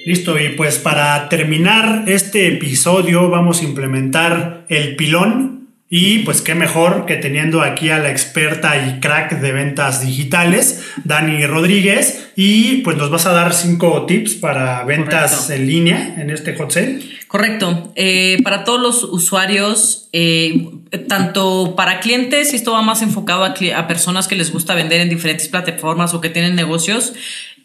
Listo, 0.06 0.38
y 0.38 0.50
pues 0.50 0.78
para 0.78 1.28
terminar 1.28 2.04
este 2.06 2.48
episodio 2.48 3.30
vamos 3.30 3.60
a 3.60 3.64
implementar 3.64 4.66
el 4.68 4.96
pilón 4.96 5.63
y 5.96 6.18
pues 6.24 6.42
qué 6.42 6.56
mejor 6.56 7.06
que 7.06 7.14
teniendo 7.14 7.62
aquí 7.62 7.90
a 7.90 8.00
la 8.00 8.10
experta 8.10 8.76
y 8.76 8.98
crack 8.98 9.38
de 9.38 9.52
ventas 9.52 10.04
digitales, 10.04 10.82
Dani 11.04 11.46
Rodríguez, 11.46 12.32
y 12.34 12.78
pues 12.78 12.96
nos 12.96 13.10
vas 13.10 13.26
a 13.26 13.32
dar 13.32 13.54
cinco 13.54 14.04
tips 14.04 14.34
para 14.34 14.82
ventas 14.82 15.50
en 15.50 15.68
línea 15.68 16.16
en 16.18 16.30
este 16.30 16.56
hot 16.56 16.72
sale. 16.72 16.98
Correcto. 17.28 17.92
Eh, 17.94 18.38
para 18.42 18.64
todos 18.64 18.80
los 18.80 19.04
usuarios, 19.04 20.08
eh, 20.12 20.68
tanto 21.06 21.76
para 21.76 22.00
clientes, 22.00 22.52
y 22.52 22.56
esto 22.56 22.72
va 22.72 22.82
más 22.82 23.00
enfocado 23.00 23.44
a, 23.44 23.54
a 23.76 23.86
personas 23.86 24.26
que 24.26 24.34
les 24.34 24.52
gusta 24.52 24.74
vender 24.74 25.00
en 25.00 25.08
diferentes 25.08 25.46
plataformas 25.46 26.12
o 26.12 26.20
que 26.20 26.28
tienen 26.28 26.56
negocios, 26.56 27.12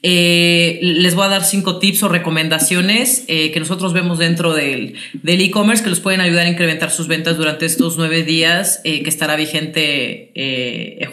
eh, 0.02 0.80
les 0.82 1.14
voy 1.14 1.26
a 1.26 1.30
dar 1.30 1.44
cinco 1.44 1.78
tips 1.80 2.04
o 2.04 2.08
recomendaciones 2.08 3.26
eh, 3.28 3.52
que 3.52 3.60
nosotros 3.60 3.92
vemos 3.92 4.18
dentro 4.18 4.54
del 4.54 4.96
e-commerce 5.24 5.84
que 5.84 5.90
los 5.90 6.00
pueden 6.00 6.22
ayudar 6.22 6.46
a 6.46 6.50
incrementar 6.50 6.90
sus 6.90 7.08
ventas 7.08 7.38
durante 7.38 7.66
estos 7.66 7.98
nueve 7.98 8.24
días 8.24 8.80
eh, 8.86 9.04
que 9.04 9.10
estará 9.10 9.36
vigente 9.36 10.32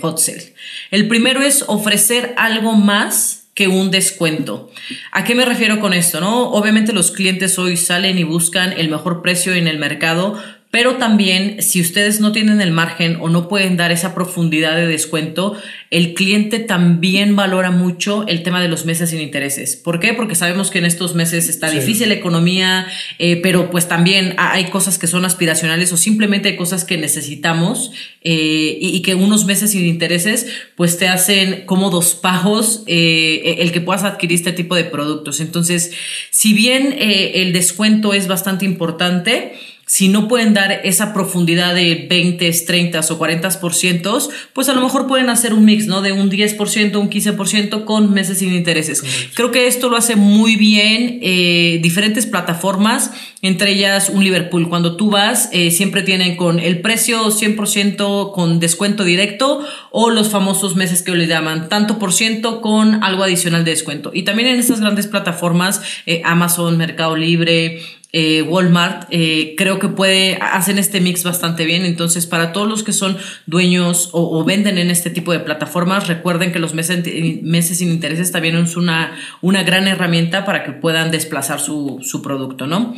Hot 0.01 0.19
Sale. 0.19 0.55
El 0.91 1.09
primero 1.09 1.43
es 1.43 1.65
ofrecer 1.67 2.35
algo 2.37 2.75
más 2.75 3.47
que 3.57 3.69
un 3.69 3.91
descuento. 3.91 4.71
¿A 5.13 5.25
qué 5.25 5.35
me 5.35 5.47
refiero 5.47 5.81
con 5.81 5.95
esto? 5.95 6.21
No? 6.21 6.51
Obviamente 6.51 6.93
los 6.93 7.11
clientes 7.11 7.59
hoy 7.59 7.79
salen 7.79 8.19
y 8.19 8.23
buscan 8.23 8.75
el 8.75 8.91
mejor 8.91 9.23
precio 9.23 9.55
en 9.55 9.67
el 9.67 9.79
mercado, 9.79 10.39
pero 10.71 10.97
también 10.97 11.63
si 11.63 11.81
ustedes 11.81 12.21
no 12.21 12.33
tienen 12.33 12.61
el 12.61 12.71
margen 12.71 13.17
o 13.21 13.29
no 13.29 13.49
pueden 13.49 13.77
dar 13.77 13.93
esa 13.93 14.15
profundidad 14.15 14.75
de 14.77 14.87
descuento, 14.87 15.57
el 15.91 16.13
cliente 16.15 16.59
también 16.59 17.37
valora 17.37 17.71
mucho 17.71 18.27
el 18.27 18.43
tema 18.43 18.61
de 18.61 18.69
los 18.69 18.85
meses 18.85 19.11
sin 19.11 19.21
intereses. 19.21 19.77
¿Por 19.77 20.01
qué? 20.01 20.13
Porque 20.13 20.35
sabemos 20.35 20.71
que 20.71 20.81
en 20.81 20.85
estos 20.85 21.15
meses 21.15 21.49
está 21.49 21.71
difícil 21.71 22.09
la 22.09 22.17
economía, 22.17 22.87
eh, 23.19 23.37
pero 23.37 23.71
pues 23.71 23.89
también 23.89 24.35
hay 24.39 24.67
cosas 24.67 24.99
que 24.99 25.07
son 25.07 25.25
aspiracionales 25.25 25.93
o 25.93 25.97
simplemente 25.97 26.51
hay 26.51 26.57
cosas 26.57 26.85
que 26.85 26.99
necesitamos 26.99 27.93
eh, 28.23 28.77
y, 28.81 29.01
que 29.03 29.15
unos 29.15 29.47
meses 29.47 29.71
sin 29.71 29.87
intereses 29.87 30.47
pues 30.75 30.99
te 30.99 31.07
hacen 31.07 31.65
cómodos 31.65 32.15
pagos 32.15 32.83
eh, 32.87 33.57
el 33.61 33.71
que 33.71 33.81
puedas 33.81 34.03
adquirir 34.03 34.37
este 34.37 34.53
tipo 34.53 34.75
de 34.75 34.85
productos. 34.85 35.41
Entonces, 35.41 35.93
si 36.31 36.53
bien 36.53 36.95
el 36.99 37.53
descuento 37.53 38.13
es 38.13 38.27
bastante 38.27 38.65
importante, 38.65 39.55
si 39.89 40.09
no 40.09 40.27
pueden 40.27 40.53
dar 40.53 40.81
esa 40.83 41.15
profundidad 41.15 41.73
de 41.73 42.07
20, 42.11 42.51
30 42.51 42.99
o 42.99 43.03
40%, 43.03 44.29
pues 44.53 44.69
a 44.69 44.75
lo 44.75 44.81
mejor 44.81 45.07
pueden 45.07 45.31
hacer 45.31 45.55
un 45.55 45.65
mix, 45.65 45.87
¿no? 45.87 46.03
De 46.03 46.11
un 46.11 46.29
10%, 46.29 46.97
un 46.97 47.09
15% 47.09 47.85
con 47.85 48.13
meses 48.13 48.39
sin 48.39 48.53
intereses. 48.53 49.05
Creo 49.35 49.53
que 49.53 49.69
esto 49.69 49.89
lo 49.89 49.97
hace 49.97 50.17
muy 50.17 50.57
bien 50.57 51.21
eh, 51.23 51.79
diferentes 51.83 52.27
plataformas, 52.27 53.13
entre 53.43 53.71
ellas 53.71 54.11
un 54.13 54.25
Liverpool. 54.25 54.69
Cuando 54.69 54.97
tú 54.97 55.11
vas, 55.11 55.51
eh, 55.53 55.71
siempre 55.71 56.03
tienen 56.03 56.37
con 56.37 56.59
el 56.59 56.81
precio 56.81 57.31
100% 57.31 58.33
con 58.33 58.59
descuento 58.59 59.05
directo 59.05 59.65
o 59.93 60.11
los 60.11 60.31
famosos 60.31 60.75
meses 60.75 61.03
que 61.03 61.15
le 61.15 61.29
llaman 61.29 61.69
tanto 61.69 62.01
por 62.01 62.13
ciento 62.13 62.61
con 62.61 63.05
algo 63.05 63.23
adicional 63.23 63.65
de 63.65 63.71
descuento. 63.71 64.11
Y 64.13 64.25
también 64.25 64.49
en 64.49 64.59
estas 64.59 64.81
grandes 64.81 65.07
plataformas, 65.07 65.81
eh, 66.07 66.23
Amazon, 66.25 66.77
Mercado 66.77 67.15
Libre, 67.15 67.81
eh, 68.13 68.43
Walmart, 68.43 69.09
eh, 69.11 69.55
creo 69.57 69.79
que 69.79 69.89
puede, 69.89 70.39
hacen 70.41 70.79
este 70.79 71.01
mix 71.01 71.25
bastante 71.25 71.65
bien. 71.65 71.85
Entonces, 71.85 72.27
para 72.27 72.53
todos 72.53 72.69
los 72.69 72.83
que 72.83 72.93
son 72.93 73.17
dueños 73.47 74.11
o, 74.13 74.45
venden 74.45 74.79
en 74.79 74.91
este 74.91 75.11
tipo 75.11 75.33
de 75.33 75.41
plataformas, 75.41 76.09
recuerden 76.09 76.53
que 76.53 76.59
los 76.59 76.75
meses, 76.75 77.05
meses 77.43 77.79
sin 77.79 77.91
intereses 77.91 78.33
también 78.33 78.57
es 78.57 78.77
una, 78.77 79.17
una 79.43 79.63
gran 79.65 79.89
herramienta 79.89 80.45
para 80.45 80.65
que 80.65 80.73
puedan 80.73 81.11
desplazar 81.11 81.61
su, 81.61 81.99
su 82.03 82.23
producto, 82.23 82.67
¿no? 82.67 82.95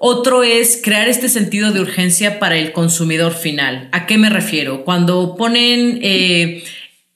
Otro 0.00 0.44
es 0.44 0.80
crear 0.82 1.08
este 1.08 1.28
sentido 1.28 1.72
de 1.72 1.80
urgencia 1.80 2.38
para 2.38 2.56
el 2.56 2.70
consumidor 2.70 3.32
final. 3.34 3.88
¿A 3.90 4.06
qué 4.06 4.16
me 4.16 4.30
refiero? 4.30 4.84
Cuando 4.84 5.34
ponen 5.36 5.98
eh, 6.02 6.62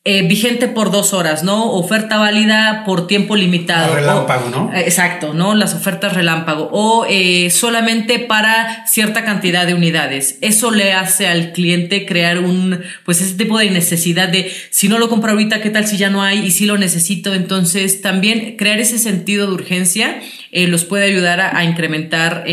eh, 0.05 0.27
vigente 0.27 0.67
por 0.67 0.91
dos 0.91 1.13
horas, 1.15 1.45
¿no? 1.45 1.71
Oferta 1.71 2.19
válida 2.19 2.83
por 2.85 3.07
tiempo 3.07 3.37
limitado. 3.37 3.95
Relámpago, 3.95 4.51
¿no? 4.51 4.73
Eh, 4.75 4.81
exacto, 4.81 5.33
¿no? 5.33 5.55
Las 5.55 5.75
ofertas 5.75 6.13
relámpago. 6.13 6.69
O 6.73 7.07
eh, 7.09 7.51
solamente 7.51 8.19
para 8.19 8.85
cierta 8.89 9.25
cantidad 9.25 9.65
de 9.65 9.75
unidades. 9.75 10.39
Eso 10.41 10.73
le 10.73 10.93
hace 10.93 11.29
al 11.29 11.53
cliente 11.53 12.05
crear 12.05 12.41
un, 12.41 12.81
pues 13.05 13.21
ese 13.21 13.35
tipo 13.35 13.59
de 13.59 13.71
necesidad 13.71 14.29
de, 14.29 14.53
si 14.71 14.89
no 14.89 14.99
lo 14.99 15.09
compro 15.09 15.31
ahorita, 15.31 15.61
¿qué 15.61 15.71
tal 15.71 15.87
si 15.87 15.97
ya 15.99 16.11
no 16.11 16.21
hay? 16.21 16.47
Y 16.47 16.51
si 16.51 16.67
lo 16.67 16.77
necesito. 16.79 17.33
Entonces, 17.33 18.01
también 18.03 18.57
crear 18.57 18.81
ese 18.81 18.99
sentido 18.99 19.47
de 19.47 19.53
urgencia 19.53 20.21
los 20.51 20.85
puede 20.85 21.05
ayudar 21.05 21.41
a 21.41 21.65
incrementar 21.65 22.45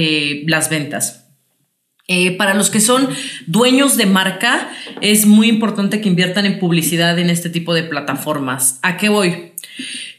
las 0.45 0.69
ventas. 0.69 1.18
Eh, 2.11 2.31
para 2.31 2.55
los 2.55 2.71
que 2.71 2.81
son 2.81 3.07
dueños 3.45 3.95
de 3.95 4.07
marca, 4.07 4.71
es 4.99 5.27
muy 5.27 5.47
importante 5.47 6.01
que 6.01 6.09
inviertan 6.09 6.47
en 6.47 6.57
publicidad 6.57 7.19
en 7.19 7.29
este 7.29 7.51
tipo 7.51 7.75
de 7.75 7.83
plataformas. 7.83 8.79
¿A 8.81 8.97
qué 8.97 9.09
voy? 9.09 9.53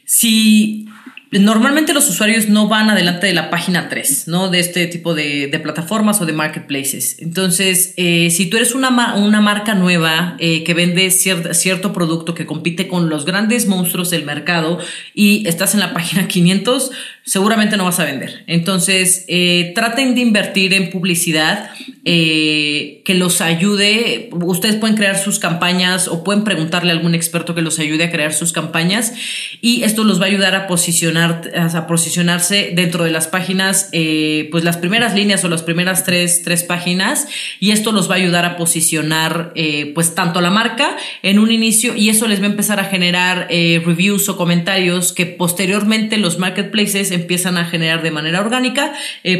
Si 0.05 0.87
Normalmente 1.31 1.93
los 1.93 2.09
usuarios 2.09 2.49
no 2.49 2.67
van 2.67 2.89
adelante 2.89 3.25
de 3.25 3.33
la 3.33 3.49
página 3.49 3.87
3, 3.87 4.27
¿no? 4.27 4.49
De 4.49 4.59
este 4.59 4.85
tipo 4.87 5.13
de, 5.13 5.47
plataformas 5.63 6.19
o 6.19 6.25
de 6.25 6.33
marketplaces. 6.33 7.15
Entonces, 7.19 7.93
eh, 7.95 8.29
si 8.31 8.47
tú 8.47 8.57
eres 8.57 8.75
una, 8.75 9.15
una 9.15 9.39
marca 9.39 9.73
nueva 9.73 10.35
eh, 10.39 10.65
que 10.65 10.73
vende 10.73 11.09
cierto 11.09 11.93
producto 11.93 12.35
que 12.35 12.45
compite 12.45 12.89
con 12.89 13.09
los 13.09 13.23
grandes 13.23 13.65
monstruos 13.65 14.09
del 14.09 14.25
mercado 14.25 14.79
y 15.13 15.47
estás 15.47 15.73
en 15.73 15.79
la 15.79 15.93
página 15.93 16.27
500, 16.27 16.91
seguramente 17.23 17.77
no 17.77 17.85
vas 17.85 17.99
a 17.99 18.05
vender. 18.05 18.43
Entonces, 18.47 19.25
eh, 19.27 19.71
traten 19.75 20.15
de 20.15 20.21
invertir 20.21 20.73
en 20.73 20.89
publicidad 20.89 21.71
que 22.03 23.13
los 23.15 23.41
ayude. 23.41 24.29
Ustedes 24.31 24.75
pueden 24.77 24.95
crear 24.95 25.19
sus 25.19 25.37
campañas 25.37 26.07
o 26.07 26.23
pueden 26.23 26.43
preguntarle 26.43 26.91
a 26.91 26.95
algún 26.95 27.13
experto 27.13 27.53
que 27.53 27.61
los 27.61 27.77
ayude 27.77 28.05
a 28.05 28.11
crear 28.11 28.33
sus 28.33 28.53
campañas 28.53 29.13
y 29.61 29.83
esto 29.83 30.03
los 30.03 30.19
va 30.19 30.25
a 30.25 30.29
ayudar 30.29 30.55
a 30.55 30.65
posicionar 30.67 31.51
a 31.55 31.87
posicionarse 31.87 32.71
dentro 32.73 33.03
de 33.03 33.11
las 33.11 33.27
páginas, 33.27 33.89
eh, 33.91 34.47
pues 34.51 34.63
las 34.63 34.77
primeras 34.77 35.15
líneas 35.15 35.43
o 35.43 35.49
las 35.49 35.63
primeras 35.63 36.03
tres, 36.03 36.41
tres, 36.43 36.63
páginas, 36.63 37.27
y 37.59 37.71
esto 37.71 37.91
los 37.91 38.09
va 38.09 38.15
a 38.15 38.17
ayudar 38.17 38.45
a 38.45 38.57
posicionar 38.57 39.51
eh, 39.55 39.91
pues 39.93 40.15
tanto 40.15 40.41
la 40.41 40.49
marca 40.49 40.97
en 41.23 41.39
un 41.39 41.51
inicio 41.51 41.95
y 41.95 42.09
eso 42.09 42.27
les 42.27 42.41
va 42.41 42.45
a 42.45 42.49
empezar 42.49 42.79
a 42.79 42.85
generar 42.85 43.47
eh, 43.49 43.81
reviews 43.85 44.29
o 44.29 44.37
comentarios 44.37 45.13
que 45.13 45.25
posteriormente 45.25 46.17
los 46.17 46.37
marketplaces 46.37 47.10
empiezan 47.11 47.57
a 47.57 47.65
generar 47.65 48.01
de 48.01 48.11
manera 48.11 48.39
orgánica 48.39 48.93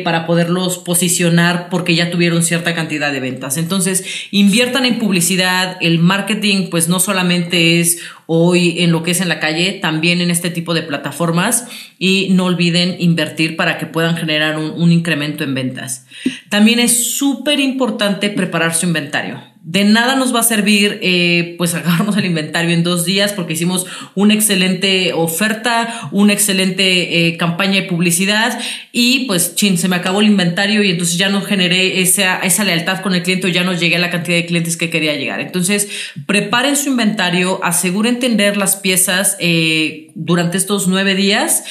para 0.03 0.26
poderlos 0.26 0.78
posicionar 0.78 1.69
porque 1.69 1.95
ya 1.95 2.11
tuvieron 2.11 2.43
cierta 2.43 2.74
cantidad 2.74 3.11
de 3.11 3.19
ventas. 3.19 3.57
Entonces, 3.57 4.03
inviertan 4.32 4.86
en 4.86 4.99
publicidad, 4.99 5.78
el 5.82 5.99
marketing 5.99 6.69
pues 6.69 6.88
no 6.88 6.99
solamente 6.99 7.80
es 7.80 7.99
hoy 8.34 8.82
en 8.82 8.91
lo 8.91 9.03
que 9.03 9.11
es 9.11 9.22
en 9.22 9.28
la 9.28 9.39
calle, 9.39 9.74
también 9.82 10.22
en 10.22 10.32
este 10.32 10.49
tipo 10.49 10.74
de 10.74 10.84
plataformas 10.84 11.67
y 11.99 12.30
no 12.32 12.45
olviden 12.45 12.95
invertir 12.99 13.57
para 13.57 13.78
que 13.78 13.86
puedan 13.86 14.15
generar 14.15 14.57
un, 14.57 14.91
incremento 14.91 15.43
en 15.43 15.53
ventas. 15.53 16.05
También 16.49 16.80
es 16.80 17.15
súper 17.17 17.59
importante 17.59 18.30
preparar 18.30 18.74
su 18.74 18.86
inventario. 18.86 19.51
De 19.64 19.84
nada 19.84 20.16
nos 20.16 20.34
va 20.34 20.39
a 20.39 20.43
servir 20.43 20.99
eh, 21.03 21.53
pues 21.57 21.76
agarrarnos 21.76 22.18
el 22.18 22.26
inventario 22.26 22.72
en 22.72 22.84
dos 22.84 23.05
días 23.05 23.32
porque 23.34 23.53
hicimos 23.53 23.86
una 24.16 24.34
excelente 24.34 25.14
oferta, 25.14 26.09
una 26.12 26.34
excelente 26.34 27.28
eh, 27.28 27.38
campaña 27.38 27.82
de 27.82 27.84
publicidad 27.84 28.59
y 28.91 29.26
pues 29.26 29.55
chin, 29.55 29.78
se 29.78 29.88
me 29.88 29.95
acabó 29.95 30.22
el 30.22 30.28
inventario 30.28 30.84
y 30.84 30.89
entonces 30.89 31.18
ya 31.18 31.30
no 31.30 31.41
generé 31.41 32.01
esa, 32.01 32.39
esa 32.39 32.64
lealtad 32.64 33.01
con 33.01 33.14
el 33.14 33.22
cliente 33.22 33.47
o 33.47 33.49
ya 33.49 33.64
no 33.64 33.74
llegué 33.74 33.97
a 33.97 33.99
la 33.99 34.09
cantidad 34.09 34.38
de 34.38 34.45
clientes 34.45 34.78
que 34.78 34.89
quería 34.89 35.16
llegar. 35.16 35.39
Entonces 35.39 35.89
preparen 36.26 36.76
su 36.76 36.89
inventario, 36.89 37.64
aseguren 37.64 38.20
tener 38.20 38.57
las 38.57 38.76
piezas 38.76 39.38
eh, 39.39 40.09
durante 40.16 40.57
estos 40.57 40.88
nueve 40.88 41.16
días 41.16 41.64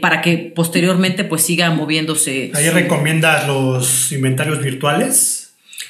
para 0.00 0.20
que 0.20 0.52
posteriormente 0.54 1.24
pues 1.24 1.42
siga 1.42 1.70
moviéndose. 1.70 2.52
Ahí 2.54 2.70
recomiendas 2.70 3.48
los 3.48 4.12
inventarios 4.12 4.62
virtuales. 4.62 5.37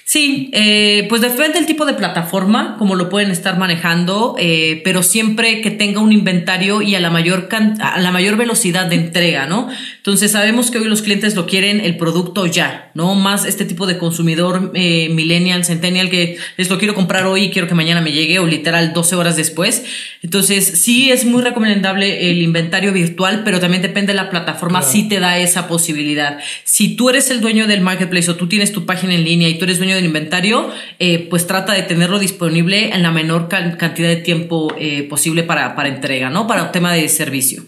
Sí, 0.09 0.49
eh, 0.55 1.05
pues 1.11 1.21
depende 1.21 1.59
del 1.59 1.67
tipo 1.67 1.85
de 1.85 1.93
plataforma, 1.93 2.77
como 2.79 2.95
lo 2.95 3.11
pueden 3.11 3.31
estar 3.31 3.59
manejando, 3.59 4.37
eh, 4.39 4.81
pero 4.83 5.03
siempre 5.03 5.61
que 5.61 5.71
tenga 5.71 6.01
un 6.01 6.13
inventario 6.13 6.81
y 6.81 6.95
a 6.95 7.01
la 7.01 7.11
mayor 7.11 7.47
a 7.79 8.01
la 8.01 8.11
mayor 8.11 8.39
velocidad 8.39 8.87
de 8.87 8.97
entrega, 8.97 9.45
¿no? 9.45 9.69
Entonces 9.99 10.31
sabemos 10.31 10.71
que 10.71 10.79
hoy 10.79 10.87
los 10.89 11.03
clientes 11.03 11.35
lo 11.35 11.45
quieren 11.45 11.83
el 11.83 11.99
producto 11.99 12.47
ya, 12.47 12.91
¿no? 12.95 13.15
Más 13.17 13.45
este 13.45 13.67
tipo 13.67 13.87
de 13.87 13.99
consumidor 13.99 14.73
eh, 14.73 15.11
millennial, 15.11 15.67
centennial 15.67 16.09
que 16.09 16.39
les 16.57 16.71
lo 16.71 16.79
quiero 16.79 16.95
comprar 16.95 17.27
hoy 17.27 17.43
y 17.43 17.51
quiero 17.51 17.69
que 17.69 17.75
mañana 17.75 18.01
me 18.01 18.13
llegue 18.13 18.39
o 18.39 18.47
literal 18.47 18.95
12 18.95 19.15
horas 19.15 19.37
después. 19.37 19.85
Entonces 20.23 20.65
sí 20.83 21.11
es 21.11 21.27
muy 21.27 21.43
recomendable 21.43 22.31
el 22.31 22.41
inventario 22.41 22.95
virtual, 22.95 23.43
pero 23.45 23.61
también 23.61 23.83
depende 23.83 24.15
de 24.15 24.17
la 24.17 24.31
plataforma 24.31 24.81
si 24.81 25.07
te 25.07 25.21
da 25.21 25.37
esa 25.37 25.69
posibilidad. 25.69 26.39
Si 26.65 26.97
tú 26.97 27.11
eres 27.11 27.31
el 27.31 27.43
dueño 27.43 27.67
del 27.67 27.83
marketplace 27.83 28.31
o 28.31 28.37
tú 28.37 28.49
tienes 28.49 28.73
tu 28.73 28.87
página 28.87 29.15
en 29.15 29.25
línea 29.25 29.51
y 29.51 29.59
tú 29.59 29.67
eres 29.67 29.77
dueño 29.77 29.98
del 29.99 30.07
inventario, 30.07 30.71
eh, 30.99 31.27
pues 31.31 31.47
trata 31.47 31.75
de 31.75 31.83
tenerlo 31.83 32.19
disponible 32.19 32.91
en 32.95 33.03
la 33.03 33.11
menor 33.11 33.49
cantidad 33.49 34.09
de 34.09 34.17
tiempo 34.17 34.75
eh, 34.79 35.03
posible 35.05 35.43
para, 35.43 35.77
para 35.77 35.89
entrega, 35.89 36.31
¿no? 36.31 36.47
Para 36.47 36.65
un 36.65 36.73
tema 36.73 36.93
de 36.95 37.09
servicio. 37.09 37.65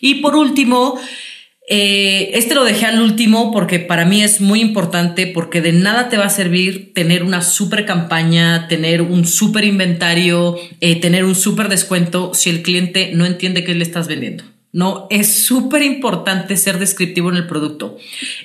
Y 0.00 0.16
por 0.16 0.36
último, 0.36 0.98
eh, 1.68 2.30
este 2.34 2.54
lo 2.54 2.64
dejé 2.64 2.86
al 2.86 3.00
último 3.00 3.52
porque 3.52 3.78
para 3.78 4.04
mí 4.04 4.22
es 4.22 4.40
muy 4.40 4.60
importante 4.60 5.26
porque 5.26 5.60
de 5.60 5.72
nada 5.72 6.08
te 6.08 6.16
va 6.16 6.26
a 6.26 6.30
servir 6.30 6.92
tener 6.94 7.22
una 7.22 7.42
super 7.42 7.86
campaña, 7.86 8.68
tener 8.68 9.02
un 9.02 9.26
super 9.26 9.64
inventario, 9.64 10.56
tener 11.00 11.24
un 11.24 11.34
super 11.34 11.68
descuento 11.68 12.32
si 12.34 12.50
el 12.50 12.62
cliente 12.62 13.12
no 13.14 13.24
entiende 13.24 13.64
qué 13.64 13.74
le 13.74 13.84
estás 13.84 14.08
vendiendo. 14.08 14.44
No, 14.72 15.08
es 15.10 15.34
súper 15.46 15.82
importante 15.82 16.56
ser 16.56 16.78
descriptivo 16.78 17.28
en 17.28 17.34
el 17.34 17.48
producto. 17.48 17.98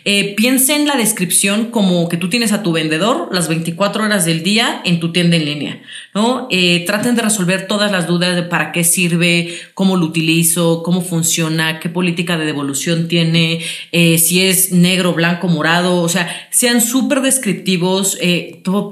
Eh, 0.06 0.34
piensa 0.36 0.76
en 0.76 0.88
la 0.88 0.96
descripción 0.96 1.66
como 1.66 2.10
que 2.10 2.18
tú 2.18 2.30
tienes 2.30 2.52
a 2.52 2.64
tu 2.64 2.72
vendedor 2.72 3.30
las 3.32 3.48
24 3.48 4.06
horas 4.06 4.26
del 4.26 4.42
día 4.42 4.82
en 4.86 5.00
tu 5.00 5.12
tienda 5.12 5.38
en 5.38 5.46
línea, 5.46 5.82
¿no? 6.16 6.48
Eh, 6.50 6.84
traten 6.88 7.14
de 7.16 7.22
resolver 7.22 7.68
todas 7.68 7.92
las 7.92 8.08
dudas 8.08 8.36
de 8.36 8.42
para 8.42 8.72
qué 8.72 8.84
sirve, 8.84 9.56
cómo 9.76 9.98
lo 9.98 10.06
utilizo, 10.08 10.82
cómo 10.82 11.02
funciona, 11.02 11.80
qué 11.80 11.90
política 11.90 12.40
de 12.40 12.46
devolución 12.46 13.08
tiene, 13.08 13.60
eh, 13.92 14.18
si 14.18 14.42
es 14.42 14.72
negro, 14.72 15.14
blanco, 15.14 15.48
morado, 15.48 16.02
o 16.02 16.10
sea, 16.10 16.48
sean 16.50 16.82
súper 16.82 17.22
descriptivos, 17.22 18.18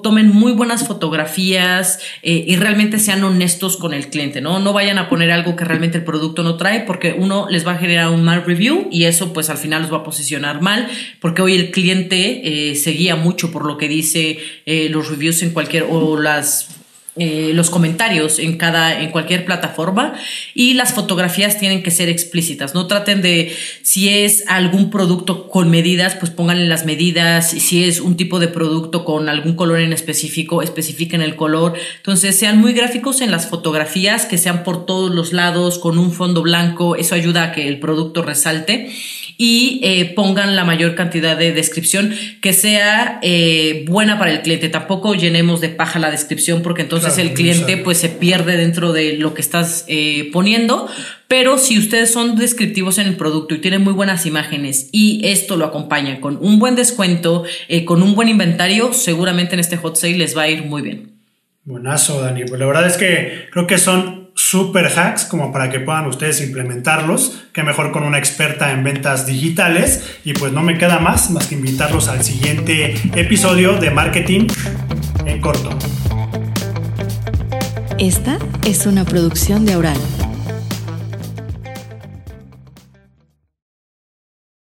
tomen 0.04 0.30
muy 0.30 0.52
buenas 0.52 0.86
fotografías 0.88 2.00
y 2.22 2.56
realmente 2.58 3.00
sean 3.00 3.24
honestos 3.24 3.78
con 3.78 3.96
el 3.96 4.10
cliente, 4.10 4.40
¿no? 4.40 4.60
No 4.60 4.72
vayan 4.72 5.00
a 5.00 5.10
poner 5.10 5.32
algo 5.32 5.56
que 5.56 5.66
realmente 5.66 5.98
el 5.98 6.04
producto 6.04 6.44
no 6.44 6.58
trae 6.58 6.82
porque 6.82 7.23
uno 7.24 7.48
les 7.50 7.66
va 7.66 7.74
a 7.74 7.78
generar 7.78 8.10
un 8.10 8.24
mal 8.24 8.44
review 8.46 8.88
y 8.92 9.06
eso 9.06 9.34
pues 9.34 9.50
al 9.50 9.58
final 9.58 9.82
los 9.82 9.94
va 9.94 9.98
a 9.98 10.04
posicionar 10.04 10.62
mal 10.62 10.88
porque 11.20 11.42
hoy 11.42 11.56
el 11.56 11.72
cliente 11.72 12.72
eh, 12.72 12.76
se 12.76 12.92
guía 12.92 13.16
mucho 13.16 13.52
por 13.52 13.66
lo 13.66 13.78
que 13.78 13.88
dice 13.88 14.38
eh, 14.66 14.90
los 14.90 15.10
reviews 15.10 15.42
en 15.44 15.52
cualquier 15.52 15.88
o 15.90 16.20
las 16.20 16.83
eh, 17.16 17.51
los 17.53 17.70
comentarios 17.70 18.39
en 18.39 18.57
cada 18.57 19.01
en 19.01 19.11
cualquier 19.11 19.45
plataforma 19.45 20.14
y 20.55 20.74
las 20.74 20.93
fotografías 20.93 21.59
tienen 21.59 21.84
que 21.84 21.91
ser 21.91 22.09
explícitas 22.09 22.74
no 22.74 22.88
traten 22.88 23.22
de 23.22 23.55
si 23.84 24.09
es 24.09 24.43
algún 24.47 24.89
producto 24.89 25.47
con 25.47 25.70
medidas 25.70 26.16
pues 26.16 26.32
pónganle 26.32 26.68
las 26.68 26.86
medidas 26.86 27.51
si 27.51 27.84
es 27.84 27.99
un 27.99 28.18
tipo 28.18 28.39
de 28.39 28.47
producto 28.47 29.05
con 29.05 29.30
algún 29.30 29.55
color 29.55 29.80
en 29.80 29.93
específico 29.93 30.61
especifiquen 30.61 31.22
el 31.22 31.36
color. 31.36 31.74
Entonces 31.97 32.38
sean 32.38 32.59
muy 32.59 32.74
gráficos 32.74 33.22
en 33.22 33.32
las 33.32 33.47
fotografías 33.47 34.26
que 34.26 34.38
sean 34.38 34.64
por 34.64 34.86
todos 34.86 35.14
los 35.14 35.34
lados 35.34 35.80
con 35.80 35.97
un 35.97 36.11
fondo 36.11 36.41
blanco 36.41 36.95
eso 36.95 37.16
ayuda 37.16 37.43
a 37.43 37.51
que 37.51 37.68
el 37.68 37.80
producto 37.80 38.22
resalte 38.22 38.91
y 39.38 39.80
eh, 39.84 40.14
pongan 40.16 40.56
la 40.56 40.64
mayor 40.64 40.96
cantidad 40.96 41.38
de 41.38 41.52
descripción 41.52 42.14
que 42.42 42.54
sea 42.54 43.20
eh, 43.22 43.86
buena 43.88 44.20
para 44.20 44.32
el 44.32 44.42
cliente. 44.42 44.70
Tampoco 44.70 45.16
llenemos 45.16 45.62
de 45.62 45.70
paja 45.70 46.00
la 46.00 46.12
descripción 46.12 46.62
porque 46.62 46.84
entonces 46.84 47.18
el 47.18 47.34
cliente 47.34 47.78
pues 47.78 47.98
se 47.98 48.10
pierde 48.10 48.58
dentro 48.58 48.94
de 48.94 49.18
lo 49.18 49.34
que 49.34 49.42
estás 49.42 49.86
eh, 49.88 50.30
poniendo. 50.32 50.88
Pero 51.28 51.58
si 51.58 51.80
ustedes 51.80 52.12
son 52.12 52.36
descriptivos 52.36 53.00
en 53.00 53.08
el 53.08 53.16
producto 53.16 53.56
y 53.56 53.60
tienen 53.60 53.84
muy 53.84 53.94
buenas 53.94 54.26
imágenes 54.26 54.90
y 54.92 55.22
esto 55.24 55.56
lo 55.58 55.66
acompaña 55.66 56.22
con 56.22 56.38
un 56.42 56.60
buen 56.60 56.76
descuento, 56.76 57.44
con 57.86 58.04
un 58.04 58.14
buen 58.14 58.30
inventario, 58.30 58.94
seguramente 58.94 59.56
en 59.56 59.60
este 59.60 59.78
hot 59.78 59.96
sale 59.96 60.18
les 60.18 60.38
va 60.38 60.44
a 60.44 60.50
ir 60.50 60.64
muy 60.64 60.84
bien. 60.84 61.14
Buenazo, 61.66 62.22
Dani. 62.22 62.44
Pues 62.46 62.60
la 62.60 62.66
verdad 62.66 62.86
es 62.86 62.98
que 62.98 63.48
creo 63.52 63.66
que 63.66 63.78
son 63.78 64.23
super 64.54 64.86
hacks 64.86 65.26
como 65.26 65.51
para 65.51 65.72
que 65.72 65.80
puedan 65.80 66.06
ustedes 66.06 66.39
implementarlos, 66.39 67.45
que 67.51 67.64
mejor 67.64 67.91
con 67.91 68.04
una 68.04 68.20
experta 68.20 68.72
en 68.72 68.84
ventas 68.84 69.26
digitales. 69.26 70.04
Y 70.24 70.34
pues 70.34 70.54
no 70.54 70.62
me 70.62 70.78
queda 70.78 70.99
más 70.99 71.32
más 71.32 71.47
que 71.47 71.56
invitarlos 71.56 72.08
al 72.08 72.24
siguiente 72.24 72.93
episodio 73.16 73.80
de 73.80 73.89
Marketing 73.89 74.45
en 75.26 75.41
corto. 75.41 75.72
Esta 77.97 78.38
es 78.64 78.86
una 78.86 79.06
producción 79.06 79.66
de 79.66 79.74
Aural. 79.74 80.23